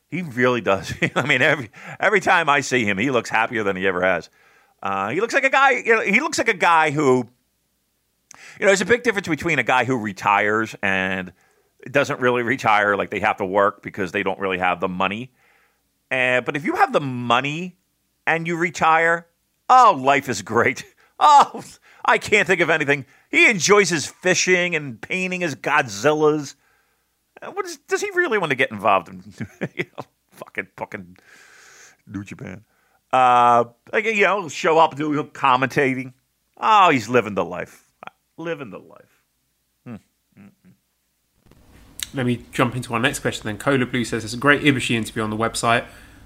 [0.10, 0.94] He really does.
[1.16, 4.30] I mean, every every time I see him, he looks happier than he ever has.
[4.82, 5.72] Uh, he looks like a guy.
[5.72, 7.28] You know, he looks like a guy who,
[8.60, 11.34] you know, there's a big difference between a guy who retires and
[11.90, 15.32] doesn't really retire, like they have to work because they don't really have the money.
[16.10, 17.78] And but if you have the money
[18.26, 19.28] and you retire,
[19.70, 20.84] oh, life is great.
[21.20, 21.64] Oh,
[22.06, 23.08] I can't think of anything.
[23.32, 26.54] He enjoys his fishing and painting his Godzillas.
[27.42, 29.24] Uh, What is, does he really want to get involved in?
[29.76, 31.18] you know, fucking fucking
[32.06, 32.66] New Japan.
[33.12, 36.14] Uh, like you know, show up doing commentating.
[36.56, 37.87] Oh, he's living the life,
[38.38, 39.24] living the life.
[39.84, 39.96] Hmm.
[40.36, 40.72] Hmm, hmm.
[42.14, 43.58] Let me jump into our next question then.
[43.58, 45.86] Cola Blue says there's a great Ibushi interview on the website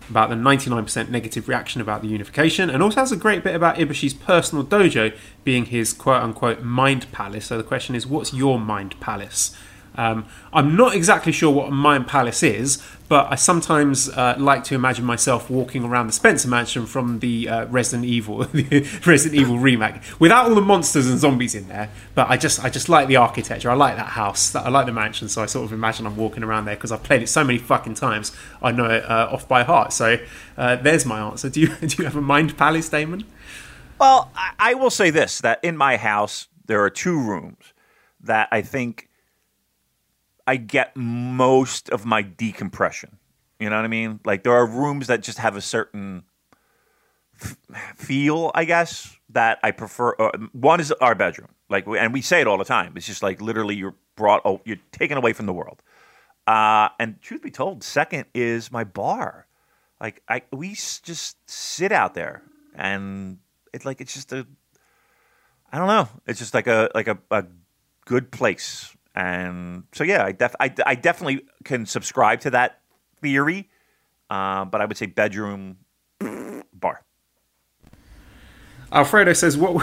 [0.10, 3.78] about the 99% negative reaction about the unification, and also has a great bit about
[3.78, 7.46] Ibushi's personal dojo being his quote unquote mind palace.
[7.46, 9.56] So the question is, what's your mind palace?
[9.96, 14.64] Um, I'm not exactly sure what a mind palace is, but I sometimes uh, like
[14.66, 18.38] to imagine myself walking around the Spencer Mansion from the uh, Resident Evil,
[19.06, 21.90] Resident Evil remake, without all the monsters and zombies in there.
[22.16, 23.70] But I just, I just like the architecture.
[23.70, 24.56] I like that house.
[24.56, 25.28] I like the mansion.
[25.28, 27.60] So I sort of imagine I'm walking around there because I've played it so many
[27.60, 28.32] fucking times.
[28.62, 29.92] I know it uh, off by heart.
[29.92, 30.18] So
[30.58, 31.50] uh, there's my answer.
[31.50, 33.26] Do you, do you have a mind palace, Damon?
[34.00, 37.74] Well, I will say this: that in my house there are two rooms
[38.22, 39.10] that I think
[40.52, 43.20] I get most of my decompression.
[43.58, 44.20] You know what I mean?
[44.26, 46.24] Like there are rooms that just have a certain
[47.42, 47.56] f-
[47.96, 50.14] feel, I guess, that I prefer.
[50.20, 52.98] Uh, one is our bedroom, like, and we say it all the time.
[52.98, 55.82] It's just like literally you're brought, oh, you're taken away from the world.
[56.46, 59.48] Uh, and truth be told, second is my bar.
[60.02, 62.44] Like I, we just sit out there,
[62.76, 63.38] and
[63.74, 64.46] it's like it's just a,
[65.72, 66.10] I don't know.
[66.28, 67.46] It's just like a like a, a
[68.04, 68.94] good place.
[69.16, 72.82] And so yeah, I def I, I definitely can subscribe to that
[73.22, 73.70] theory.
[74.30, 75.78] Uh, but I would say bedroom
[76.74, 77.04] bar.
[78.94, 79.82] Alfredo says, "What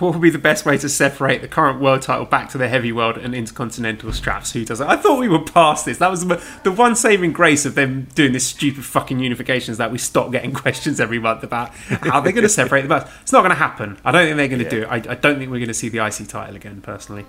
[0.00, 2.68] what would be the best way to separate the current world title back to the
[2.68, 4.52] heavy world and intercontinental straps?
[4.52, 4.86] Who does it?
[4.88, 5.98] I thought we were past this.
[5.98, 9.92] That was the one saving grace of them doing this stupid fucking unification is that
[9.92, 13.10] we stop getting questions every month about how they're going to separate the belts.
[13.22, 13.96] It's not going to happen.
[14.04, 14.86] I don't think they're going to do it.
[14.86, 16.80] I, I don't think we're going to see the IC title again.
[16.80, 17.26] Personally,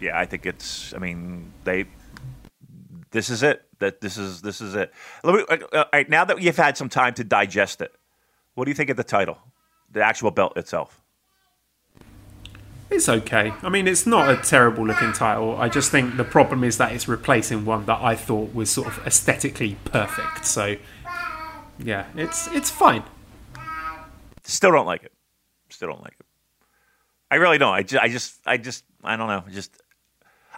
[0.00, 0.94] Yeah, I think it's.
[0.94, 1.86] I mean, they.
[3.10, 3.62] This is it.
[3.78, 4.92] That this is this is it.
[5.24, 7.92] Let me, uh, all right, now that you've had some time to digest it,
[8.54, 9.38] what do you think of the title,
[9.90, 11.00] the actual belt itself?
[12.90, 13.52] it's okay.
[13.62, 15.56] I mean, it's not a terrible looking title.
[15.56, 18.88] I just think the problem is that it's replacing one that I thought was sort
[18.88, 20.44] of aesthetically perfect.
[20.44, 20.76] So,
[21.78, 23.04] yeah, it's it's fine.
[24.42, 25.12] Still don't like it.
[25.68, 26.26] Still don't like it.
[27.30, 27.72] I really don't.
[27.72, 29.44] I just, I just, I just, I don't know.
[29.50, 29.80] Just,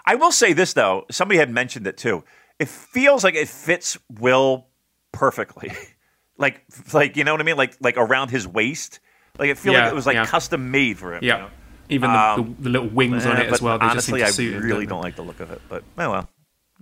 [0.04, 1.06] I will say this though.
[1.10, 2.24] Somebody had mentioned it too.
[2.58, 4.66] It feels like it fits Will
[5.12, 5.72] perfectly.
[6.38, 6.62] like
[6.92, 7.56] like you know what I mean?
[7.56, 9.00] Like like around his waist.
[9.38, 10.26] Like it feels Yeah, like it was like yeah.
[10.26, 11.22] custom made for him.
[11.22, 11.36] you Yeah.
[11.38, 11.48] know?
[11.88, 13.78] Even the, Um, the, the little wings on Eh, it as well.
[13.78, 15.60] They honestly, just seem to I suit it, really don't like the look of it.
[15.68, 16.28] But oh well,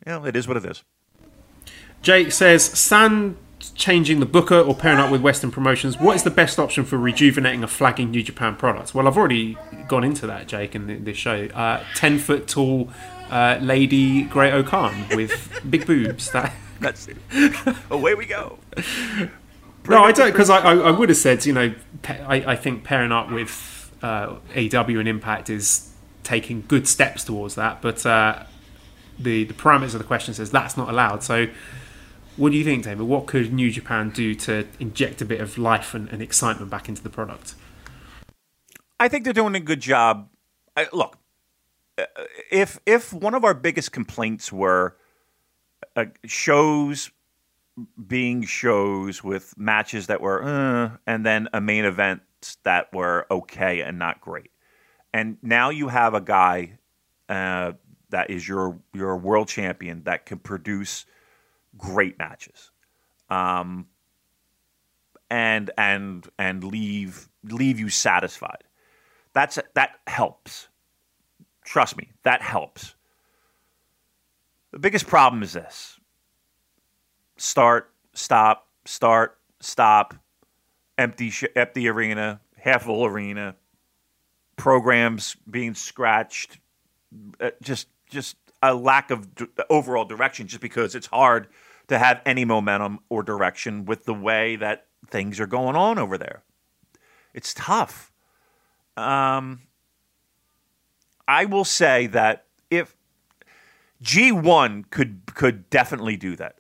[0.07, 0.85] you know, it is what it is.
[2.03, 3.37] Jake says, San
[3.75, 5.99] changing the booker or pairing up with Western promotions.
[5.99, 8.95] What is the best option for rejuvenating a flagging New Japan product?
[8.95, 11.45] Well, I've already gone into that, Jake, in th- this show.
[11.55, 12.89] Uh, Ten foot tall
[13.31, 16.31] uh, lady Grey Okan with big boobs.
[16.33, 16.53] That.
[16.81, 17.09] That's
[17.91, 18.59] away we go.
[19.89, 21.75] No, I don't, because I, I, I would have said, you know,
[22.05, 25.91] I, I think pairing up with uh, AEW and Impact is
[26.23, 28.45] taking good steps towards that, but uh,
[29.19, 31.23] the the parameters of the question says that's not allowed.
[31.23, 31.49] So,
[32.37, 33.07] what do you think, David?
[33.07, 36.89] What could New Japan do to inject a bit of life and, and excitement back
[36.89, 37.55] into the product?
[38.99, 40.29] I think they're doing a good job.
[40.77, 41.17] I, look,
[42.51, 44.97] if if one of our biggest complaints were
[45.97, 47.11] uh, shows
[48.07, 52.23] being shows with matches that were, uh, and then a main event
[52.65, 54.51] that were okay and not great,
[55.13, 56.79] and now you have a guy
[57.29, 57.73] uh,
[58.11, 61.07] that is your your world champion that can produce
[61.77, 62.71] great matches.
[63.29, 63.87] Um,
[65.31, 68.65] and and and leave leave you satisfied.
[69.33, 70.69] That's that helps.
[71.65, 72.95] Trust me, that helps.
[74.73, 75.99] The biggest problem is this:
[77.37, 80.15] start, stop, start, stop,
[80.99, 83.57] empty, sh- empty arena, half full arena,
[84.57, 86.59] programs being scratched,
[87.41, 90.47] uh, just just a lack of d- overall direction.
[90.47, 91.49] Just because it's hard
[91.89, 96.17] to have any momentum or direction with the way that things are going on over
[96.17, 96.43] there.
[97.35, 98.13] It's tough.
[98.97, 99.63] Um,
[101.31, 102.97] I will say that if
[104.03, 106.57] G1 could could definitely do that.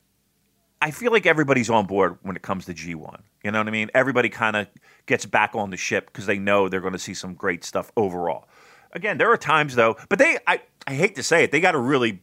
[0.80, 3.20] I feel like everybody's on board when it comes to G1.
[3.42, 3.90] You know what I mean?
[3.94, 4.68] Everybody kind of
[5.06, 7.90] gets back on the ship because they know they're going to see some great stuff
[7.96, 8.48] overall.
[8.92, 11.72] Again, there are times though, but they I, I hate to say it, they got
[11.72, 12.22] to really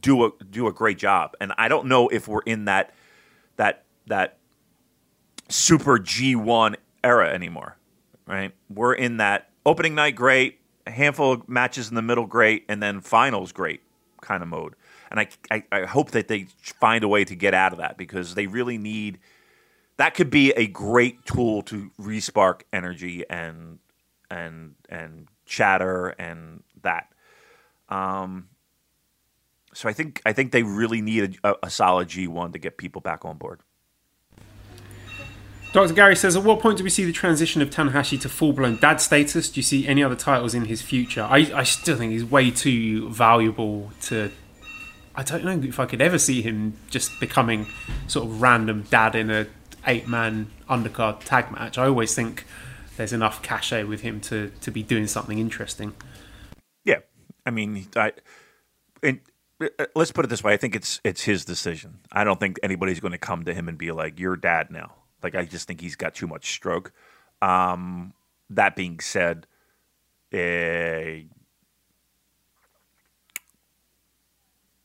[0.00, 1.34] do a do a great job.
[1.40, 2.94] And I don't know if we're in that
[3.56, 4.38] that that
[5.48, 7.76] super G1 era anymore,
[8.24, 8.54] right?
[8.70, 10.57] We're in that opening night great,
[10.88, 13.82] a handful of matches in the middle great, and then finals great
[14.20, 14.74] kind of mode.
[15.10, 16.48] And I, I, I hope that they
[16.80, 19.18] find a way to get out of that because they really need
[19.98, 23.78] that could be a great tool to respark energy and
[24.30, 27.12] and and chatter and that.
[27.88, 28.48] Um,
[29.74, 32.78] so I think I think they really need a, a solid G one to get
[32.78, 33.60] people back on board.
[35.72, 35.92] Dr.
[35.92, 38.76] Gary says, at what point do we see the transition of Tanahashi to full blown
[38.76, 39.50] dad status?
[39.50, 41.22] Do you see any other titles in his future?
[41.22, 44.30] I, I still think he's way too valuable to.
[45.14, 47.66] I don't know if I could ever see him just becoming
[48.06, 49.46] sort of random dad in a
[49.86, 51.76] eight man undercard tag match.
[51.76, 52.46] I always think
[52.96, 55.94] there's enough cachet with him to, to be doing something interesting.
[56.84, 57.00] Yeah,
[57.44, 58.12] I mean, I,
[59.02, 59.20] and,
[59.60, 61.98] uh, let's put it this way: I think it's it's his decision.
[62.10, 64.94] I don't think anybody's going to come to him and be like, "You're dad now."
[65.22, 66.92] Like, I just think he's got too much stroke.
[67.42, 68.14] Um,
[68.50, 69.46] that being said,
[70.32, 71.22] eh,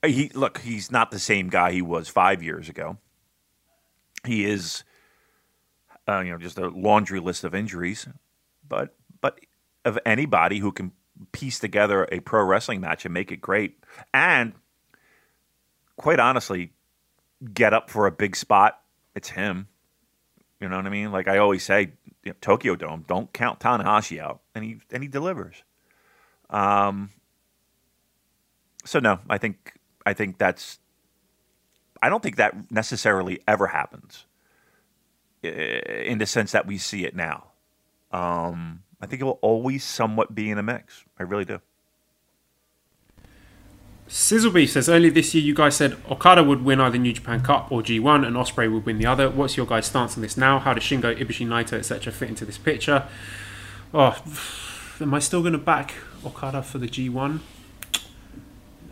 [0.06, 2.98] he look, he's not the same guy he was five years ago.
[4.26, 4.84] He is,
[6.08, 8.08] uh, you know, just a laundry list of injuries,
[8.68, 9.40] but but
[9.86, 10.92] of anybody who can
[11.32, 13.84] piece together a pro wrestling match and make it great,
[14.14, 14.54] and
[15.96, 16.74] quite honestly,
[17.54, 18.80] get up for a big spot,
[19.16, 19.68] it's him.
[20.64, 21.12] You know what I mean?
[21.12, 21.92] Like I always say,
[22.24, 25.62] you know, Tokyo Dome, don't count Tanahashi out, and he and he delivers.
[26.50, 27.10] Um.
[28.86, 29.74] So no, I think
[30.06, 30.80] I think that's.
[32.02, 34.26] I don't think that necessarily ever happens.
[35.44, 37.52] In the sense that we see it now,
[38.14, 41.04] um, I think it will always somewhat be in a mix.
[41.20, 41.60] I really do.
[44.14, 47.72] Sizzlebeef says earlier this year you guys said Okada would win either New Japan Cup
[47.72, 49.28] or G1 and Ospreay would win the other.
[49.28, 50.60] What's your guys' stance on this now?
[50.60, 52.14] How does Shingo, Ibushi, Naito, etc.
[52.14, 53.08] fit into this picture?
[53.92, 54.16] Oh,
[55.02, 57.40] am I still going to back Okada for the G1?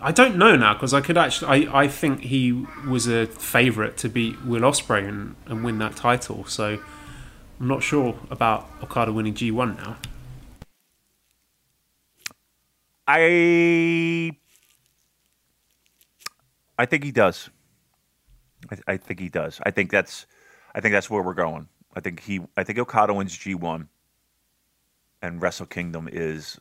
[0.02, 1.68] I don't know now because I could actually.
[1.68, 5.96] I, I think he was a favourite to beat Will Ospreay and, and win that
[5.96, 6.46] title.
[6.46, 6.80] So
[7.60, 9.98] I'm not sure about Okada winning G1 now.
[13.08, 14.36] I
[16.82, 17.52] I think he does.
[18.72, 19.62] I, I think he does.
[19.64, 20.26] I think that's
[20.74, 21.68] I think that's where we're going.
[21.96, 23.88] I think he I think Okada wins G one,
[25.22, 26.60] and Wrestle Kingdom is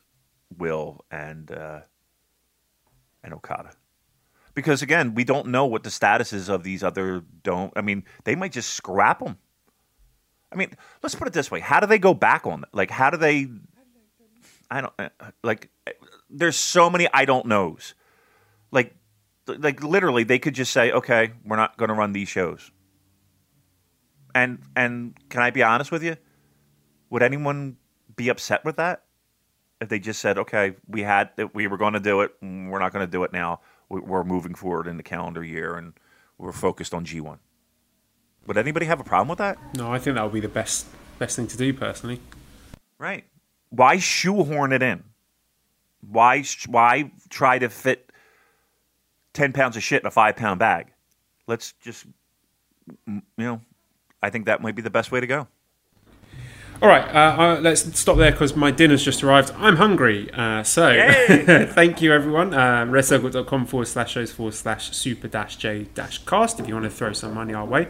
[0.55, 1.79] Will and uh,
[3.23, 3.71] and Okada.
[4.53, 7.73] Because again, we don't know what the status is of these other don't.
[7.75, 9.39] I mean, they might just scrap them.
[10.51, 10.69] I mean,
[11.01, 12.63] let's put it this way: How do they go back on?
[12.73, 13.47] Like, how do they?
[14.69, 14.93] I don't
[15.43, 15.71] like.
[16.29, 17.95] There's so many I don't knows.
[18.71, 18.95] Like,
[19.59, 22.71] like literally, they could just say, "Okay, we're not going to run these shows."
[24.33, 26.17] And and can I be honest with you?
[27.09, 27.77] Would anyone
[28.15, 29.03] be upset with that
[29.79, 32.79] if they just said, "Okay, we had we were going to do it, mm, we're
[32.79, 33.61] not going to do it now.
[33.89, 35.93] We're moving forward in the calendar year, and
[36.37, 37.39] we're focused on G1."
[38.47, 39.57] Would anybody have a problem with that?
[39.75, 40.87] No, I think that would be the best
[41.19, 42.19] best thing to do personally.
[42.97, 43.25] Right.
[43.69, 45.03] Why shoehorn it in?
[46.01, 48.10] Why why try to fit
[49.33, 50.87] ten pounds of shit in a five pound bag?
[51.47, 52.05] Let's just
[53.07, 53.61] you know,
[54.21, 55.47] I think that might be the best way to go.
[56.81, 59.51] All right, uh, uh, let's stop there because my dinner's just arrived.
[59.55, 60.31] I'm hungry.
[60.33, 60.91] Uh, so
[61.27, 62.55] thank you, everyone.
[62.55, 66.85] Um, redcircle.com forward slash shows forward slash super dash j dash cast if you want
[66.85, 67.87] to throw some money our way.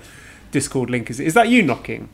[0.51, 2.09] Discord link is is that you knocking?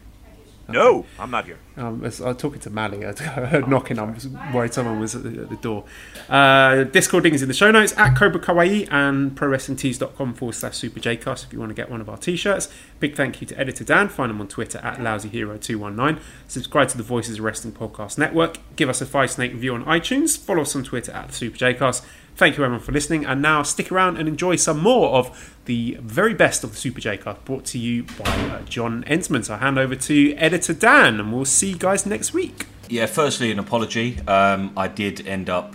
[0.69, 1.57] No, I'm not here.
[1.77, 3.05] Um, I was talking to Mally.
[3.05, 3.99] I heard knocking.
[3.99, 5.85] I was worried someone was at the, at the door.
[6.27, 10.75] Uh, Discord link is in the show notes at Cobra Kawaii and ProWrestlingTees.com forward slash
[10.77, 12.69] Super Jcast if you want to get one of our t shirts.
[12.99, 14.09] Big thank you to Editor Dan.
[14.09, 16.19] Find him on Twitter at LousyHero219.
[16.47, 18.57] Subscribe to the Voices of Wrestling Podcast Network.
[18.75, 20.37] Give us a five snake review on iTunes.
[20.37, 22.05] Follow us on Twitter at Super Jcast.
[22.37, 25.97] Thank you everyone for listening, and now stick around and enjoy some more of the
[25.99, 29.43] very best of the Super J Cast brought to you by uh, John Entman.
[29.43, 32.67] So I hand over to editor Dan, and we'll see you guys next week.
[32.89, 34.19] Yeah, firstly, an apology.
[34.27, 35.73] Um, I did end up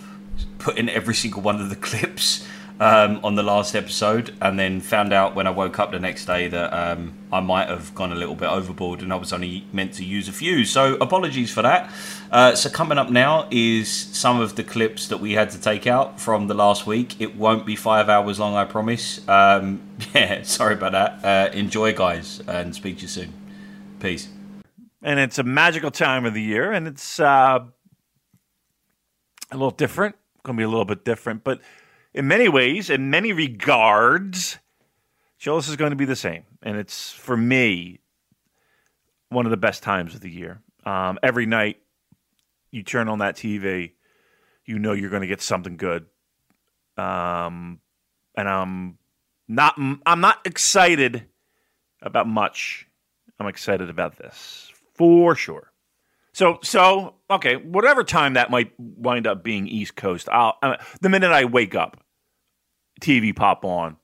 [0.57, 2.47] putting every single one of the clips
[2.79, 6.25] um, on the last episode, and then found out when I woke up the next
[6.25, 9.65] day that um, I might have gone a little bit overboard, and I was only
[9.71, 10.65] meant to use a few.
[10.65, 11.91] So apologies for that.
[12.31, 15.87] Uh, so coming up now is some of the clips that we had to take
[15.87, 17.19] out from the last week.
[17.21, 19.27] It won't be five hours long, I promise.
[19.27, 19.81] Um,
[20.13, 21.23] yeah, sorry about that.
[21.23, 23.33] Uh, enjoy, guys, and speak to you soon.
[23.99, 24.27] Peace.
[25.01, 27.59] And it's a magical time of the year, and it's uh,
[29.51, 30.15] a little different.
[30.43, 31.61] Going to be a little bit different, but
[32.13, 34.59] in many ways, in many regards,
[35.39, 36.43] Joel's is going to be the same.
[36.61, 37.99] And it's, for me,
[39.29, 40.61] one of the best times of the year.
[40.85, 41.77] Um, every night
[42.71, 43.93] you turn on that TV,
[44.65, 46.05] you know you're going to get something good.
[46.97, 47.79] Um,
[48.37, 48.97] and I'm
[49.47, 51.25] not, I'm not excited
[52.01, 52.87] about much.
[53.39, 55.71] I'm excited about this for sure.
[56.33, 61.09] So, so okay, whatever time that might wind up being East Coast, I'll, uh, the
[61.09, 62.02] minute I wake up,
[63.03, 63.97] TV pop on,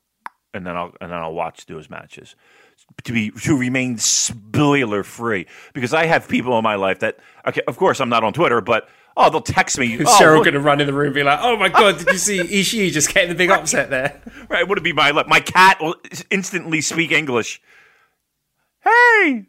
[0.53, 2.35] and then I'll and then I'll watch those matches
[3.03, 7.61] to be to remain spoiler free because I have people in my life that okay,
[7.67, 9.93] of course I'm not on Twitter, but oh they'll text me.
[9.93, 11.99] Is oh, Cheryl going to run in the room and be like, "Oh my god,
[11.99, 14.67] did you see Ishii just getting the big upset there?" Right?
[14.67, 15.95] Would it be my my cat will
[16.31, 17.61] instantly speak English?
[18.84, 19.45] Hey,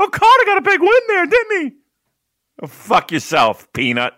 [0.00, 1.76] Okada got a big win there, didn't he?
[2.62, 4.14] Oh, fuck yourself, peanut.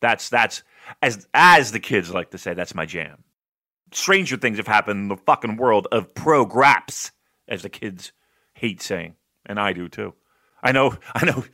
[0.00, 0.62] That's that's
[1.02, 2.54] as as the kids like to say.
[2.54, 3.24] That's my jam
[3.96, 7.12] stranger things have happened in the fucking world of pro graps,
[7.48, 8.12] as the kids
[8.54, 9.14] hate saying,
[9.46, 10.14] and I do too.
[10.62, 11.44] I know, I know,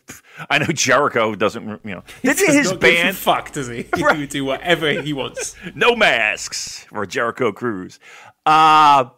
[0.48, 0.66] I know.
[0.66, 3.16] Jericho doesn't, you know, this is his band.
[3.16, 3.86] Fuck, does he?
[3.96, 4.30] He right.
[4.30, 5.56] do whatever he wants.
[5.74, 7.98] no masks for Jericho Cruise.
[8.46, 9.10] Uh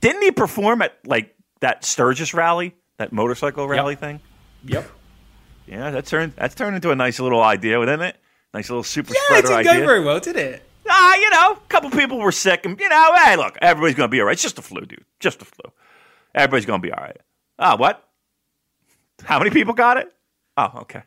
[0.00, 4.00] didn't he perform at like that Sturgis rally, that motorcycle rally yep.
[4.00, 4.20] thing?
[4.64, 4.90] Yep.
[5.66, 8.16] Yeah, that turned that's turned into a nice little idea, didn't it?
[8.52, 9.80] Nice little super yeah, spreader it didn't idea.
[9.80, 10.65] go very well, did it?
[10.88, 14.08] Ah, you know, a couple people were sick, and you know, hey, look, everybody's gonna
[14.08, 14.32] be all right.
[14.32, 15.04] It's just a flu, dude.
[15.20, 15.70] Just a flu.
[16.34, 17.18] Everybody's gonna be all right.
[17.58, 18.02] Ah, what?
[19.22, 20.12] How many people got it?
[20.56, 21.02] Oh, okay.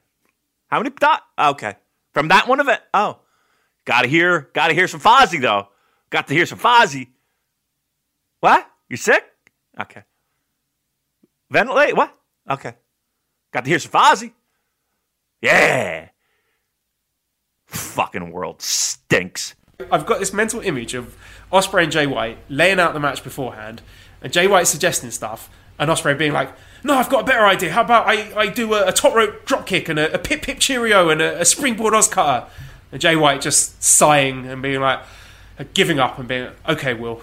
[0.67, 1.23] How many dot?
[1.37, 1.75] Okay,
[2.13, 2.81] from that one event.
[2.93, 3.19] Oh,
[3.85, 5.69] gotta hear, gotta hear some Fozzy though.
[6.09, 7.07] Got to hear some Fozzy.
[8.39, 8.67] What?
[8.89, 9.23] You sick?
[9.79, 10.03] Okay.
[11.51, 11.95] Ventilate?
[11.95, 12.15] What?
[12.49, 12.75] Okay.
[13.51, 14.33] Got to hear some Fozzy.
[15.41, 16.09] Yeah.
[17.67, 19.55] Fucking world stinks.
[19.91, 21.15] I've got this mental image of
[21.53, 23.81] Ospreay and Jay White laying out the match beforehand,
[24.21, 26.51] and Jay White suggesting stuff, and Ospreay being like,
[26.83, 27.71] "No, I've got a better idea.
[27.71, 30.41] How about I, I do a, a top rope drop kick and a, a pip
[30.41, 32.49] pip cheerio and a, a springboard OsCutter?"
[32.91, 34.99] And Jay White just sighing and being like,
[35.73, 37.21] giving up and being okay, well,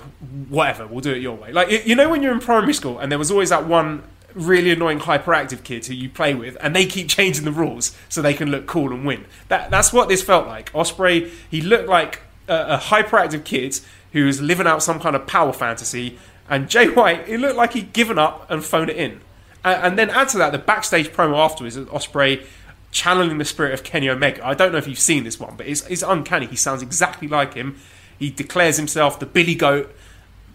[0.49, 1.53] whatever, we'll do it your way.
[1.53, 4.03] Like you know when you're in primary school and there was always that one
[4.35, 8.23] really annoying hyperactive kids who you play with, and they keep changing the rules so
[8.23, 9.27] they can look cool and win.
[9.49, 10.73] That that's what this felt like.
[10.73, 13.79] Ospreay, he looked like a, hyperactive kid
[14.13, 16.19] who's living out some kind of power fantasy,
[16.49, 19.21] and Jay White, he looked like he'd given up and phoned it in.
[19.65, 22.45] And, and then add to that the backstage promo afterwards, Ospreay
[22.93, 24.47] channeling the spirit of Kenny Omega.
[24.47, 26.47] I don't know if you've seen this one, but it's, it's uncanny.
[26.47, 27.79] He sounds exactly like him.
[28.19, 29.95] He declares himself the Billy Goat,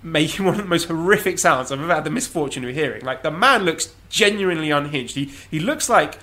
[0.03, 3.05] making one of the most horrific sounds I've ever had the misfortune of hearing.
[3.05, 5.15] Like the man looks genuinely unhinged.
[5.15, 6.17] He he looks like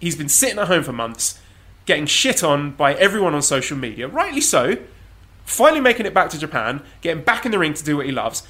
[0.00, 1.38] he's been sitting at home for months,
[1.86, 4.76] getting shit on by everyone on social media, rightly so.
[5.50, 8.12] Finally making it back to Japan, getting back in the ring to do what he
[8.12, 8.46] loves,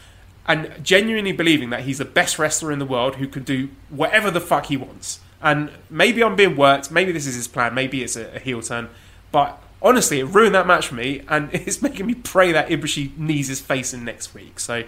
[0.46, 4.30] and genuinely believing that he's the best wrestler in the world who can do whatever
[4.30, 5.20] the fuck he wants.
[5.40, 6.90] And maybe I'm being worked.
[6.90, 7.72] Maybe this is his plan.
[7.72, 8.90] Maybe it's a, a heel turn.
[9.32, 13.16] But honestly, it ruined that match for me, and it's making me pray that Ibushi
[13.16, 14.60] knees his face in next week.
[14.60, 14.84] So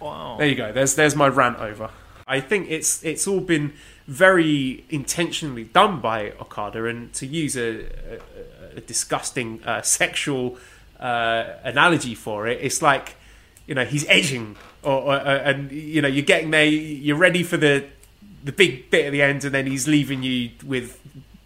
[0.00, 0.34] Wow.
[0.36, 0.72] there you go.
[0.72, 1.90] There's there's my rant over.
[2.26, 3.72] I think it's it's all been
[4.08, 7.84] very intentionally done by Okada, and to use a,
[8.16, 10.58] a, a disgusting uh, sexual
[11.02, 13.16] uh, analogy for it, it's like
[13.66, 17.42] you know he's edging, or, or uh, and you know you're getting there, you're ready
[17.42, 17.84] for the
[18.44, 21.00] the big bit at the end, and then he's leaving you with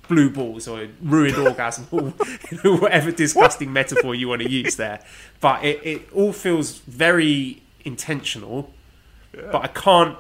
[0.09, 2.11] blue balls or ruined orgasm or
[2.79, 5.03] whatever disgusting metaphor you want to use there.
[5.41, 8.73] But it, it all feels very intentional,
[9.33, 10.17] but I can't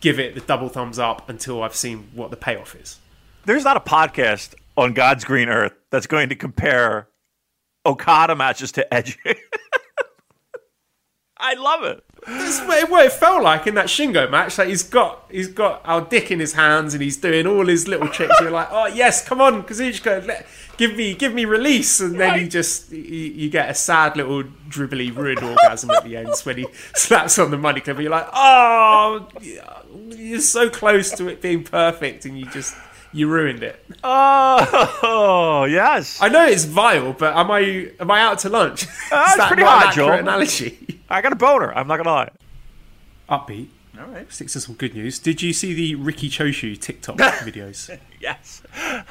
[0.00, 2.98] give it the double thumbs up until I've seen what the payoff is.
[3.44, 7.08] There's not a podcast on God's green earth that's going to compare
[7.86, 9.18] Okada matches to Edge.
[11.40, 12.04] I love it.
[12.26, 14.58] That's what it felt like in that Shingo match.
[14.58, 17.88] Like he's got he's got our dick in his hands and he's doing all his
[17.88, 18.34] little tricks.
[18.40, 20.46] You're like, oh yes, come on, Kazuchika, let,
[20.76, 24.42] give me give me release, and then you just you, you get a sad little
[24.68, 27.96] dribbly ruined orgasm at the end when he slaps on the money clip.
[27.96, 29.26] And you're like, oh,
[30.10, 32.76] you're so close to it being perfect, and you just
[33.12, 33.84] you ruined it.
[34.04, 36.20] Oh, yes.
[36.20, 38.82] I know it's vile, but am I am I out to lunch?
[38.84, 40.08] Is it's that pretty not an hot, Joel.
[40.10, 41.00] accurate analogy?
[41.08, 41.72] I got a boner.
[41.74, 42.30] I'm not going to lie.
[43.28, 43.68] Upbeat.
[43.98, 44.32] All right.
[44.32, 45.18] Sticks to some good news.
[45.18, 47.98] Did you see the Riki Choshu TikTok videos?
[48.18, 48.62] Yes.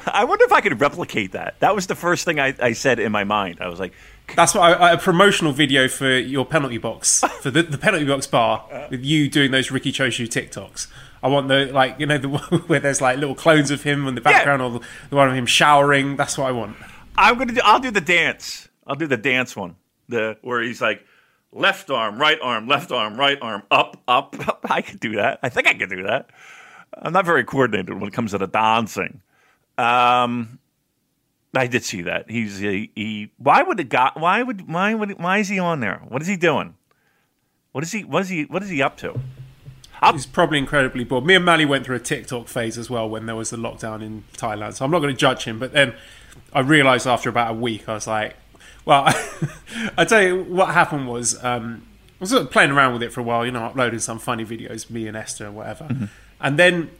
[0.06, 1.60] I wonder if I could replicate that.
[1.60, 3.58] That was the first thing I, I said in my mind.
[3.60, 3.92] I was like,
[4.34, 8.26] That's what I, a promotional video for your penalty box for the, the penalty box
[8.26, 8.88] bar uh.
[8.90, 10.88] with you doing those Riki Choshu TikToks.
[11.22, 14.06] I want the like you know the one where there's like little clones of him
[14.06, 14.80] in the background or the,
[15.10, 16.16] the one of him showering.
[16.16, 16.76] That's what I want.
[17.16, 17.60] I'm gonna do.
[17.64, 18.68] I'll do the dance.
[18.86, 19.76] I'll do the dance one.
[20.08, 21.04] The where he's like,
[21.52, 24.34] left arm, right arm, left arm, right arm, up, up.
[24.48, 24.66] up.
[24.70, 25.40] I could do that.
[25.42, 26.30] I think I could do that.
[26.94, 29.20] I'm not very coordinated when it comes to the dancing.
[29.78, 30.58] Um,
[31.54, 32.30] I did see that.
[32.30, 32.90] He's he.
[32.94, 34.18] he why would it got?
[34.18, 36.02] Why would why would why is he on there?
[36.08, 36.74] What is he doing?
[37.72, 38.04] What is he?
[38.04, 38.44] What is he?
[38.44, 39.18] What is he up to?
[40.12, 41.26] He's probably incredibly bored.
[41.26, 44.02] Me and Mally went through a TikTok phase as well when there was the lockdown
[44.02, 44.74] in Thailand.
[44.74, 45.58] So I'm not going to judge him.
[45.58, 45.94] But then
[46.52, 48.36] I realised after about a week, I was like,
[48.84, 49.04] well,
[49.98, 51.82] I tell you what happened was um,
[52.20, 54.18] I was sort of playing around with it for a while, you know, uploading some
[54.18, 56.08] funny videos, me and Esther and whatever.
[56.40, 56.90] And then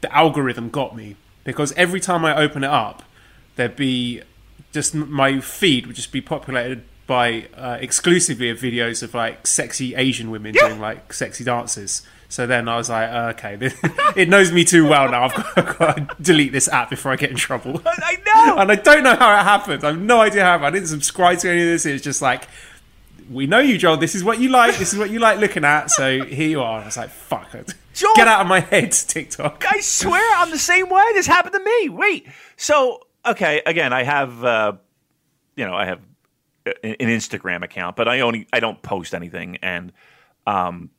[0.00, 3.04] the algorithm got me because every time I open it up,
[3.56, 4.22] there'd be
[4.72, 9.94] just my feed would just be populated by uh, exclusively of videos of like sexy
[9.96, 12.02] Asian women doing like sexy dances.
[12.30, 13.58] So then I was like, uh, okay,
[14.16, 15.24] it knows me too well now.
[15.24, 17.82] I've got, I've got to delete this app before I get in trouble.
[17.84, 18.56] I know.
[18.58, 19.82] and I don't know how it happened.
[19.82, 20.64] I have no idea how.
[20.64, 21.84] I didn't subscribe to any of this.
[21.84, 22.44] It's just like,
[23.28, 23.96] we know you, Joel.
[23.96, 24.78] This is what you like.
[24.78, 25.90] This is what you like looking at.
[25.90, 26.80] So here you are.
[26.80, 27.74] I was like, fuck it.
[27.94, 29.64] Joel- Get out of my head, TikTok.
[29.68, 31.02] I swear I'm the same way.
[31.14, 31.88] This happened to me.
[31.88, 32.28] Wait.
[32.56, 34.72] So, okay, again, I have, uh,
[35.56, 36.00] you know, I have
[36.66, 39.92] an an Instagram account, but I only I don't post anything, and
[40.46, 40.90] um,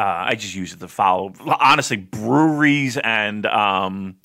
[0.00, 1.34] uh, I just use it to follow.
[1.60, 4.16] Honestly, breweries and um,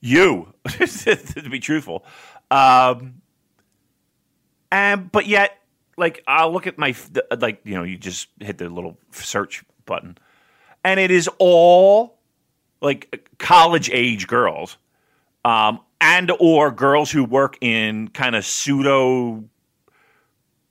[0.00, 2.04] you, to be truthful.
[2.52, 3.20] Um,
[4.70, 5.58] and but yet,
[5.96, 6.94] like I'll look at my
[7.36, 10.18] like you know you just hit the little search button,
[10.84, 12.20] and it is all
[12.80, 14.76] like college age girls,
[15.44, 19.42] um, and or girls who work in kind of pseudo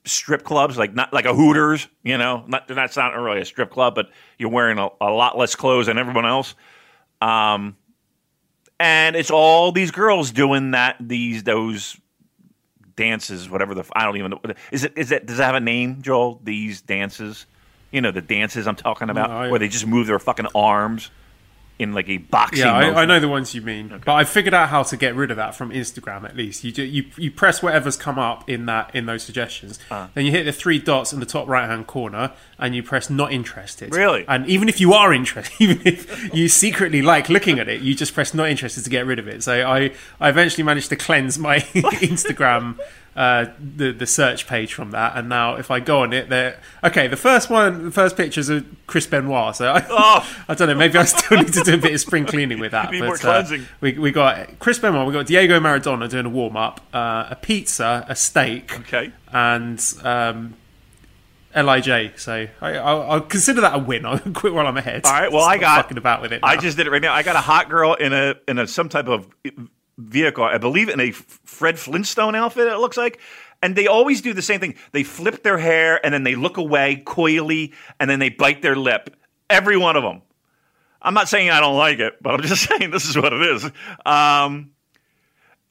[0.05, 3.71] strip clubs, like not like a Hooters, you know, not that's not really a strip
[3.71, 6.55] club, but you're wearing a, a lot less clothes than everyone else.
[7.21, 7.75] Um,
[8.79, 11.97] and it's all these girls doing that these those
[12.95, 14.41] dances, whatever the I don't even know.
[14.71, 16.39] Is it is it does it have a name, Joel?
[16.43, 17.45] These dances,
[17.91, 20.47] you know, the dances I'm talking about, No, I- where they just move their fucking
[20.55, 21.09] arms
[21.77, 22.59] in like a boxing.
[22.65, 25.13] Yeah, I, I know the ones you mean, but I figured out how to get
[25.13, 26.23] rid of that from Instagram.
[26.23, 29.77] At least you do, you you press whatever's come up in that in those suggestions,
[29.91, 30.07] Uh.
[30.13, 33.09] then you hit the three dots in the top right hand corner, and you press
[33.09, 33.93] not interested.
[33.93, 34.23] Really?
[34.27, 37.93] And even if you are interested, even if you secretly like looking at it, you
[37.93, 39.43] just press not interested to get rid of it.
[39.43, 41.59] So I I eventually managed to cleanse my
[42.15, 42.77] Instagram
[43.15, 46.59] uh, the the search page from that, and now if I go on it, there.
[46.83, 49.55] Okay, the first one, the first pictures of Chris Benoit.
[49.55, 50.35] So I, Oh.
[50.49, 50.75] I don't know.
[50.75, 52.91] Maybe I still need to do a bit of spring cleaning with that.
[52.99, 55.07] But, uh, we we got Chris Benoit.
[55.07, 59.11] We got Diego Maradona doing a warm up, uh, a pizza, a steak, Okay.
[59.31, 60.55] and um,
[61.55, 62.11] Lij.
[62.17, 64.05] So I, I'll, I'll consider that a win.
[64.05, 65.05] I'll quit while I'm ahead.
[65.05, 65.31] All right.
[65.31, 66.41] Well, Stop I got fucking about with it.
[66.43, 67.13] I just did it right now.
[67.13, 69.27] I got a hot girl in a in a some type of
[69.97, 70.43] vehicle.
[70.43, 72.67] I believe in a Fred Flintstone outfit.
[72.67, 73.19] It looks like.
[73.61, 74.75] And they always do the same thing.
[74.91, 78.75] They flip their hair and then they look away coyly and then they bite their
[78.75, 79.15] lip.
[79.49, 80.21] Every one of them.
[81.01, 83.41] I'm not saying I don't like it, but I'm just saying this is what it
[83.41, 83.65] is.
[84.05, 84.71] Um,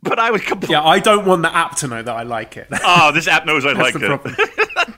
[0.03, 2.57] but I would compl- yeah, I don't want the app to know that I like
[2.57, 2.69] it.
[2.85, 4.97] Oh, this app knows I That's like the it.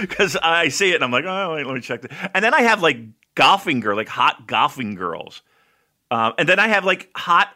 [0.00, 2.02] because I see it and I'm like, oh, wait, let me check.
[2.02, 2.16] This.
[2.34, 2.98] And then I have like
[3.34, 5.42] golfing girl, like hot golfing girls,
[6.10, 7.54] um, and then I have like hot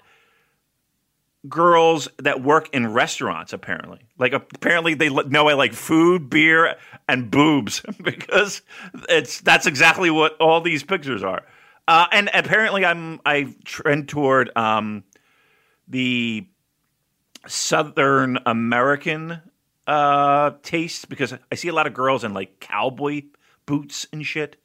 [1.49, 3.53] girls that work in restaurants.
[3.53, 6.77] Apparently, like apparently they know I like food, beer,
[7.09, 8.63] and boobs because
[9.09, 11.43] it's that's exactly what all these pictures are.
[11.89, 15.05] Uh, and apparently, I'm I trend toward um,
[15.89, 16.47] the
[17.47, 19.43] Southern American
[19.87, 23.23] uh, taste because I see a lot of girls in like cowboy
[23.67, 24.57] boots and shit,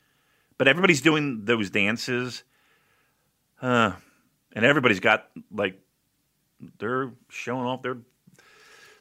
[0.58, 2.44] but everybody's doing those dances,
[3.62, 3.94] uh,
[4.54, 5.82] and everybody's got like
[6.80, 7.98] they're showing off their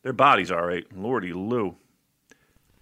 [0.02, 0.50] their bodies.
[0.50, 1.76] All right, Lordy Lou.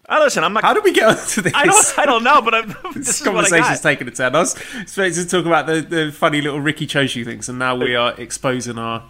[0.06, 0.62] Uh, listen, I'm not.
[0.64, 1.52] How did we get onto this?
[1.54, 1.98] I don't.
[1.98, 4.34] I don't know, but I'm, this This is what I conversation's taken a turn.
[4.36, 4.50] I was
[4.86, 8.14] supposed to talk about the, the funny little Riki Choshu things, and now we are
[8.20, 9.02] exposing our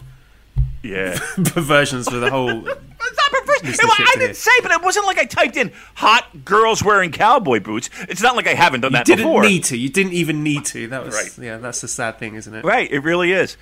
[0.85, 1.19] Yeah.
[1.45, 2.69] perversions for the whole.
[3.07, 3.61] It's not perverse.
[3.63, 6.83] It shit I to didn't say, but it wasn't like I typed in hot girls
[6.83, 7.91] wearing cowboy boots.
[8.09, 9.43] It's not like I haven't done You that You didn't before.
[9.43, 9.77] need to.
[9.77, 10.87] You didn't even need to.
[10.89, 11.45] That was Right.
[11.45, 11.59] yeah.
[11.59, 12.65] That's the sad thing, isn't it?
[12.65, 13.57] Right, it really is.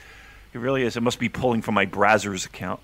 [0.53, 0.97] It really is.
[0.97, 2.81] It must be pulling from my Brazzers account.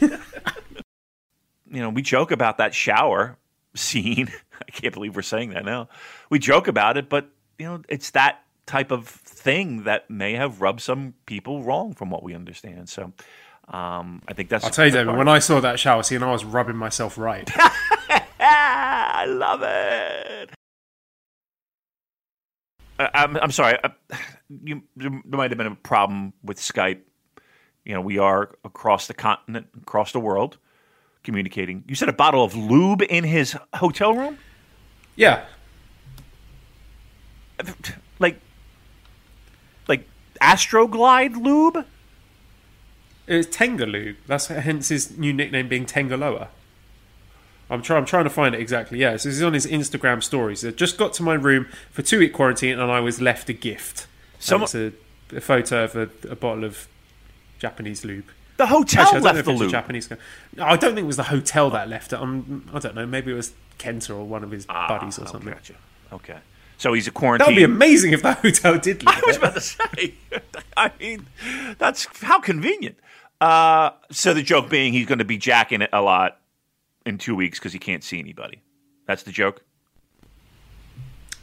[0.00, 3.36] you know, we joke about that shower
[3.74, 4.30] scene.
[4.66, 5.88] I can't believe we're saying that now.
[6.30, 7.28] We joke about it, but
[7.58, 12.10] you know, it's that type of thing that may have rubbed some people wrong from
[12.10, 12.88] what we understand.
[12.88, 13.12] So
[13.68, 15.16] um, I think that's I'll tell you, David.
[15.16, 17.50] When I saw that shower scene, I was rubbing myself right.
[18.40, 20.50] I love it.
[22.98, 23.78] Uh, I'm, I'm sorry.
[23.82, 23.90] Uh,
[24.64, 27.00] you, there might have been a problem with Skype.
[27.84, 30.58] You know, we are across the continent, across the world,
[31.24, 31.84] communicating.
[31.88, 34.38] You said a bottle of lube in his hotel room,
[35.16, 35.44] yeah,
[38.18, 38.40] like,
[39.88, 40.08] like
[40.40, 41.84] Astroglide lube.
[43.26, 44.16] it was lube.
[44.26, 46.48] That's hence his new nickname being Tengaloa.
[47.70, 48.00] I'm trying.
[48.00, 48.98] I'm trying to find it exactly.
[48.98, 50.60] Yeah, so this is on his Instagram stories.
[50.60, 53.54] Said, just got to my room for two week quarantine, and I was left a
[53.54, 54.06] gift.
[54.42, 54.92] Someone- Someone,
[55.28, 56.88] it's a, a photo of a, a bottle of
[57.58, 58.26] Japanese lube.
[58.58, 59.70] The hotel Actually, I don't left the it was a lube.
[59.72, 60.10] Japanese.
[60.10, 62.16] No, I don't think it was the hotel that left it.
[62.20, 63.06] Um, I don't know.
[63.06, 65.52] Maybe it was Kenta or one of his buddies or Ah, something.
[65.52, 65.74] Gotcha.
[66.12, 66.36] Okay.
[66.76, 67.44] So he's a quarantine.
[67.46, 69.42] That would be amazing if the hotel did leave I was it.
[69.42, 70.14] about to say.
[70.76, 71.26] I mean,
[71.78, 72.98] that's how convenient.
[73.40, 76.38] Uh, so the joke being he's going to be jacking it a lot
[77.06, 78.60] in two weeks because he can't see anybody.
[79.06, 79.62] That's the joke.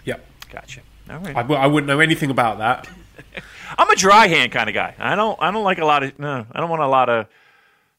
[0.06, 0.26] Yep.
[0.52, 0.82] Gotcha.
[1.10, 1.36] All right.
[1.36, 2.88] I, w- I wouldn't know anything about that.
[3.78, 4.96] I'm a dry hand kind of guy.
[5.00, 5.38] I don't.
[5.42, 6.18] I don't like a lot of.
[6.20, 7.28] No, I don't want a lot of.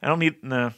[0.03, 0.43] I don't need.
[0.43, 0.73] No.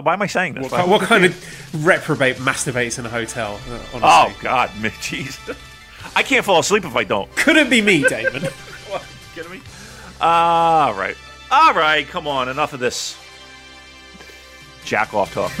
[0.00, 0.70] Why am I saying this?
[0.72, 3.60] What, what kind of reprobate masturbates in a hotel?
[3.68, 4.00] uh, honestly?
[4.02, 4.68] oh God,
[5.00, 5.56] jeez.
[6.16, 7.30] I can't fall asleep if I don't.
[7.36, 8.44] Couldn't be me, Damon.
[8.88, 9.04] What?
[9.34, 9.60] Kidding me?
[10.20, 11.16] All right.
[11.50, 12.06] All right.
[12.08, 12.48] Come on.
[12.48, 13.16] Enough of this
[14.84, 15.52] jack off talk.